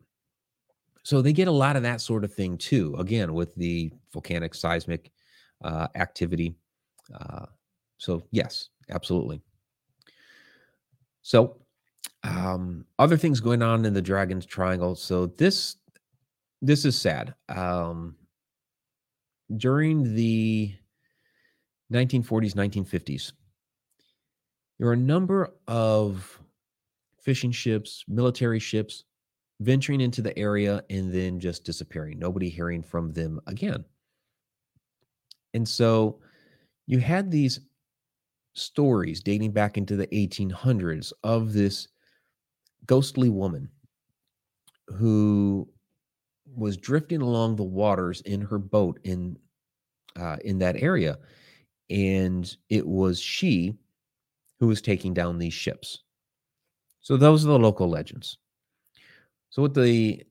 So 1.03 1.21
they 1.21 1.33
get 1.33 1.47
a 1.47 1.51
lot 1.51 1.75
of 1.75 1.83
that 1.83 2.01
sort 2.01 2.23
of 2.23 2.33
thing 2.33 2.57
too. 2.57 2.95
Again, 2.97 3.33
with 3.33 3.55
the 3.55 3.91
volcanic 4.11 4.53
seismic 4.53 5.11
uh, 5.63 5.87
activity. 5.95 6.55
Uh, 7.13 7.45
so 7.97 8.23
yes, 8.31 8.69
absolutely. 8.89 9.41
So 11.21 11.57
um, 12.23 12.85
other 12.97 13.17
things 13.17 13.39
going 13.39 13.61
on 13.61 13.85
in 13.85 13.93
the 13.93 14.01
Dragon's 14.01 14.45
Triangle. 14.45 14.95
So 14.95 15.27
this 15.27 15.77
this 16.61 16.83
is 16.83 16.99
sad. 16.99 17.33
Um, 17.47 18.15
during 19.57 20.15
the 20.15 20.73
1940s, 21.91 22.53
1950s, 22.53 23.31
there 24.79 24.87
are 24.87 24.93
a 24.93 24.97
number 24.97 25.53
of 25.67 26.39
fishing 27.21 27.51
ships, 27.51 28.05
military 28.07 28.59
ships 28.59 29.03
venturing 29.59 29.99
into 29.99 30.21
the 30.21 30.37
area 30.39 30.81
and 30.89 31.11
then 31.11 31.39
just 31.39 31.65
disappearing, 31.65 32.17
nobody 32.17 32.49
hearing 32.49 32.81
from 32.81 33.11
them 33.11 33.41
again. 33.45 33.83
And 35.53 35.67
so 35.67 36.21
you 36.87 36.99
had 36.99 37.29
these 37.29 37.59
stories 38.53 39.21
dating 39.21 39.51
back 39.51 39.77
into 39.77 39.95
the 39.95 40.07
1800s 40.07 41.11
of 41.23 41.53
this 41.53 41.87
ghostly 42.85 43.29
woman 43.29 43.69
who 44.87 45.67
was 46.55 46.77
drifting 46.77 47.21
along 47.21 47.55
the 47.55 47.63
waters 47.63 48.21
in 48.21 48.41
her 48.41 48.57
boat 48.57 48.99
in 49.03 49.37
uh, 50.15 50.37
in 50.43 50.57
that 50.57 50.75
area, 50.81 51.17
and 51.89 52.57
it 52.69 52.85
was 52.85 53.19
she 53.19 53.77
who 54.59 54.67
was 54.67 54.81
taking 54.81 55.13
down 55.13 55.37
these 55.37 55.53
ships. 55.53 56.03
So 57.01 57.17
those 57.17 57.45
are 57.45 57.49
the 57.49 57.59
local 57.59 57.89
legends. 57.89 58.37
So 59.49 59.61
what 59.61 59.73
the 59.73 60.23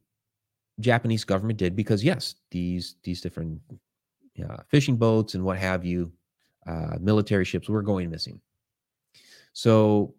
Japanese 0.80 1.24
government 1.24 1.58
did, 1.58 1.74
because 1.74 2.04
yes, 2.04 2.36
these 2.50 2.96
these 3.02 3.20
different 3.20 3.60
uh, 4.48 4.58
fishing 4.68 4.96
boats 4.96 5.34
and 5.34 5.44
what 5.44 5.58
have 5.58 5.84
you, 5.84 6.12
uh, 6.66 6.98
military 7.00 7.44
ships 7.44 7.68
were 7.68 7.82
going 7.82 8.10
missing. 8.10 8.40
So 9.52 10.14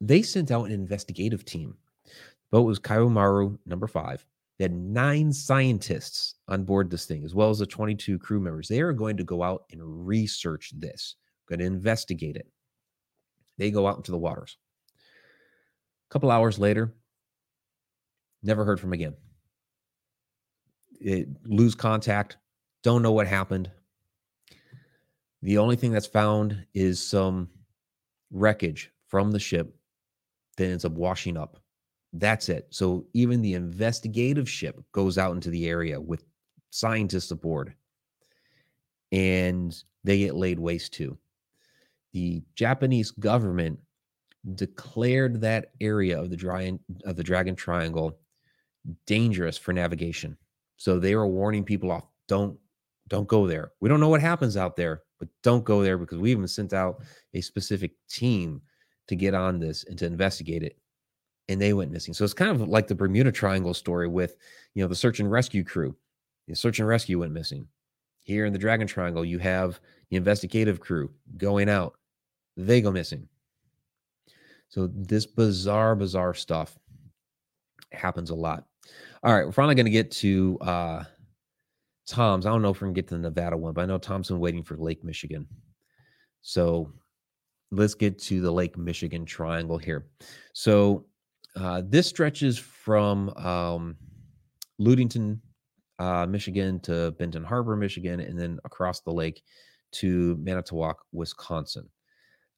they 0.00 0.22
sent 0.22 0.50
out 0.50 0.64
an 0.64 0.72
investigative 0.72 1.44
team. 1.44 1.74
The 2.04 2.58
boat 2.58 2.62
was 2.62 2.78
Kaiyo 2.78 3.10
Maru 3.10 3.58
number 3.66 3.86
five. 3.86 4.24
They 4.58 4.64
had 4.64 4.74
nine 4.74 5.32
scientists 5.32 6.34
on 6.48 6.64
board 6.64 6.90
this 6.90 7.06
thing, 7.06 7.24
as 7.24 7.34
well 7.34 7.48
as 7.48 7.60
the 7.60 7.66
22 7.66 8.18
crew 8.18 8.40
members. 8.40 8.66
They 8.66 8.80
are 8.80 8.92
going 8.92 9.16
to 9.16 9.24
go 9.24 9.42
out 9.42 9.64
and 9.70 9.80
research 10.06 10.72
this, 10.76 11.14
going 11.48 11.60
to 11.60 11.64
investigate 11.64 12.36
it. 12.36 12.48
They 13.58 13.70
go 13.70 13.86
out 13.86 13.96
into 13.96 14.12
the 14.12 14.18
waters. 14.18 14.56
A 16.08 16.12
couple 16.12 16.30
hours 16.30 16.58
later, 16.58 16.94
never 18.42 18.64
heard 18.64 18.80
from 18.80 18.92
again. 18.92 19.14
It, 21.00 21.28
lose 21.44 21.74
contact, 21.74 22.38
don't 22.82 23.02
know 23.02 23.12
what 23.12 23.26
happened. 23.26 23.70
The 25.42 25.58
only 25.58 25.76
thing 25.76 25.92
that's 25.92 26.06
found 26.06 26.66
is 26.74 27.04
some 27.04 27.48
wreckage 28.30 28.90
from 29.06 29.30
the 29.30 29.38
ship 29.38 29.74
then 30.56 30.72
ends 30.72 30.84
up 30.84 30.92
washing 30.92 31.36
up. 31.36 31.58
That's 32.12 32.48
it. 32.48 32.66
So 32.70 33.06
even 33.14 33.40
the 33.42 33.54
investigative 33.54 34.48
ship 34.48 34.82
goes 34.92 35.18
out 35.18 35.34
into 35.34 35.50
the 35.50 35.68
area 35.68 36.00
with 36.00 36.24
scientists 36.70 37.30
aboard 37.30 37.74
and 39.12 39.74
they 40.04 40.18
get 40.18 40.34
laid 40.34 40.58
waste 40.58 40.92
too. 40.92 41.16
The 42.12 42.42
Japanese 42.54 43.10
government 43.10 43.78
declared 44.54 45.40
that 45.40 45.72
area 45.80 46.20
of 46.20 46.30
the 46.30 46.36
dry, 46.36 46.72
of 47.04 47.16
the 47.16 47.22
Dragon 47.22 47.54
Triangle 47.54 48.18
dangerous 49.06 49.58
for 49.58 49.72
navigation. 49.72 50.36
So 50.76 50.98
they 50.98 51.14
were 51.16 51.26
warning 51.26 51.64
people 51.64 51.90
off, 51.90 52.06
don't 52.28 52.58
don't 53.08 53.28
go 53.28 53.46
there. 53.46 53.72
We 53.80 53.88
don't 53.88 54.00
know 54.00 54.08
what 54.10 54.20
happens 54.20 54.56
out 54.56 54.76
there, 54.76 55.02
but 55.18 55.28
don't 55.42 55.64
go 55.64 55.82
there 55.82 55.96
because 55.98 56.18
we 56.18 56.30
even 56.30 56.46
sent 56.46 56.72
out 56.74 57.02
a 57.34 57.40
specific 57.40 57.92
team 58.08 58.60
to 59.08 59.16
get 59.16 59.34
on 59.34 59.58
this 59.58 59.84
and 59.84 59.98
to 59.98 60.06
investigate 60.06 60.62
it 60.62 60.78
and 61.48 61.60
they 61.60 61.72
went 61.72 61.90
missing 61.90 62.12
so 62.12 62.24
it's 62.24 62.34
kind 62.34 62.50
of 62.50 62.68
like 62.68 62.86
the 62.86 62.94
bermuda 62.94 63.32
triangle 63.32 63.72
story 63.72 64.06
with 64.06 64.36
you 64.74 64.82
know 64.82 64.88
the 64.88 64.94
search 64.94 65.18
and 65.20 65.30
rescue 65.30 65.64
crew 65.64 65.96
The 66.46 66.56
search 66.56 66.78
and 66.78 66.88
rescue 66.88 67.20
went 67.20 67.32
missing. 67.32 67.68
Here 68.20 68.46
in 68.46 68.52
the 68.52 68.58
Dragon 68.58 68.86
Triangle, 68.86 69.24
you 69.24 69.38
have 69.38 69.80
the 70.10 70.16
investigative 70.16 70.80
crew 70.80 71.10
going 71.36 71.68
out. 71.68 71.97
They 72.58 72.80
go 72.80 72.90
missing. 72.90 73.28
So 74.68 74.90
this 74.92 75.24
bizarre, 75.24 75.94
bizarre 75.94 76.34
stuff 76.34 76.76
happens 77.92 78.30
a 78.30 78.34
lot. 78.34 78.66
All 79.22 79.34
right, 79.34 79.46
we're 79.46 79.52
finally 79.52 79.76
going 79.76 79.86
to 79.86 79.90
get 79.90 80.10
to 80.12 80.58
uh, 80.60 81.04
Tom's. 82.06 82.46
I 82.46 82.50
don't 82.50 82.60
know 82.62 82.70
if 82.70 82.80
we're 82.80 82.86
going 82.86 82.96
to 82.96 83.00
get 83.00 83.08
to 83.08 83.14
the 83.14 83.20
Nevada 83.20 83.56
one, 83.56 83.72
but 83.74 83.82
I 83.82 83.86
know 83.86 83.98
Tom's 83.98 84.28
been 84.28 84.40
waiting 84.40 84.64
for 84.64 84.76
Lake 84.76 85.04
Michigan. 85.04 85.46
So 86.42 86.92
let's 87.70 87.94
get 87.94 88.18
to 88.22 88.40
the 88.40 88.50
Lake 88.50 88.76
Michigan 88.76 89.24
Triangle 89.24 89.78
here. 89.78 90.08
So 90.52 91.06
uh, 91.56 91.82
this 91.86 92.08
stretches 92.08 92.58
from 92.58 93.30
um, 93.36 93.96
Ludington, 94.78 95.40
uh, 95.98 96.26
Michigan 96.26 96.80
to 96.80 97.12
Benton 97.12 97.44
Harbor, 97.44 97.76
Michigan, 97.76 98.20
and 98.20 98.38
then 98.38 98.58
across 98.64 99.00
the 99.00 99.12
lake 99.12 99.42
to 99.92 100.36
Manitowoc, 100.40 101.04
Wisconsin. 101.12 101.88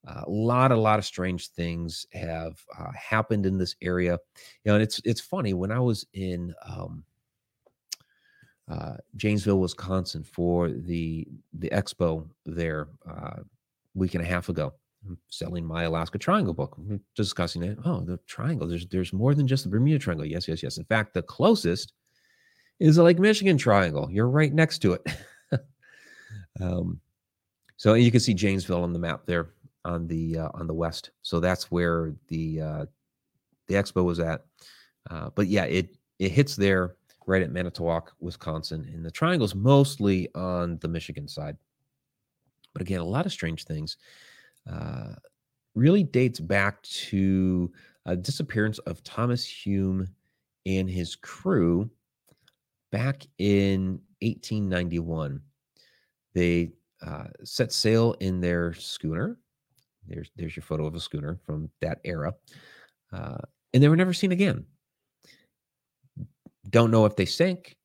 Uh, 0.06 0.22
a 0.26 0.30
lot, 0.30 0.72
a 0.72 0.76
lot 0.76 0.98
of 0.98 1.04
strange 1.04 1.48
things 1.48 2.06
have 2.12 2.58
uh, 2.78 2.90
happened 2.92 3.44
in 3.44 3.58
this 3.58 3.76
area. 3.82 4.18
You 4.64 4.70
know, 4.70 4.74
and 4.74 4.82
it's 4.82 5.00
it's 5.04 5.20
funny 5.20 5.52
when 5.52 5.70
I 5.70 5.78
was 5.78 6.06
in 6.14 6.54
um, 6.66 7.04
uh, 8.70 8.94
Janesville, 9.16 9.60
Wisconsin, 9.60 10.24
for 10.24 10.70
the 10.70 11.26
the 11.52 11.68
expo 11.70 12.26
there 12.46 12.88
uh, 13.08 13.40
week 13.94 14.14
and 14.14 14.24
a 14.24 14.26
half 14.26 14.48
ago. 14.48 14.72
I'm 15.06 15.18
selling 15.28 15.64
my 15.64 15.84
Alaska 15.84 16.18
Triangle 16.18 16.54
book, 16.54 16.78
discussing 17.14 17.62
it. 17.62 17.78
Oh, 17.84 18.00
the 18.00 18.18
triangle. 18.26 18.68
There's 18.68 18.86
there's 18.86 19.12
more 19.12 19.34
than 19.34 19.46
just 19.46 19.64
the 19.64 19.70
Bermuda 19.70 19.98
Triangle. 19.98 20.26
Yes, 20.26 20.48
yes, 20.48 20.62
yes. 20.62 20.78
In 20.78 20.84
fact, 20.84 21.12
the 21.12 21.22
closest 21.22 21.92
is 22.78 22.96
the 22.96 23.02
Lake 23.02 23.18
Michigan 23.18 23.58
Triangle. 23.58 24.08
You're 24.10 24.28
right 24.28 24.52
next 24.52 24.78
to 24.80 24.94
it. 24.94 25.06
um, 26.60 27.00
so 27.76 27.94
you 27.94 28.10
can 28.10 28.20
see 28.20 28.34
Janesville 28.34 28.82
on 28.82 28.92
the 28.92 28.98
map 28.98 29.26
there 29.26 29.50
on 29.84 30.06
the 30.06 30.38
uh, 30.38 30.48
on 30.54 30.66
the 30.66 30.74
west. 30.74 31.10
So 31.22 31.40
that's 31.40 31.70
where 31.70 32.14
the 32.28 32.60
uh, 32.60 32.86
the 33.68 33.74
expo 33.74 34.04
was 34.04 34.20
at. 34.20 34.44
Uh, 35.10 35.30
but 35.34 35.46
yeah, 35.46 35.64
it 35.64 35.96
it 36.18 36.32
hits 36.32 36.56
there 36.56 36.96
right 37.26 37.42
at 37.42 37.52
Manitowoc, 37.52 38.12
Wisconsin, 38.20 38.88
and 38.92 39.04
the 39.04 39.10
triangle's 39.10 39.54
mostly 39.54 40.28
on 40.34 40.78
the 40.78 40.88
Michigan 40.88 41.28
side. 41.28 41.56
But 42.72 42.82
again, 42.82 43.00
a 43.00 43.04
lot 43.04 43.26
of 43.26 43.32
strange 43.32 43.64
things. 43.64 43.96
Uh, 44.70 45.14
really 45.74 46.02
dates 46.02 46.40
back 46.40 46.82
to 46.82 47.72
a 48.06 48.16
disappearance 48.16 48.78
of 48.80 49.02
Thomas 49.04 49.46
Hume 49.46 50.08
and 50.66 50.90
his 50.90 51.16
crew 51.16 51.90
back 52.90 53.26
in 53.38 54.00
1891. 54.20 55.40
They 56.34 56.72
uh, 57.04 57.24
set 57.44 57.72
sail 57.72 58.14
in 58.20 58.40
their 58.40 58.74
schooner. 58.74 59.38
There's 60.06 60.30
there's 60.36 60.56
your 60.56 60.62
photo 60.62 60.86
of 60.86 60.94
a 60.94 61.00
schooner 61.00 61.38
from 61.44 61.70
that 61.80 62.00
era, 62.04 62.34
uh, 63.12 63.38
and 63.72 63.82
they 63.82 63.88
were 63.88 63.96
never 63.96 64.12
seen 64.12 64.32
again. 64.32 64.64
Don't 66.68 66.90
know 66.90 67.06
if 67.06 67.16
they 67.16 67.26
sank. 67.26 67.76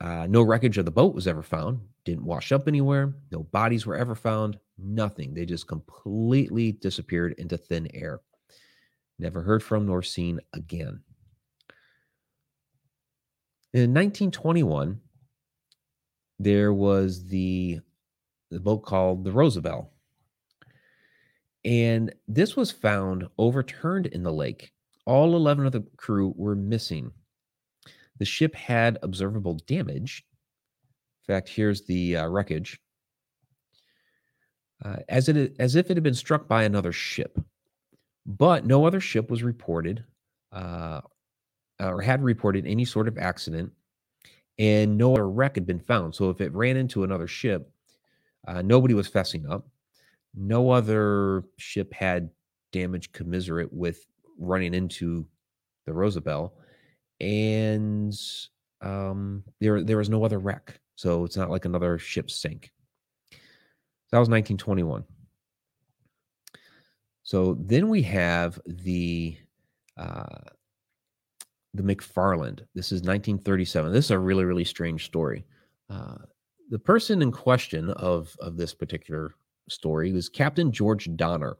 Uh, 0.00 0.26
no 0.28 0.42
wreckage 0.42 0.78
of 0.78 0.84
the 0.84 0.90
boat 0.90 1.14
was 1.14 1.26
ever 1.26 1.42
found. 1.42 1.80
Didn't 2.04 2.24
wash 2.24 2.52
up 2.52 2.68
anywhere. 2.68 3.14
No 3.30 3.44
bodies 3.44 3.86
were 3.86 3.96
ever 3.96 4.14
found. 4.14 4.58
Nothing. 4.76 5.32
They 5.32 5.46
just 5.46 5.66
completely 5.66 6.72
disappeared 6.72 7.34
into 7.38 7.56
thin 7.56 7.88
air. 7.94 8.20
Never 9.18 9.42
heard 9.42 9.62
from 9.62 9.86
nor 9.86 10.02
seen 10.02 10.40
again. 10.52 11.00
In 13.72 13.94
1921, 13.94 15.00
there 16.38 16.72
was 16.72 17.26
the, 17.26 17.80
the 18.50 18.60
boat 18.60 18.84
called 18.84 19.24
the 19.24 19.32
Rosabelle. 19.32 19.90
And 21.64 22.14
this 22.28 22.56
was 22.56 22.70
found 22.70 23.26
overturned 23.38 24.06
in 24.06 24.22
the 24.22 24.32
lake. 24.32 24.72
All 25.06 25.34
11 25.36 25.66
of 25.66 25.72
the 25.72 25.84
crew 25.96 26.34
were 26.36 26.54
missing. 26.54 27.10
The 28.18 28.24
ship 28.24 28.54
had 28.54 28.98
observable 29.02 29.54
damage. 29.66 30.24
In 31.26 31.34
fact, 31.34 31.48
here's 31.48 31.82
the 31.82 32.18
uh, 32.18 32.28
wreckage. 32.28 32.80
Uh, 34.84 34.96
as 35.08 35.28
it 35.28 35.56
as 35.58 35.76
if 35.76 35.90
it 35.90 35.96
had 35.96 36.02
been 36.02 36.12
struck 36.12 36.46
by 36.46 36.64
another 36.64 36.92
ship, 36.92 37.38
but 38.26 38.66
no 38.66 38.86
other 38.86 39.00
ship 39.00 39.30
was 39.30 39.42
reported 39.42 40.04
uh, 40.52 41.00
or 41.80 42.02
had 42.02 42.22
reported 42.22 42.66
any 42.66 42.84
sort 42.84 43.08
of 43.08 43.16
accident, 43.16 43.72
and 44.58 44.98
no 44.98 45.14
other 45.14 45.28
wreck 45.28 45.54
had 45.54 45.66
been 45.66 45.80
found. 45.80 46.14
So 46.14 46.28
if 46.28 46.40
it 46.40 46.52
ran 46.52 46.76
into 46.76 47.04
another 47.04 47.26
ship, 47.26 47.70
uh, 48.46 48.60
nobody 48.60 48.92
was 48.94 49.08
fessing 49.08 49.50
up. 49.50 49.66
No 50.36 50.70
other 50.70 51.44
ship 51.58 51.92
had 51.92 52.30
damage 52.72 53.12
commiserate 53.12 53.72
with 53.72 54.04
running 54.38 54.74
into 54.74 55.26
the 55.86 55.92
Rosabelle, 55.92 56.54
and 57.20 58.14
um, 58.80 59.44
there 59.60 59.82
there 59.82 59.98
was 59.98 60.10
no 60.10 60.24
other 60.24 60.38
wreck, 60.38 60.80
so 60.96 61.24
it's 61.24 61.36
not 61.36 61.50
like 61.50 61.64
another 61.64 61.98
ship 61.98 62.30
sank. 62.30 62.72
That 64.10 64.18
was 64.18 64.28
1921. 64.28 65.04
So 67.22 67.56
then 67.60 67.88
we 67.88 68.02
have 68.02 68.60
the 68.66 69.36
uh, 69.96 70.50
the 71.72 71.82
McFarland. 71.82 72.60
This 72.74 72.92
is 72.92 73.00
1937. 73.00 73.92
This 73.92 74.06
is 74.06 74.10
a 74.10 74.18
really 74.18 74.44
really 74.44 74.64
strange 74.64 75.06
story. 75.06 75.44
Uh, 75.88 76.16
the 76.70 76.78
person 76.78 77.22
in 77.22 77.32
question 77.32 77.90
of 77.92 78.36
of 78.40 78.56
this 78.56 78.74
particular 78.74 79.34
story 79.68 80.12
was 80.12 80.28
Captain 80.28 80.72
George 80.72 81.08
Donner. 81.16 81.56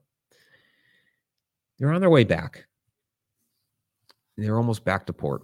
They're 1.79 1.93
on 1.93 2.01
their 2.01 2.11
way 2.11 2.25
back. 2.25 2.67
They're 4.37 4.57
almost 4.57 4.85
back 4.85 5.07
to 5.07 5.13
port. 5.13 5.43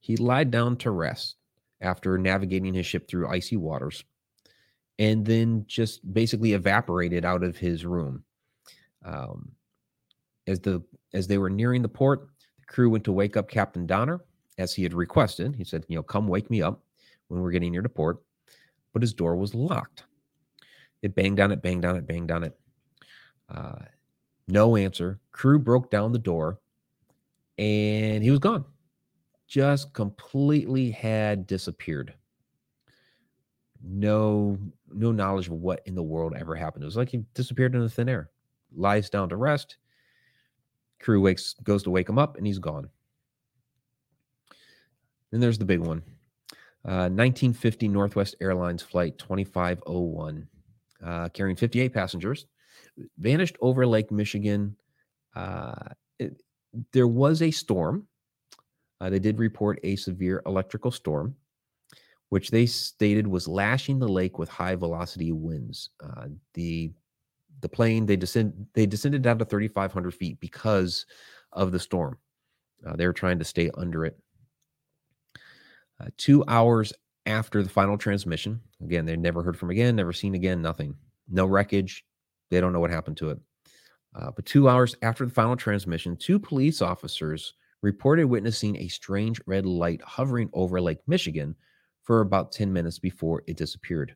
He 0.00 0.16
lied 0.16 0.50
down 0.50 0.76
to 0.78 0.90
rest 0.90 1.36
after 1.80 2.18
navigating 2.18 2.74
his 2.74 2.86
ship 2.86 3.08
through 3.08 3.28
icy 3.28 3.56
waters 3.56 4.04
and 4.98 5.24
then 5.24 5.64
just 5.66 6.12
basically 6.12 6.52
evaporated 6.52 7.24
out 7.24 7.42
of 7.42 7.56
his 7.56 7.84
room. 7.84 8.22
Um, 9.04 9.52
as 10.46 10.60
the 10.60 10.82
as 11.14 11.26
they 11.26 11.38
were 11.38 11.50
nearing 11.50 11.82
the 11.82 11.88
port, 11.88 12.28
the 12.58 12.66
crew 12.66 12.90
went 12.90 13.04
to 13.04 13.12
wake 13.12 13.36
up 13.36 13.50
Captain 13.50 13.86
Donner 13.86 14.20
as 14.58 14.74
he 14.74 14.82
had 14.82 14.94
requested. 14.94 15.54
He 15.56 15.64
said, 15.64 15.84
"You 15.88 15.96
know, 15.96 16.02
come 16.02 16.28
wake 16.28 16.50
me 16.50 16.62
up 16.62 16.82
when 17.28 17.40
we're 17.40 17.50
getting 17.50 17.72
near 17.72 17.82
the 17.82 17.88
port." 17.88 18.22
But 18.92 19.02
his 19.02 19.14
door 19.14 19.36
was 19.36 19.54
locked. 19.54 20.04
It 21.02 21.14
banged 21.16 21.40
on 21.40 21.50
it, 21.50 21.60
banged 21.60 21.84
on 21.84 21.96
it, 21.96 22.06
banged 22.06 22.30
on 22.30 22.44
it. 22.44 22.58
Uh, 23.48 23.80
no 24.48 24.76
answer. 24.76 25.20
Crew 25.32 25.58
broke 25.58 25.90
down 25.90 26.12
the 26.12 26.18
door 26.18 26.60
and 27.58 28.22
he 28.22 28.30
was 28.30 28.38
gone. 28.38 28.64
Just 29.46 29.92
completely 29.92 30.90
had 30.90 31.46
disappeared. 31.46 32.14
No, 33.84 34.56
no 34.92 35.10
knowledge 35.10 35.48
of 35.48 35.54
what 35.54 35.82
in 35.86 35.94
the 35.94 36.02
world 36.02 36.34
ever 36.36 36.54
happened. 36.54 36.84
It 36.84 36.86
was 36.86 36.96
like 36.96 37.10
he 37.10 37.24
disappeared 37.34 37.74
into 37.74 37.88
thin 37.88 38.08
air. 38.08 38.30
Lies 38.74 39.10
down 39.10 39.28
to 39.30 39.36
rest. 39.36 39.76
Crew 41.00 41.20
wakes, 41.20 41.54
goes 41.64 41.82
to 41.82 41.90
wake 41.90 42.08
him 42.08 42.18
up, 42.18 42.36
and 42.36 42.46
he's 42.46 42.60
gone. 42.60 42.88
Then 45.30 45.40
there's 45.40 45.58
the 45.58 45.64
big 45.64 45.80
one. 45.80 46.02
Uh, 46.84 47.10
1950 47.10 47.88
Northwest 47.88 48.36
Airlines 48.40 48.82
flight 48.82 49.18
2501 49.18 50.48
uh, 51.04 51.28
carrying 51.30 51.56
58 51.56 51.92
passengers, 51.92 52.46
vanished 53.18 53.56
over 53.60 53.86
Lake 53.86 54.10
Michigan. 54.10 54.76
Uh, 55.34 55.74
it, 56.18 56.42
there 56.92 57.08
was 57.08 57.42
a 57.42 57.50
storm. 57.50 58.06
Uh, 59.00 59.10
they 59.10 59.18
did 59.18 59.38
report 59.38 59.80
a 59.82 59.96
severe 59.96 60.42
electrical 60.46 60.90
storm, 60.90 61.34
which 62.28 62.50
they 62.50 62.66
stated 62.66 63.26
was 63.26 63.48
lashing 63.48 63.98
the 63.98 64.08
lake 64.08 64.38
with 64.38 64.48
high 64.48 64.76
velocity 64.76 65.32
winds. 65.32 65.90
Uh, 66.02 66.28
the 66.54 66.92
the 67.60 67.68
plane 67.68 68.06
they 68.06 68.16
descend 68.16 68.66
they 68.74 68.86
descended 68.86 69.22
down 69.22 69.38
to 69.38 69.44
3,500 69.44 70.14
feet 70.14 70.38
because 70.40 71.06
of 71.52 71.72
the 71.72 71.78
storm. 71.78 72.18
Uh, 72.86 72.96
they 72.96 73.06
were 73.06 73.12
trying 73.12 73.38
to 73.38 73.44
stay 73.44 73.70
under 73.76 74.04
it. 74.04 74.18
Uh, 76.00 76.06
two 76.16 76.44
hours 76.48 76.92
after 77.26 77.62
the 77.62 77.68
final 77.68 77.96
transmission. 77.96 78.60
Again, 78.82 79.06
they 79.06 79.16
never 79.16 79.42
heard 79.42 79.56
from 79.56 79.70
again, 79.70 79.96
never 79.96 80.12
seen 80.12 80.34
again, 80.34 80.62
nothing. 80.62 80.94
No 81.28 81.46
wreckage. 81.46 82.04
They 82.50 82.60
don't 82.60 82.72
know 82.72 82.80
what 82.80 82.90
happened 82.90 83.16
to 83.18 83.30
it. 83.30 83.38
Uh, 84.14 84.30
but 84.30 84.44
two 84.44 84.68
hours 84.68 84.94
after 85.02 85.24
the 85.24 85.32
final 85.32 85.56
transmission, 85.56 86.16
two 86.16 86.38
police 86.38 86.82
officers 86.82 87.54
reported 87.82 88.26
witnessing 88.26 88.76
a 88.76 88.88
strange 88.88 89.40
red 89.46 89.66
light 89.66 90.00
hovering 90.02 90.50
over 90.52 90.80
Lake 90.80 91.00
Michigan 91.06 91.54
for 92.02 92.20
about 92.20 92.52
10 92.52 92.72
minutes 92.72 92.98
before 92.98 93.42
it 93.46 93.56
disappeared. 93.56 94.14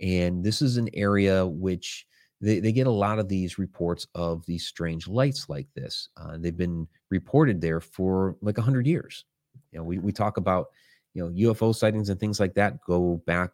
And 0.00 0.42
this 0.42 0.62
is 0.62 0.76
an 0.76 0.88
area 0.94 1.46
which 1.46 2.06
they, 2.40 2.58
they 2.58 2.72
get 2.72 2.86
a 2.88 2.90
lot 2.90 3.18
of 3.18 3.28
these 3.28 3.58
reports 3.58 4.06
of 4.14 4.44
these 4.46 4.66
strange 4.66 5.06
lights 5.06 5.48
like 5.48 5.68
this. 5.74 6.08
Uh, 6.16 6.36
they've 6.38 6.56
been 6.56 6.88
reported 7.10 7.60
there 7.60 7.80
for 7.80 8.36
like 8.42 8.56
100 8.56 8.86
years. 8.86 9.24
You 9.70 9.78
know, 9.78 9.84
we, 9.84 9.98
we 9.98 10.12
talk 10.12 10.38
about 10.38 10.68
you 11.14 11.22
know 11.22 11.52
UFO 11.52 11.74
sightings 11.74 12.08
and 12.08 12.18
things 12.18 12.40
like 12.40 12.54
that 12.54 12.80
go 12.82 13.22
back, 13.26 13.50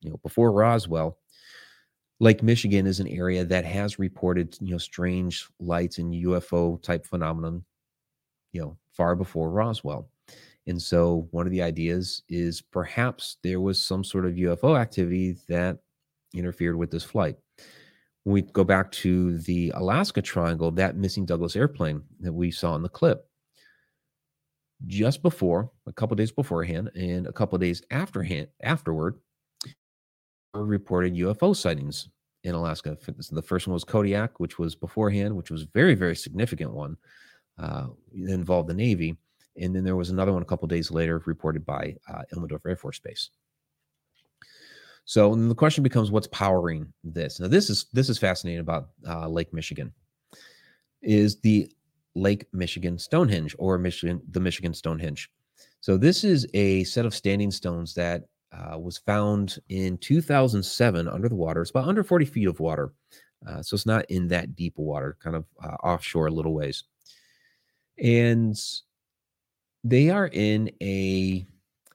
you 0.00 0.10
know, 0.10 0.18
before 0.22 0.52
Roswell. 0.52 1.18
Lake 2.20 2.42
Michigan 2.42 2.86
is 2.86 2.98
an 2.98 3.06
area 3.06 3.44
that 3.44 3.64
has 3.64 3.98
reported, 4.00 4.56
you 4.60 4.72
know, 4.72 4.78
strange 4.78 5.46
lights 5.60 5.98
and 5.98 6.12
UFO 6.12 6.82
type 6.82 7.06
phenomenon, 7.06 7.64
you 8.52 8.60
know, 8.60 8.76
far 8.90 9.14
before 9.14 9.50
Roswell. 9.50 10.08
And 10.66 10.80
so 10.80 11.28
one 11.30 11.46
of 11.46 11.52
the 11.52 11.62
ideas 11.62 12.22
is 12.28 12.60
perhaps 12.60 13.36
there 13.42 13.60
was 13.60 13.82
some 13.82 14.02
sort 14.02 14.26
of 14.26 14.34
UFO 14.34 14.78
activity 14.78 15.36
that 15.48 15.78
interfered 16.34 16.76
with 16.76 16.90
this 16.90 17.04
flight. 17.04 17.36
When 18.24 18.34
we 18.34 18.42
go 18.42 18.64
back 18.64 18.90
to 18.92 19.38
the 19.38 19.72
Alaska 19.74 20.20
Triangle, 20.20 20.70
that 20.72 20.96
missing 20.96 21.24
Douglas 21.24 21.56
airplane 21.56 22.02
that 22.20 22.32
we 22.32 22.50
saw 22.50 22.74
in 22.74 22.82
the 22.82 22.88
clip, 22.88 23.27
just 24.86 25.22
before, 25.22 25.70
a 25.86 25.92
couple 25.92 26.16
days 26.16 26.32
beforehand, 26.32 26.90
and 26.94 27.26
a 27.26 27.32
couple 27.32 27.58
days 27.58 27.82
afterhand, 27.90 28.48
afterward, 28.62 29.18
reported 30.54 31.14
UFO 31.14 31.54
sightings 31.54 32.08
in 32.44 32.54
Alaska. 32.54 32.96
The 33.30 33.42
first 33.42 33.66
one 33.66 33.74
was 33.74 33.84
Kodiak, 33.84 34.40
which 34.40 34.58
was 34.58 34.74
beforehand, 34.74 35.34
which 35.34 35.50
was 35.50 35.64
very, 35.64 35.94
very 35.94 36.16
significant 36.16 36.72
one. 36.72 36.96
Uh, 37.58 37.88
involved 38.14 38.68
the 38.68 38.74
Navy, 38.74 39.16
and 39.60 39.74
then 39.74 39.82
there 39.82 39.96
was 39.96 40.10
another 40.10 40.32
one 40.32 40.42
a 40.42 40.44
couple 40.44 40.68
days 40.68 40.92
later 40.92 41.20
reported 41.26 41.66
by 41.66 41.96
uh, 42.08 42.22
Elmendorf 42.32 42.60
Air 42.64 42.76
Force 42.76 43.00
Base. 43.00 43.30
So 45.04 45.34
the 45.34 45.54
question 45.56 45.82
becomes, 45.82 46.12
what's 46.12 46.28
powering 46.28 46.92
this? 47.02 47.40
Now, 47.40 47.48
this 47.48 47.68
is 47.68 47.86
this 47.92 48.08
is 48.08 48.16
fascinating 48.16 48.60
about 48.60 48.90
uh, 49.08 49.26
Lake 49.26 49.52
Michigan. 49.52 49.92
Is 51.02 51.40
the 51.40 51.68
Lake 52.20 52.46
Michigan 52.52 52.98
Stonehenge 52.98 53.54
or 53.58 53.78
Michigan 53.78 54.20
the 54.30 54.40
Michigan 54.40 54.74
Stonehenge? 54.74 55.30
So 55.80 55.96
this 55.96 56.24
is 56.24 56.46
a 56.54 56.84
set 56.84 57.06
of 57.06 57.14
standing 57.14 57.50
stones 57.50 57.94
that 57.94 58.24
uh, 58.52 58.78
was 58.78 58.98
found 58.98 59.58
in 59.68 59.98
2007 59.98 61.08
under 61.08 61.28
the 61.28 61.34
water. 61.34 61.62
It's 61.62 61.70
about 61.70 61.88
under 61.88 62.02
40 62.02 62.24
feet 62.24 62.48
of 62.48 62.60
water, 62.60 62.92
uh, 63.46 63.62
so 63.62 63.74
it's 63.74 63.86
not 63.86 64.04
in 64.10 64.28
that 64.28 64.56
deep 64.56 64.74
water, 64.76 65.16
kind 65.22 65.36
of 65.36 65.44
uh, 65.62 65.76
offshore 65.84 66.26
a 66.26 66.32
little 66.32 66.54
ways, 66.54 66.84
and 67.98 68.58
they 69.84 70.10
are 70.10 70.28
in 70.32 70.70
a 70.82 71.46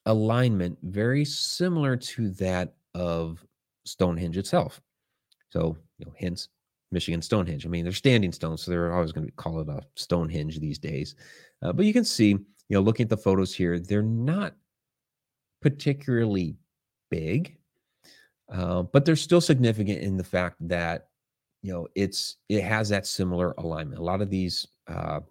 alignment 0.05 0.77
very 0.83 1.25
similar 1.25 1.95
to 1.95 2.29
that 2.31 2.73
of 2.93 3.43
Stonehenge 3.85 4.37
itself. 4.37 4.81
So, 5.49 5.77
you 5.97 6.05
know, 6.05 6.13
hence 6.17 6.49
Michigan 6.93 7.21
Stonehenge. 7.21 7.65
I 7.65 7.69
mean, 7.69 7.83
they're 7.83 7.91
standing 7.91 8.31
stones, 8.31 8.61
so 8.61 8.71
they're 8.71 8.93
always 8.93 9.11
going 9.11 9.25
to 9.25 9.33
call 9.33 9.59
it 9.59 9.67
a 9.67 9.81
Stonehenge 9.95 10.59
these 10.59 10.77
days. 10.77 11.15
Uh, 11.61 11.73
but 11.73 11.85
you 11.85 11.93
can 11.93 12.05
see, 12.05 12.29
you 12.29 12.39
know, 12.69 12.81
looking 12.81 13.05
at 13.05 13.09
the 13.09 13.17
photos 13.17 13.53
here, 13.53 13.79
they're 13.79 14.01
not 14.01 14.55
particularly 15.61 16.55
big, 17.09 17.57
uh, 18.51 18.83
but 18.83 19.03
they're 19.03 19.15
still 19.15 19.41
significant 19.41 20.01
in 20.01 20.17
the 20.17 20.23
fact 20.23 20.57
that 20.67 21.07
you 21.61 21.71
know 21.71 21.87
it's 21.95 22.37
it 22.49 22.61
has 22.63 22.89
that 22.89 23.07
similar 23.07 23.53
alignment. 23.57 23.99
A 23.99 24.03
lot 24.03 24.21
of 24.21 24.29
these 24.29 24.67
uh, 24.87 25.21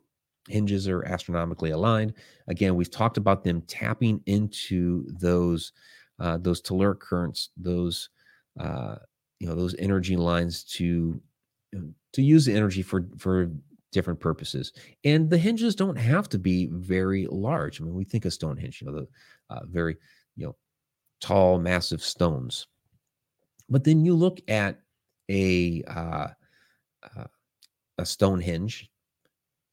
henges 0.51 0.89
are 0.89 1.05
astronomically 1.07 1.71
aligned. 1.71 2.15
Again, 2.49 2.75
we've 2.75 2.91
talked 2.91 3.19
about 3.19 3.45
them 3.45 3.63
tapping 3.63 4.21
into 4.27 5.07
those 5.09 5.73
uh, 6.19 6.39
those 6.39 6.63
telluric 6.63 7.01
currents, 7.01 7.51
those 7.57 8.09
uh, 8.59 8.97
you 9.39 9.47
know 9.47 9.55
those 9.55 9.75
energy 9.79 10.17
lines 10.17 10.65
to 10.65 11.21
to 12.13 12.23
use 12.23 12.45
the 12.45 12.55
energy 12.55 12.83
for 12.83 13.05
for 13.19 13.51
different 13.93 14.21
purposes. 14.21 14.73
And 15.05 15.29
the 15.29 15.39
henges 15.39 15.77
don't 15.77 15.97
have 15.97 16.29
to 16.31 16.39
be 16.39 16.67
very 16.67 17.27
large. 17.31 17.81
I 17.81 17.85
mean, 17.85 17.95
we 17.95 18.05
think 18.05 18.25
of 18.25 18.33
Stonehenge, 18.33 18.81
you 18.81 18.91
know, 18.91 19.01
the 19.01 19.09
uh, 19.55 19.61
very 19.67 19.97
you 20.37 20.47
know 20.47 20.57
tall, 21.21 21.59
massive 21.59 22.03
stones. 22.03 22.67
But 23.69 23.85
then 23.85 24.05
you 24.05 24.15
look 24.15 24.41
at 24.49 24.81
a 25.31 25.83
uh, 25.87 26.29
uh, 27.17 27.25
a 27.99 28.07
Stonehenge. 28.07 28.89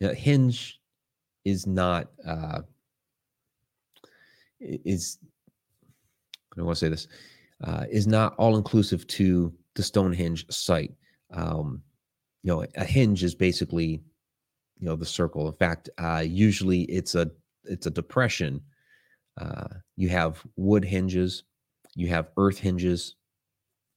A 0.02 0.16
henge 0.16 0.76
is 1.44 1.68
not 1.68 2.08
uh, 2.26 2.62
is 4.62 5.18
I 6.58 6.62
want 6.62 6.78
to 6.78 6.86
say 6.86 6.90
this, 6.90 7.08
uh, 7.64 7.86
is 7.90 8.08
not 8.08 8.36
all 8.38 8.58
inclusive 8.58 9.06
to 9.08 9.54
the 9.76 9.84
Stonehenge 9.84 10.46
site. 10.50 10.94
Um, 11.32 11.82
you 12.44 12.52
know, 12.52 12.64
a 12.64 12.86
henge 12.86 13.24
is 13.24 13.36
basically, 13.36 14.02
you 14.80 14.88
know, 14.88 14.96
the 14.96 15.06
circle. 15.06 15.48
In 15.48 15.54
fact, 15.54 15.90
uh, 15.98 16.24
usually 16.26 16.84
it's 16.84 17.16
a 17.16 17.30
it's 17.66 17.86
a 17.86 17.92
depression. 17.92 18.62
Uh, 19.40 19.68
you 19.96 20.10
have 20.10 20.42
wood 20.56 20.84
henges, 20.84 21.44
you 21.96 22.08
have 22.08 22.30
earth 22.38 22.60
henges, 22.60 23.12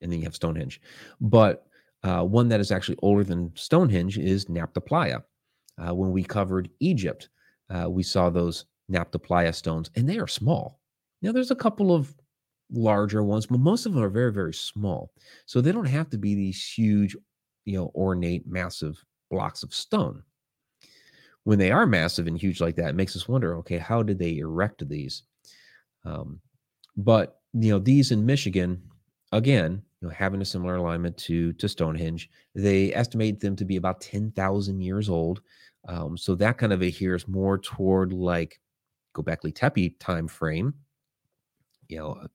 and 0.01 0.11
then 0.11 0.19
you 0.19 0.25
have 0.25 0.35
Stonehenge. 0.35 0.81
But 1.21 1.67
uh, 2.03 2.25
one 2.25 2.49
that 2.49 2.61
is 2.61 2.73
actually 2.73 2.99
older 3.03 3.25
than 3.25 3.53
Stonehenge 3.55 4.19
is 4.19 4.47
Nabta 4.47 4.85
Playa. 4.85 5.21
Uh, 5.79 5.95
when 5.95 6.13
we 6.13 6.23
covered 6.23 6.69
Egypt, 6.81 7.29
uh, 7.71 7.89
we 7.89 8.03
saw 8.03 8.29
those 8.29 8.67
Nabta 8.91 9.23
Playa 9.23 9.53
stones, 9.53 9.91
and 9.97 10.09
they 10.09 10.19
are 10.19 10.27
small. 10.27 10.81
Now, 11.23 11.33
there's 11.33 11.53
a 11.53 11.57
couple 11.57 11.95
of 11.95 12.15
larger 12.71 13.23
ones, 13.23 13.47
but 13.47 13.61
most 13.61 13.87
of 13.87 13.95
them 13.95 14.03
are 14.03 14.09
very, 14.09 14.33
very 14.33 14.55
small. 14.55 15.13
So 15.47 15.61
they 15.61 15.73
don't 15.73 15.85
have 15.85 16.11
to 16.11 16.19
be 16.19 16.35
these 16.35 16.65
huge, 16.65 17.17
you 17.65 17.77
know, 17.77 17.93
ornate, 17.95 18.47
massive 18.47 19.05
blocks 19.31 19.63
of 19.63 19.75
stone. 19.75 20.23
When 21.45 21.59
they 21.59 21.73
are 21.73 21.87
massive 21.87 22.27
and 22.27 22.39
huge 22.39 22.61
like 22.61 22.77
that, 22.77 22.91
it 22.91 22.95
makes 22.95 23.17
us 23.17 23.27
wonder, 23.29 23.57
okay, 23.57 23.79
how 23.79 24.03
did 24.03 24.19
they 24.19 24.39
erect 24.39 24.89
these? 24.89 25.25
Um, 26.05 26.41
but 26.97 27.41
you 27.53 27.71
know, 27.71 27.79
these 27.79 28.13
in 28.13 28.25
Michigan, 28.25 28.83
again, 29.33 29.83
you 30.01 30.09
know, 30.09 30.15
having 30.15 30.41
a 30.41 30.45
similar 30.45 30.77
alignment 30.77 31.17
to 31.19 31.53
to 31.55 31.69
Stonehenge, 31.69 32.31
they 32.55 32.95
estimate 32.95 33.41
them 33.41 33.57
to 33.57 33.65
be 33.65 33.77
about 33.77 34.01
ten 34.01 34.31
thousand 34.33 34.81
years 34.81 35.09
old. 35.09 35.43
Um, 35.89 36.17
so 36.17 36.35
that 36.37 36.59
kind 36.59 36.73
of 36.73 36.83
adheres 36.83 37.27
more 37.27 37.59
toward 37.59 38.13
like 38.13 38.61
Gobekli 39.15 39.55
Tepe 39.55 39.99
time 39.99 40.29
frame, 40.29 40.75
you 41.89 41.99
know, 41.99 42.27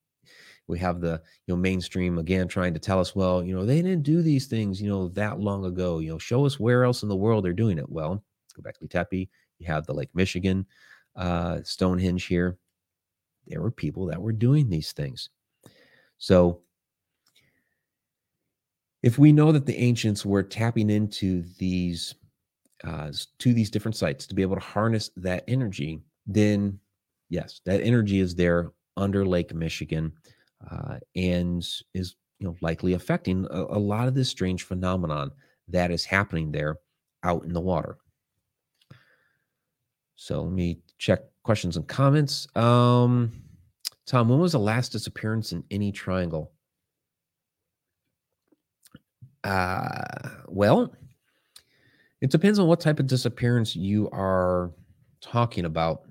we 0.67 0.77
have 0.79 1.01
the 1.01 1.21
you 1.45 1.53
know 1.53 1.57
mainstream 1.57 2.17
again 2.17 2.47
trying 2.47 2.73
to 2.73 2.79
tell 2.79 2.99
us 2.99 3.15
well 3.15 3.43
you 3.43 3.55
know 3.55 3.65
they 3.65 3.81
didn't 3.81 4.03
do 4.03 4.21
these 4.21 4.47
things 4.47 4.81
you 4.81 4.89
know 4.89 5.07
that 5.09 5.39
long 5.39 5.65
ago 5.65 5.99
you 5.99 6.09
know 6.09 6.17
show 6.17 6.45
us 6.45 6.59
where 6.59 6.83
else 6.83 7.03
in 7.03 7.09
the 7.09 7.15
world 7.15 7.43
they're 7.43 7.53
doing 7.53 7.77
it. 7.77 7.89
Well 7.89 8.23
Gobekli 8.57 8.89
Tepe 8.89 9.29
you 9.59 9.67
have 9.67 9.85
the 9.85 9.93
Lake 9.93 10.09
Michigan 10.13 10.65
uh, 11.15 11.59
Stonehenge 11.63 12.25
here. 12.25 12.57
There 13.47 13.61
were 13.61 13.71
people 13.71 14.05
that 14.07 14.21
were 14.21 14.33
doing 14.33 14.69
these 14.69 14.91
things. 14.91 15.29
So 16.17 16.61
if 19.03 19.17
we 19.17 19.31
know 19.31 19.51
that 19.51 19.65
the 19.65 19.77
ancients 19.77 20.25
were 20.25 20.43
tapping 20.43 20.89
into 20.89 21.43
these 21.59 22.15
uh, 22.83 23.11
to 23.39 23.53
these 23.53 23.71
different 23.71 23.95
sites 23.95 24.27
to 24.27 24.35
be 24.35 24.41
able 24.41 24.55
to 24.55 24.61
harness 24.61 25.09
that 25.17 25.43
energy 25.47 25.99
then 26.27 26.79
yes 27.29 27.59
that 27.65 27.81
energy 27.81 28.19
is 28.19 28.35
there 28.35 28.71
under 28.97 29.25
lake 29.25 29.53
michigan 29.53 30.11
uh, 30.69 30.97
and 31.15 31.61
is 31.93 32.15
you 32.39 32.47
know 32.47 32.55
likely 32.61 32.93
affecting 32.93 33.45
a, 33.51 33.63
a, 33.63 33.79
lot 33.79 34.07
of 34.07 34.15
this 34.15 34.29
strange 34.29 34.63
phenomenon 34.63 35.31
that 35.67 35.91
is 35.91 36.05
happening 36.05 36.51
there 36.51 36.77
out 37.23 37.43
in 37.43 37.53
the 37.53 37.61
water. 37.61 37.97
So 40.15 40.43
let 40.43 40.51
me 40.51 40.79
check 40.97 41.21
questions 41.43 41.77
and 41.77 41.87
comments. 41.87 42.47
Um, 42.55 43.31
Tom, 44.05 44.29
when 44.29 44.39
was 44.39 44.53
the 44.53 44.59
last 44.59 44.91
disappearance 44.91 45.51
in 45.51 45.63
any 45.69 45.91
triangle? 45.91 46.51
Uh, 49.43 50.29
well, 50.47 50.93
it 52.21 52.31
depends 52.31 52.57
on 52.57 52.67
what 52.67 52.79
type 52.79 52.99
of 52.99 53.07
disappearance 53.07 53.75
you 53.75 54.09
are 54.11 54.71
talking 55.21 55.65
about. 55.65 56.01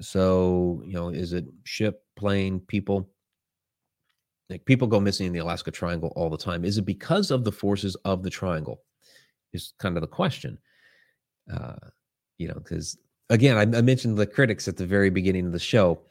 So, 0.00 0.82
you 0.84 0.94
know, 0.94 1.08
is 1.08 1.32
it 1.32 1.46
ship, 1.64 2.04
plane, 2.16 2.60
people? 2.60 3.11
Like 4.52 4.64
people 4.66 4.86
go 4.86 5.00
missing 5.00 5.26
in 5.26 5.32
the 5.32 5.38
Alaska 5.38 5.70
Triangle 5.70 6.12
all 6.14 6.28
the 6.28 6.36
time. 6.36 6.64
Is 6.64 6.78
it 6.78 6.84
because 6.84 7.30
of 7.30 7.42
the 7.42 7.52
forces 7.52 7.96
of 8.04 8.22
the 8.22 8.30
triangle? 8.30 8.82
Is 9.52 9.72
kind 9.78 9.96
of 9.96 10.02
the 10.02 10.06
question. 10.06 10.58
Uh, 11.52 11.76
you 12.38 12.48
know, 12.48 12.54
because 12.54 12.98
again, 13.30 13.56
I, 13.56 13.62
I, 13.62 13.82
mentioned 13.82 14.16
the 14.16 14.26
critics 14.26 14.68
at 14.68 14.76
the 14.76 14.86
very 14.86 15.10
beginning 15.10 15.46
of 15.46 15.52
the 15.52 15.58
show, 15.58 16.02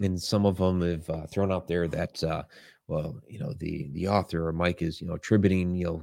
and 0.00 0.20
some 0.20 0.46
of 0.46 0.56
them 0.56 0.80
have 0.80 1.08
uh, 1.08 1.26
thrown 1.26 1.52
out 1.52 1.68
there 1.68 1.86
that, 1.88 2.22
uh, 2.24 2.42
well, 2.88 3.20
you 3.28 3.38
know, 3.38 3.52
the 3.58 3.88
the 3.92 4.08
author 4.08 4.48
or 4.48 4.52
Mike 4.52 4.82
is, 4.82 5.00
you 5.00 5.06
know, 5.06 5.14
attributing, 5.14 5.74
you 5.74 5.84
know, 5.84 6.02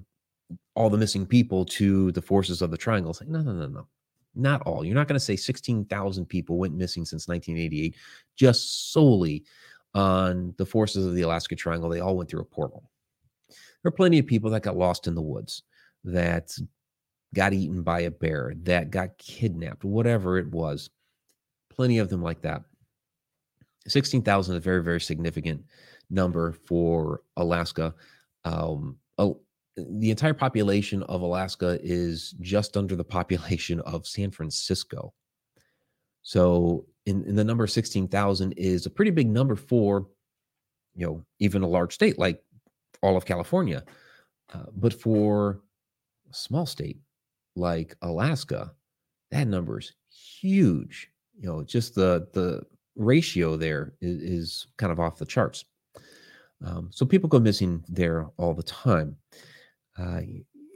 all 0.75 0.89
the 0.89 0.97
missing 0.97 1.25
people 1.25 1.65
to 1.65 2.11
the 2.13 2.21
forces 2.21 2.61
of 2.61 2.71
the 2.71 2.77
triangle. 2.77 3.11
It's 3.11 3.21
like, 3.21 3.29
no, 3.29 3.41
no, 3.41 3.51
no, 3.51 3.67
no, 3.67 3.87
not 4.35 4.61
all. 4.61 4.85
You're 4.85 4.95
not 4.95 5.07
going 5.07 5.19
to 5.19 5.25
say 5.25 5.35
16,000 5.35 6.25
people 6.25 6.57
went 6.57 6.75
missing 6.75 7.03
since 7.03 7.27
1988 7.27 7.95
just 8.37 8.91
solely 8.93 9.43
on 9.93 10.53
the 10.57 10.65
forces 10.65 11.05
of 11.05 11.15
the 11.15 11.21
Alaska 11.21 11.55
Triangle, 11.55 11.89
they 11.89 11.99
all 11.99 12.15
went 12.15 12.29
through 12.29 12.41
a 12.41 12.45
portal. 12.45 12.89
There 13.49 13.89
are 13.89 13.91
plenty 13.91 14.19
of 14.19 14.27
people 14.27 14.49
that 14.51 14.63
got 14.63 14.77
lost 14.77 15.07
in 15.07 15.15
the 15.15 15.21
woods, 15.21 15.63
that 16.03 16.51
got 17.33 17.53
eaten 17.53 17.83
by 17.83 18.01
a 18.01 18.11
bear, 18.11 18.53
that 18.63 18.91
got 18.91 19.17
kidnapped, 19.17 19.83
whatever 19.83 20.37
it 20.37 20.47
was. 20.47 20.89
Plenty 21.69 21.99
of 21.99 22.09
them 22.09 22.21
like 22.21 22.41
that. 22.41 22.63
16,000 23.87 24.55
is 24.55 24.57
a 24.57 24.61
very, 24.61 24.83
very 24.83 25.01
significant 25.01 25.63
number 26.09 26.53
for 26.67 27.21
Alaska. 27.37 27.95
Um, 28.43 28.97
the 29.87 30.11
entire 30.11 30.33
population 30.33 31.03
of 31.03 31.21
Alaska 31.21 31.79
is 31.81 32.35
just 32.41 32.75
under 32.75 32.95
the 32.95 33.03
population 33.03 33.79
of 33.81 34.07
San 34.07 34.31
Francisco. 34.31 35.13
So, 36.21 36.85
in, 37.09 37.23
in 37.25 37.35
the 37.35 37.43
number 37.43 37.65
16,000 37.65 38.53
is 38.53 38.85
a 38.85 38.89
pretty 38.89 39.11
big 39.11 39.27
number 39.27 39.55
for, 39.55 40.07
you 40.95 41.05
know, 41.05 41.25
even 41.39 41.63
a 41.63 41.67
large 41.67 41.93
state 41.93 42.19
like 42.19 42.41
all 43.01 43.17
of 43.17 43.25
California. 43.25 43.83
Uh, 44.53 44.65
but 44.75 44.93
for 44.93 45.61
a 46.29 46.33
small 46.33 46.65
state 46.65 46.99
like 47.55 47.95
Alaska, 48.03 48.71
that 49.31 49.47
number 49.47 49.79
is 49.79 49.93
huge. 50.09 51.09
You 51.39 51.47
know, 51.47 51.63
just 51.63 51.95
the 51.95 52.27
the 52.33 52.61
ratio 52.95 53.55
there 53.55 53.93
is, 54.01 54.21
is 54.21 54.67
kind 54.77 54.91
of 54.91 54.99
off 54.99 55.17
the 55.17 55.25
charts. 55.25 55.65
Um, 56.63 56.89
so 56.91 57.05
people 57.05 57.29
go 57.29 57.39
missing 57.39 57.83
there 57.87 58.27
all 58.37 58.53
the 58.53 58.63
time. 58.63 59.15
Uh, 59.97 60.21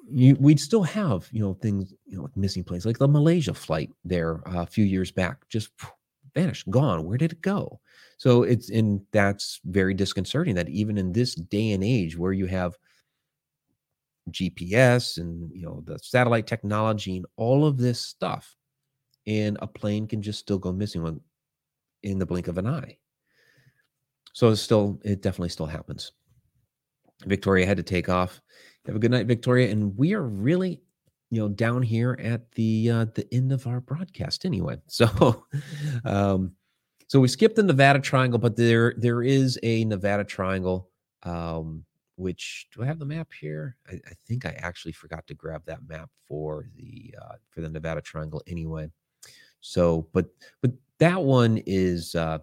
you, 0.09 0.36
we'd 0.39 0.59
still 0.59 0.84
have, 0.84 1.27
you 1.31 1.41
know, 1.41 1.53
things, 1.55 1.93
you 2.05 2.17
know, 2.17 2.23
like 2.23 2.38
missing 2.38 2.63
planes, 2.63 2.86
like 2.86 2.97
the 2.97 3.07
Malaysia 3.07 3.53
flight 3.53 3.89
there 4.05 4.47
uh, 4.47 4.61
a 4.61 4.65
few 4.65 4.86
years 4.86 5.11
back, 5.11 5.47
just 5.49 5.69
vanished, 6.34 6.69
gone. 6.69 7.05
Where 7.05 7.17
did 7.17 7.31
it 7.34 7.41
go? 7.41 7.79
So 8.17 8.43
it's, 8.43 8.69
and 8.69 9.01
that's 9.11 9.59
very 9.65 9.93
disconcerting 9.93 10.55
that 10.55 10.69
even 10.69 10.97
in 10.97 11.11
this 11.11 11.36
day 11.36 11.71
and 11.71 11.84
age 11.84 12.17
where 12.17 12.34
you 12.34 12.45
have 12.45 12.77
GPS 14.31 15.17
and, 15.17 15.51
you 15.53 15.65
know, 15.65 15.84
the 15.86 15.99
satellite 15.99 16.47
technology 16.47 17.17
and 17.17 17.25
all 17.36 17.65
of 17.65 17.77
this 17.77 17.99
stuff, 17.99 18.55
and 19.27 19.57
a 19.61 19.67
plane 19.67 20.07
can 20.07 20.21
just 20.21 20.39
still 20.39 20.59
go 20.59 20.71
missing 20.71 21.19
in 22.03 22.19
the 22.19 22.25
blink 22.25 22.47
of 22.47 22.57
an 22.57 22.67
eye. 22.67 22.97
So 24.34 24.49
it's 24.49 24.61
still, 24.61 24.99
it 25.03 25.21
definitely 25.21 25.49
still 25.49 25.65
happens. 25.65 26.11
Victoria 27.25 27.65
had 27.65 27.77
to 27.77 27.84
take 27.84 28.09
off. 28.09 28.41
Have 28.86 28.95
a 28.95 28.99
good 28.99 29.11
night, 29.11 29.27
Victoria. 29.27 29.69
And 29.71 29.97
we 29.97 30.13
are 30.13 30.23
really, 30.23 30.81
you 31.34 31.41
know, 31.41 31.49
down 31.49 31.81
here 31.81 32.17
at 32.21 32.51
the 32.51 32.89
uh, 32.89 33.05
the 33.15 33.27
end 33.34 33.51
of 33.51 33.65
our 33.65 33.81
broadcast 33.81 34.45
anyway. 34.45 34.77
So, 34.88 35.45
um, 36.05 36.51
so 37.07 37.19
we 37.19 37.27
skipped 37.27 37.55
the 37.55 37.63
Nevada 37.63 37.99
Triangle, 37.99 38.39
but 38.39 38.55
there 38.55 38.93
there 38.97 39.23
is 39.23 39.59
a 39.63 39.86
Nevada 39.86 40.23
Triangle. 40.23 40.89
Um, 41.23 41.86
which 42.15 42.67
do 42.73 42.84
I 42.84 42.86
have 42.86 42.99
the 42.99 43.05
map 43.05 43.29
here? 43.34 43.75
I, 43.89 43.93
I 43.93 44.13
think 44.27 44.45
I 44.45 44.51
actually 44.59 44.91
forgot 44.91 45.25
to 45.27 45.34
grab 45.34 45.63
that 45.65 45.79
map 45.88 46.09
for 46.27 46.67
the 46.75 47.15
uh, 47.19 47.36
for 47.49 47.61
the 47.61 47.69
Nevada 47.69 48.01
Triangle 48.01 48.43
anyway. 48.45 48.89
So, 49.61 50.07
but 50.13 50.27
but 50.61 50.71
that 50.99 51.23
one 51.23 51.61
is 51.65 52.13
uh, 52.13 52.39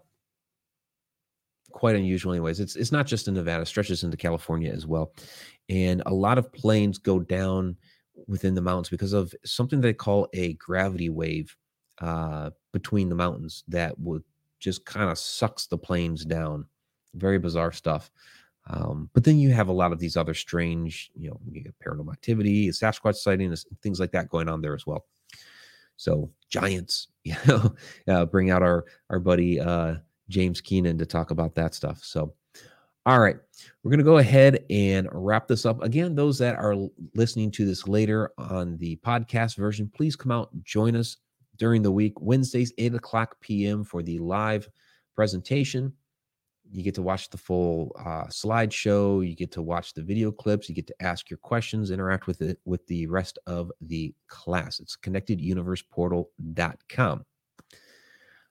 quite 1.70 1.94
unusual, 1.94 2.32
anyways. 2.32 2.58
It's 2.58 2.74
it's 2.74 2.92
not 2.92 3.06
just 3.06 3.28
in 3.28 3.34
Nevada; 3.34 3.64
stretches 3.64 4.02
into 4.02 4.16
California 4.16 4.72
as 4.72 4.86
well, 4.86 5.12
and 5.68 6.02
a 6.06 6.14
lot 6.14 6.38
of 6.38 6.52
planes 6.52 6.98
go 6.98 7.20
down 7.20 7.76
within 8.26 8.54
the 8.54 8.60
mountains 8.60 8.88
because 8.88 9.12
of 9.12 9.34
something 9.44 9.80
they 9.80 9.92
call 9.92 10.28
a 10.32 10.54
gravity 10.54 11.08
wave 11.08 11.56
uh, 12.00 12.50
between 12.72 13.08
the 13.08 13.14
mountains 13.14 13.64
that 13.68 13.98
would 13.98 14.22
just 14.58 14.84
kind 14.84 15.10
of 15.10 15.18
sucks 15.18 15.66
the 15.66 15.78
planes 15.78 16.24
down. 16.24 16.66
Very 17.14 17.38
bizarre 17.38 17.72
stuff. 17.72 18.10
Um, 18.68 19.10
but 19.14 19.24
then 19.24 19.38
you 19.38 19.52
have 19.52 19.68
a 19.68 19.72
lot 19.72 19.92
of 19.92 19.98
these 19.98 20.16
other 20.16 20.34
strange, 20.34 21.10
you 21.14 21.30
know, 21.30 21.40
you 21.50 21.64
paranormal 21.84 22.12
activity, 22.12 22.68
Sasquatch 22.68 23.16
sightings, 23.16 23.66
things 23.82 23.98
like 23.98 24.12
that 24.12 24.28
going 24.28 24.48
on 24.48 24.60
there 24.60 24.74
as 24.74 24.86
well. 24.86 25.06
So 25.96 26.30
giants, 26.48 27.08
you 27.24 27.34
know, 27.46 27.74
uh, 28.08 28.26
bring 28.26 28.50
out 28.50 28.62
our 28.62 28.84
our 29.10 29.18
buddy 29.18 29.60
uh, 29.60 29.96
James 30.30 30.60
Keenan 30.60 30.96
to 30.98 31.04
talk 31.04 31.30
about 31.30 31.54
that 31.56 31.74
stuff. 31.74 32.02
So, 32.02 32.32
all 33.06 33.18
right, 33.18 33.36
we're 33.82 33.90
going 33.90 33.98
to 33.98 34.04
go 34.04 34.18
ahead 34.18 34.64
and 34.68 35.08
wrap 35.10 35.48
this 35.48 35.64
up. 35.64 35.82
Again, 35.82 36.14
those 36.14 36.36
that 36.38 36.56
are 36.56 36.76
listening 37.14 37.50
to 37.52 37.64
this 37.64 37.88
later 37.88 38.30
on 38.36 38.76
the 38.76 38.96
podcast 38.96 39.56
version, 39.56 39.90
please 39.94 40.16
come 40.16 40.30
out 40.30 40.52
and 40.52 40.62
join 40.64 40.94
us 40.94 41.16
during 41.56 41.80
the 41.82 41.90
week, 41.90 42.20
Wednesdays, 42.20 42.74
8 42.76 42.94
o'clock 42.94 43.40
p.m. 43.40 43.84
for 43.84 44.02
the 44.02 44.18
live 44.18 44.68
presentation. 45.14 45.94
You 46.72 46.82
get 46.82 46.94
to 46.96 47.02
watch 47.02 47.30
the 47.30 47.38
full 47.38 47.96
uh, 47.98 48.26
slideshow. 48.26 49.26
You 49.26 49.34
get 49.34 49.50
to 49.52 49.62
watch 49.62 49.94
the 49.94 50.02
video 50.02 50.30
clips. 50.30 50.68
You 50.68 50.74
get 50.74 50.86
to 50.86 51.02
ask 51.02 51.30
your 51.30 51.38
questions, 51.38 51.90
interact 51.90 52.26
with 52.26 52.42
it 52.42 52.60
with 52.64 52.86
the 52.86 53.06
rest 53.06 53.38
of 53.46 53.72
the 53.80 54.14
class. 54.28 54.78
It's 54.78 54.96
connecteduniverseportal.com. 54.96 57.24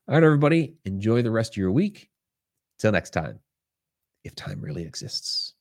All 0.08 0.14
right, 0.14 0.24
everybody, 0.24 0.74
enjoy 0.84 1.22
the 1.22 1.30
rest 1.30 1.52
of 1.52 1.56
your 1.56 1.72
week. 1.72 2.10
Till 2.78 2.92
next 2.92 3.10
time, 3.10 3.38
if 4.24 4.34
time 4.34 4.60
really 4.60 4.84
exists. 4.84 5.54